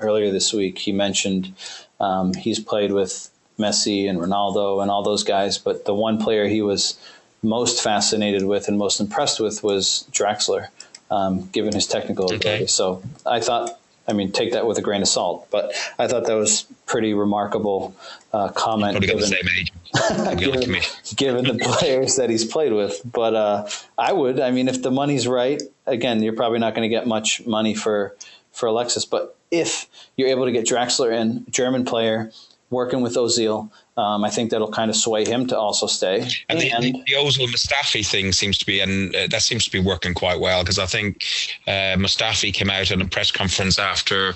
earlier 0.00 0.32
this 0.32 0.52
week. 0.52 0.78
He 0.78 0.90
mentioned 0.90 1.54
um, 2.00 2.34
he's 2.34 2.58
played 2.58 2.90
with 2.90 3.30
Messi 3.60 4.10
and 4.10 4.18
Ronaldo 4.18 4.82
and 4.82 4.90
all 4.90 5.04
those 5.04 5.22
guys, 5.22 5.56
but 5.56 5.84
the 5.84 5.94
one 5.94 6.18
player 6.18 6.48
he 6.48 6.62
was 6.62 6.98
most 7.42 7.80
fascinated 7.82 8.44
with 8.44 8.66
and 8.66 8.76
most 8.76 8.98
impressed 8.98 9.38
with 9.38 9.62
was 9.62 10.06
Draxler 10.10 10.68
um, 11.10 11.48
given 11.48 11.74
his 11.74 11.86
technical 11.86 12.26
okay. 12.26 12.36
ability. 12.36 12.66
So 12.68 13.02
I 13.26 13.40
thought, 13.40 13.78
I 14.06 14.12
mean, 14.12 14.32
take 14.32 14.52
that 14.52 14.66
with 14.66 14.78
a 14.78 14.82
grain 14.82 15.02
of 15.02 15.08
salt, 15.08 15.48
but 15.50 15.72
I 15.98 16.06
thought 16.06 16.26
that 16.26 16.34
was 16.34 16.66
pretty 16.86 17.14
remarkable 17.14 17.94
uh, 18.32 18.48
comment. 18.48 19.00
Given, 19.00 19.30
given, 20.36 20.80
given, 21.16 21.44
the 21.44 21.58
players 21.62 22.16
that 22.16 22.30
he's 22.30 22.44
played 22.44 22.72
with, 22.72 23.00
but 23.04 23.34
uh, 23.34 23.68
I 23.98 24.12
would. 24.12 24.40
I 24.40 24.50
mean, 24.50 24.68
if 24.68 24.82
the 24.82 24.90
money's 24.90 25.28
right, 25.28 25.62
again, 25.86 26.22
you're 26.22 26.32
probably 26.32 26.58
not 26.58 26.74
going 26.74 26.88
to 26.88 26.94
get 26.94 27.06
much 27.06 27.46
money 27.46 27.74
for 27.74 28.16
for 28.52 28.66
Alexis, 28.66 29.04
but 29.04 29.36
if 29.50 29.86
you're 30.16 30.28
able 30.28 30.44
to 30.46 30.52
get 30.52 30.66
Draxler 30.66 31.12
in, 31.12 31.46
German 31.50 31.84
player, 31.84 32.32
working 32.70 33.00
with 33.00 33.14
Ozil. 33.16 33.70
Um, 33.96 34.24
I 34.24 34.30
think 34.30 34.50
that'll 34.50 34.70
kind 34.70 34.88
of 34.88 34.96
sway 34.96 35.26
him 35.26 35.46
to 35.48 35.58
also 35.58 35.86
stay. 35.86 36.22
And, 36.48 36.62
and 36.62 36.82
the, 36.82 36.92
the, 36.92 37.14
Ozil 37.14 37.46
Mustafi 37.48 38.06
thing 38.06 38.32
seems 38.32 38.56
to 38.58 38.64
be, 38.64 38.80
and 38.80 39.14
uh, 39.14 39.26
that 39.28 39.42
seems 39.42 39.64
to 39.64 39.70
be 39.70 39.80
working 39.80 40.14
quite 40.14 40.40
well 40.40 40.62
because 40.62 40.78
I 40.78 40.86
think 40.86 41.22
uh, 41.66 41.96
Mustafi 41.98 42.54
came 42.54 42.70
out 42.70 42.90
in 42.90 43.02
a 43.02 43.04
press 43.04 43.30
conference 43.30 43.78
after 43.78 44.34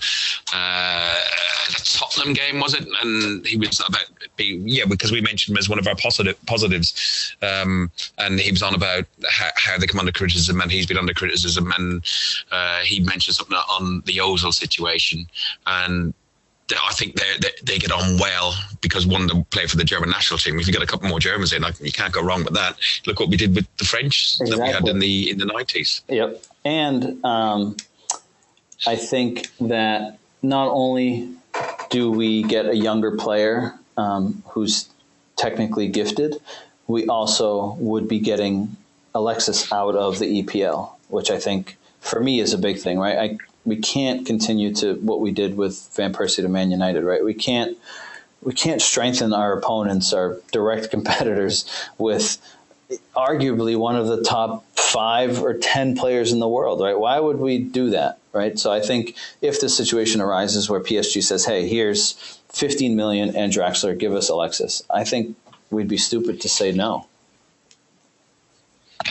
uh, 0.53 1.15
the 1.69 1.83
Tottenham 1.85 2.35
game, 2.35 2.61
was 2.61 2.75
it? 2.75 2.87
And 3.03 3.47
he 3.47 3.57
was 3.57 3.81
about 3.89 4.05
being, 4.37 4.69
yeah, 4.69 4.85
because 4.85 5.13
we 5.13 5.21
mentioned 5.21 5.57
him 5.57 5.59
as 5.59 5.69
one 5.69 5.79
of 5.79 5.87
our 5.87 5.97
positive 5.97 6.37
positives, 6.47 7.37
um, 7.41 7.91
and 8.19 8.41
he 8.41 8.51
was 8.51 8.63
on 8.63 8.75
about 8.75 9.05
how, 9.31 9.49
how, 9.55 9.79
they 9.79 9.87
come 9.87 10.01
under 10.01 10.13
criticism, 10.13 10.61
and 10.61 10.71
he's 10.71 10.87
been 10.87 10.99
under 10.99 11.15
criticism, 11.15 11.73
and 11.79 12.05
uh, 12.51 12.81
he 12.81 13.01
mentioned 13.01 13.37
something 13.37 13.57
on 13.57 14.03
the 14.07 14.17
Ozil 14.19 14.53
situation, 14.53 15.27
and 15.67 16.13
I 16.73 16.93
think 16.95 17.17
they 17.17 17.51
they 17.63 17.79
get 17.79 17.93
on 17.93 18.19
well 18.19 18.55
because 18.81 19.07
one, 19.07 19.27
they 19.27 19.43
play 19.51 19.67
for 19.67 19.77
the 19.77 19.85
German 19.85 20.11
national 20.11 20.39
team. 20.39 20.59
If 20.59 20.67
you 20.67 20.73
get 20.73 20.83
a 20.83 20.87
couple 20.87 21.09
more 21.09 21.21
Germans 21.21 21.53
in, 21.53 21.63
like, 21.63 21.79
you 21.81 21.93
can't 21.93 22.13
go 22.13 22.23
wrong 22.23 22.45
with 22.45 22.55
that. 22.55 22.77
Look 23.07 23.21
what 23.21 23.29
we 23.29 23.37
did 23.37 23.55
with 23.55 23.67
the 23.77 23.85
French 23.85 24.39
exactly. 24.41 24.57
that 24.57 24.63
we 24.63 24.73
had 24.73 24.89
in 24.89 24.99
the 24.99 25.31
in 25.31 25.39
the 25.39 25.47
nineties. 25.47 26.03
Yep, 26.09 26.43
and 26.65 27.25
um, 27.25 27.77
I 28.87 28.97
think 28.97 29.49
that 29.61 30.19
not 30.43 30.69
only 30.69 31.31
do 31.91 32.11
we 32.11 32.43
get 32.43 32.67
a 32.67 32.77
younger 32.77 33.17
player 33.17 33.75
um, 33.97 34.43
who's 34.49 34.89
technically 35.37 35.89
gifted, 35.89 36.37
we 36.87 37.07
also 37.07 37.75
would 37.75 38.09
be 38.09 38.21
getting 38.21 38.77
Alexis 39.15 39.73
out 39.73 39.95
of 39.95 40.19
the 40.19 40.43
EPL, 40.43 40.93
which 41.09 41.31
I 41.31 41.39
think 41.39 41.77
for 42.01 42.21
me 42.21 42.41
is 42.41 42.53
a 42.53 42.59
big 42.59 42.79
thing, 42.79 42.99
right? 42.99 43.19
I 43.19 43.39
we 43.65 43.77
can't 43.77 44.27
continue 44.27 44.75
to 44.75 44.95
what 44.97 45.21
we 45.21 45.33
did 45.33 45.57
with 45.57 45.89
Van 45.95 46.13
Persie 46.13 46.43
to 46.43 46.49
Man 46.49 46.71
United, 46.71 47.05
right? 47.05 47.25
We 47.25 47.35
can't 47.35 47.77
we 48.43 48.53
can't 48.53 48.83
strengthen 48.83 49.33
our 49.33 49.57
opponents, 49.57 50.13
our 50.13 50.39
direct 50.53 50.91
competitors, 50.91 51.65
with 51.99 52.39
arguably 53.17 53.77
one 53.77 53.97
of 53.97 54.07
the 54.07 54.23
top 54.23 54.65
five 54.77 55.43
or 55.43 55.55
ten 55.55 55.97
players 55.97 56.33
in 56.33 56.41
the 56.41 56.49
world, 56.49 56.81
right? 56.81 56.99
Why 56.99 57.19
would 57.19 57.39
we 57.39 57.59
do 57.59 57.91
that, 57.91 58.19
right? 58.33 58.59
So 58.59 58.71
I 58.71 58.81
think 58.81 59.17
if 59.41 59.61
the 59.61 59.69
situation 59.69 60.21
arises 60.21 60.69
where 60.69 60.81
PSG 60.81 61.23
says, 61.23 61.47
"Hey, 61.47 61.67
here's 61.67 62.13
15 62.53 62.95
million 62.95 63.35
and 63.35 63.53
Draxler, 63.53 63.99
give 63.99 64.15
us 64.15 64.29
Alexis," 64.29 64.83
I 64.91 65.05
think 65.05 65.37
we'd 65.71 65.89
be 65.89 65.99
stupid 65.99 66.41
to 66.43 66.49
say 66.49 66.73
no. 66.73 67.07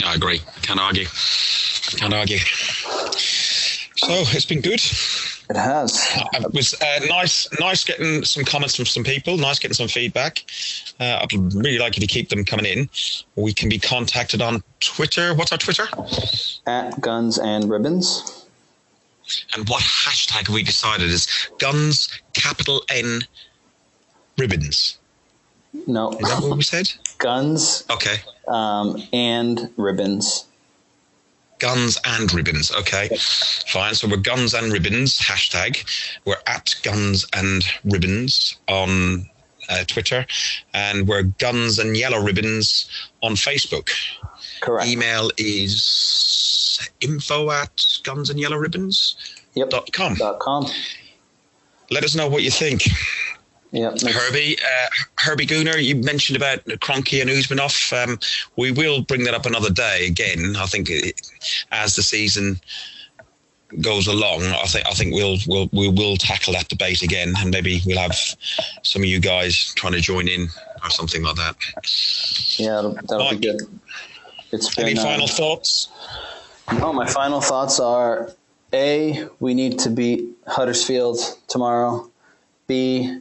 I 0.05 0.15
agree. 0.15 0.41
Can't 0.61 0.79
argue. 0.79 1.05
Can't 1.97 2.13
argue. 2.13 2.39
So 4.03 4.23
it's 4.35 4.45
been 4.45 4.59
good. 4.59 4.81
It 5.49 5.55
has. 5.55 5.97
Uh, 6.17 6.39
it 6.41 6.53
was 6.53 6.73
uh, 6.81 7.05
nice, 7.07 7.47
nice 7.59 7.85
getting 7.85 8.25
some 8.25 8.43
comments 8.43 8.75
from 8.75 8.85
some 8.85 9.03
people. 9.03 9.37
Nice 9.37 9.59
getting 9.59 9.75
some 9.75 9.87
feedback. 9.87 10.43
Uh, 10.99 11.19
I'd 11.21 11.31
really 11.53 11.79
like 11.79 11.95
you 11.95 12.01
to 12.01 12.07
keep 12.07 12.27
them 12.27 12.43
coming 12.43 12.65
in. 12.65 12.89
We 13.37 13.53
can 13.53 13.69
be 13.69 13.79
contacted 13.79 14.41
on 14.41 14.61
Twitter. 14.81 15.33
What's 15.33 15.53
our 15.53 15.57
Twitter? 15.57 15.87
At 16.67 16.99
Guns 16.99 17.37
and 17.39 17.69
Ribbons. 17.69 18.45
And 19.55 19.69
what 19.69 19.81
hashtag 19.83 20.47
have 20.47 20.53
we 20.53 20.63
decided 20.63 21.09
is 21.09 21.27
Guns 21.59 22.09
capital 22.33 22.83
N 22.89 23.21
Ribbons? 24.37 24.97
No. 25.87 26.11
Is 26.11 26.29
that 26.29 26.41
what 26.43 26.57
we 26.57 26.63
said? 26.63 26.91
Guns. 27.19 27.85
Okay. 27.89 28.17
Um, 28.49 29.01
and 29.13 29.69
Ribbons 29.77 30.45
guns 31.59 31.99
and 32.05 32.33
ribbons. 32.33 32.71
Okay, 32.71 33.09
fine. 33.67 33.95
So 33.95 34.07
we're 34.07 34.17
guns 34.17 34.53
and 34.53 34.71
ribbons 34.71 35.17
hashtag. 35.19 35.83
We're 36.25 36.41
at 36.47 36.75
guns 36.83 37.25
and 37.33 37.63
ribbons 37.85 38.57
on 38.67 39.29
uh, 39.69 39.83
Twitter, 39.85 40.25
and 40.73 41.07
we're 41.07 41.23
guns 41.23 41.79
and 41.79 41.95
yellow 41.95 42.21
ribbons 42.21 42.89
on 43.21 43.33
Facebook. 43.35 43.89
Correct. 44.61 44.87
Email 44.87 45.31
is 45.37 46.89
info 47.01 47.51
at 47.51 47.85
guns 48.03 48.29
and 48.29 48.39
yellow 48.39 48.57
ribbons. 48.57 49.15
Yep. 49.55 49.69
Dot 49.69 49.91
com. 49.93 50.15
Dot 50.15 50.39
com. 50.39 50.67
Let 51.91 52.03
us 52.03 52.15
know 52.15 52.27
what 52.27 52.43
you 52.43 52.51
think. 52.51 52.83
Yep. 53.73 54.01
Herbie, 54.01 54.55
uh, 54.59 54.87
Herbie 55.17 55.47
Gooner, 55.47 55.83
you 55.83 55.95
mentioned 55.95 56.37
about 56.37 56.63
Kroenke 56.65 57.19
and 57.21 57.29
Usmanov. 57.29 57.91
Um, 57.91 58.19
we 58.55 58.71
will 58.71 59.01
bring 59.01 59.23
that 59.23 59.33
up 59.33 59.47
another 59.47 59.71
day 59.71 60.05
again. 60.05 60.55
I 60.55 60.67
think 60.67 60.91
it, 60.91 61.19
as 61.71 61.95
the 61.95 62.03
season 62.03 62.61
goes 63.81 64.05
along, 64.05 64.43
I 64.43 64.65
think 64.65 64.85
I 64.85 64.91
think 64.91 65.15
we'll 65.15 65.37
we'll 65.47 65.69
we 65.73 65.89
will 65.89 66.17
tackle 66.17 66.53
that 66.53 66.69
debate 66.69 67.01
again, 67.01 67.33
and 67.39 67.49
maybe 67.49 67.81
we'll 67.83 67.97
have 67.97 68.15
some 68.83 69.01
of 69.01 69.07
you 69.07 69.19
guys 69.19 69.73
trying 69.73 69.93
to 69.93 70.01
join 70.01 70.27
in 70.27 70.49
or 70.83 70.91
something 70.91 71.23
like 71.23 71.35
that. 71.37 71.55
Yeah, 72.59 72.75
that'll, 72.75 72.91
that'll 72.93 73.25
Mike, 73.25 73.39
be 73.39 73.47
good. 73.47 73.61
It's 74.51 74.75
been, 74.75 74.85
any 74.85 74.95
final 74.95 75.25
uh, 75.25 75.29
thoughts? 75.29 75.89
No, 76.71 76.93
my 76.93 77.07
final 77.07 77.41
thoughts 77.41 77.79
are: 77.79 78.35
a, 78.71 79.27
we 79.39 79.55
need 79.55 79.79
to 79.79 79.89
beat 79.89 80.29
Huddersfield 80.45 81.17
tomorrow. 81.47 82.07
B, 82.67 83.19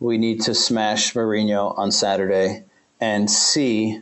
we 0.00 0.18
need 0.18 0.40
to 0.42 0.54
smash 0.54 1.14
Mourinho 1.14 1.76
on 1.78 1.90
Saturday. 1.90 2.64
And 3.00 3.30
C, 3.30 4.00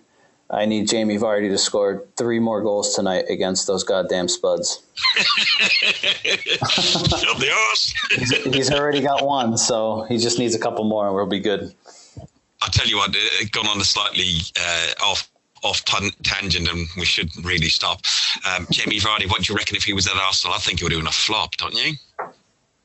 I 0.50 0.66
need 0.66 0.88
Jamie 0.88 1.16
Vardy 1.16 1.48
to 1.48 1.58
score 1.58 2.04
three 2.16 2.38
more 2.38 2.60
goals 2.60 2.94
tonight 2.94 3.24
against 3.28 3.66
those 3.66 3.84
goddamn 3.84 4.28
Spuds. 4.28 4.82
he's 8.52 8.70
already 8.70 9.00
got 9.00 9.24
one, 9.24 9.56
so 9.56 10.04
he 10.08 10.18
just 10.18 10.38
needs 10.38 10.54
a 10.54 10.58
couple 10.58 10.84
more 10.84 11.06
and 11.06 11.14
we'll 11.14 11.26
be 11.26 11.40
good. 11.40 11.74
I'll 12.60 12.70
tell 12.70 12.86
you 12.86 12.98
what, 12.98 13.16
gone 13.50 13.66
on 13.66 13.80
a 13.80 13.84
slightly 13.84 14.36
uh, 14.60 15.04
off 15.04 15.28
off 15.64 15.84
tangent 15.84 16.68
and 16.68 16.88
we 16.96 17.04
should 17.04 17.30
really 17.44 17.68
stop. 17.68 18.00
Um, 18.44 18.66
Jamie 18.70 18.98
Vardy, 18.98 19.30
what 19.30 19.42
do 19.42 19.52
you 19.52 19.56
reckon 19.56 19.76
if 19.76 19.84
he 19.84 19.92
was 19.92 20.08
at 20.08 20.16
Arsenal? 20.16 20.54
I 20.54 20.58
think 20.58 20.80
he 20.80 20.84
would 20.84 20.92
have 20.92 21.00
been 21.00 21.06
a 21.06 21.12
flop, 21.12 21.56
don't 21.56 21.74
you? 21.74 21.94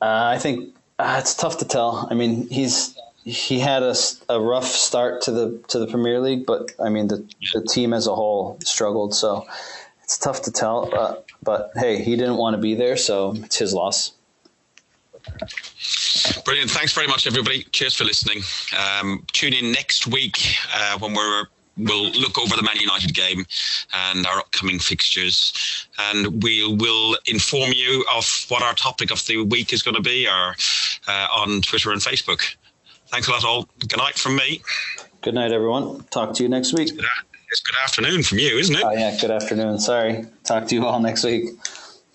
I 0.00 0.38
think 0.38 0.76
uh, 0.98 1.16
it's 1.18 1.34
tough 1.34 1.58
to 1.58 1.64
tell. 1.64 2.08
I 2.10 2.14
mean, 2.14 2.48
he's 2.48 2.98
he 3.24 3.58
had 3.58 3.82
a, 3.82 3.94
a 4.28 4.40
rough 4.40 4.66
start 4.66 5.22
to 5.22 5.32
the 5.32 5.64
to 5.68 5.78
the 5.78 5.86
Premier 5.86 6.20
League, 6.20 6.46
but 6.46 6.72
I 6.80 6.88
mean 6.88 7.08
the 7.08 7.26
the 7.52 7.62
team 7.62 7.92
as 7.92 8.06
a 8.06 8.14
whole 8.14 8.58
struggled. 8.64 9.14
So 9.14 9.46
it's 10.02 10.18
tough 10.18 10.42
to 10.42 10.52
tell. 10.52 10.92
Uh, 10.94 11.16
but 11.42 11.70
hey, 11.76 12.02
he 12.02 12.16
didn't 12.16 12.36
want 12.36 12.54
to 12.54 12.62
be 12.62 12.74
there, 12.74 12.96
so 12.96 13.34
it's 13.36 13.58
his 13.58 13.74
loss. 13.74 14.12
Brilliant. 16.44 16.70
Thanks 16.70 16.92
very 16.92 17.06
much, 17.06 17.26
everybody. 17.26 17.64
Cheers 17.72 17.94
for 17.94 18.04
listening. 18.04 18.42
Um, 18.76 19.24
tune 19.32 19.52
in 19.52 19.72
next 19.72 20.06
week 20.06 20.38
uh, 20.74 20.98
when 20.98 21.14
we're 21.14 21.46
we'll 21.78 22.10
look 22.12 22.38
over 22.38 22.56
the 22.56 22.62
Man 22.62 22.76
United 22.76 23.14
game 23.14 23.46
and 23.94 24.26
our 24.26 24.38
upcoming 24.38 24.78
fixtures, 24.78 25.86
and 25.98 26.42
we 26.42 26.76
will 26.76 27.16
inform 27.26 27.72
you 27.72 28.04
of 28.14 28.46
what 28.48 28.62
our 28.62 28.74
topic 28.74 29.10
of 29.10 29.24
the 29.26 29.44
week 29.44 29.72
is 29.72 29.82
going 29.82 29.96
to 29.96 30.02
be, 30.02 30.26
or 30.26 30.54
uh, 31.06 31.28
on 31.34 31.60
Twitter 31.62 31.92
and 31.92 32.00
Facebook. 32.00 32.56
Thanks 33.08 33.28
a 33.28 33.30
lot, 33.30 33.44
all. 33.44 33.68
Good 33.80 33.98
night 33.98 34.18
from 34.18 34.36
me. 34.36 34.60
Good 35.22 35.34
night, 35.34 35.52
everyone. 35.52 36.04
Talk 36.10 36.34
to 36.34 36.42
you 36.42 36.48
next 36.48 36.72
week. 36.74 36.90
It's 37.50 37.60
good 37.60 37.76
afternoon 37.82 38.22
from 38.22 38.38
you, 38.38 38.58
isn't 38.58 38.76
it? 38.76 38.82
Oh, 38.84 38.92
yeah, 38.92 39.16
good 39.18 39.30
afternoon. 39.30 39.78
Sorry. 39.78 40.26
Talk 40.44 40.66
to 40.68 40.74
you 40.74 40.84
all 40.84 41.00
next 41.00 41.24
week. 41.24 41.48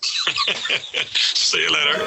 See 1.14 1.60
you 1.60 1.72
later. 1.72 2.04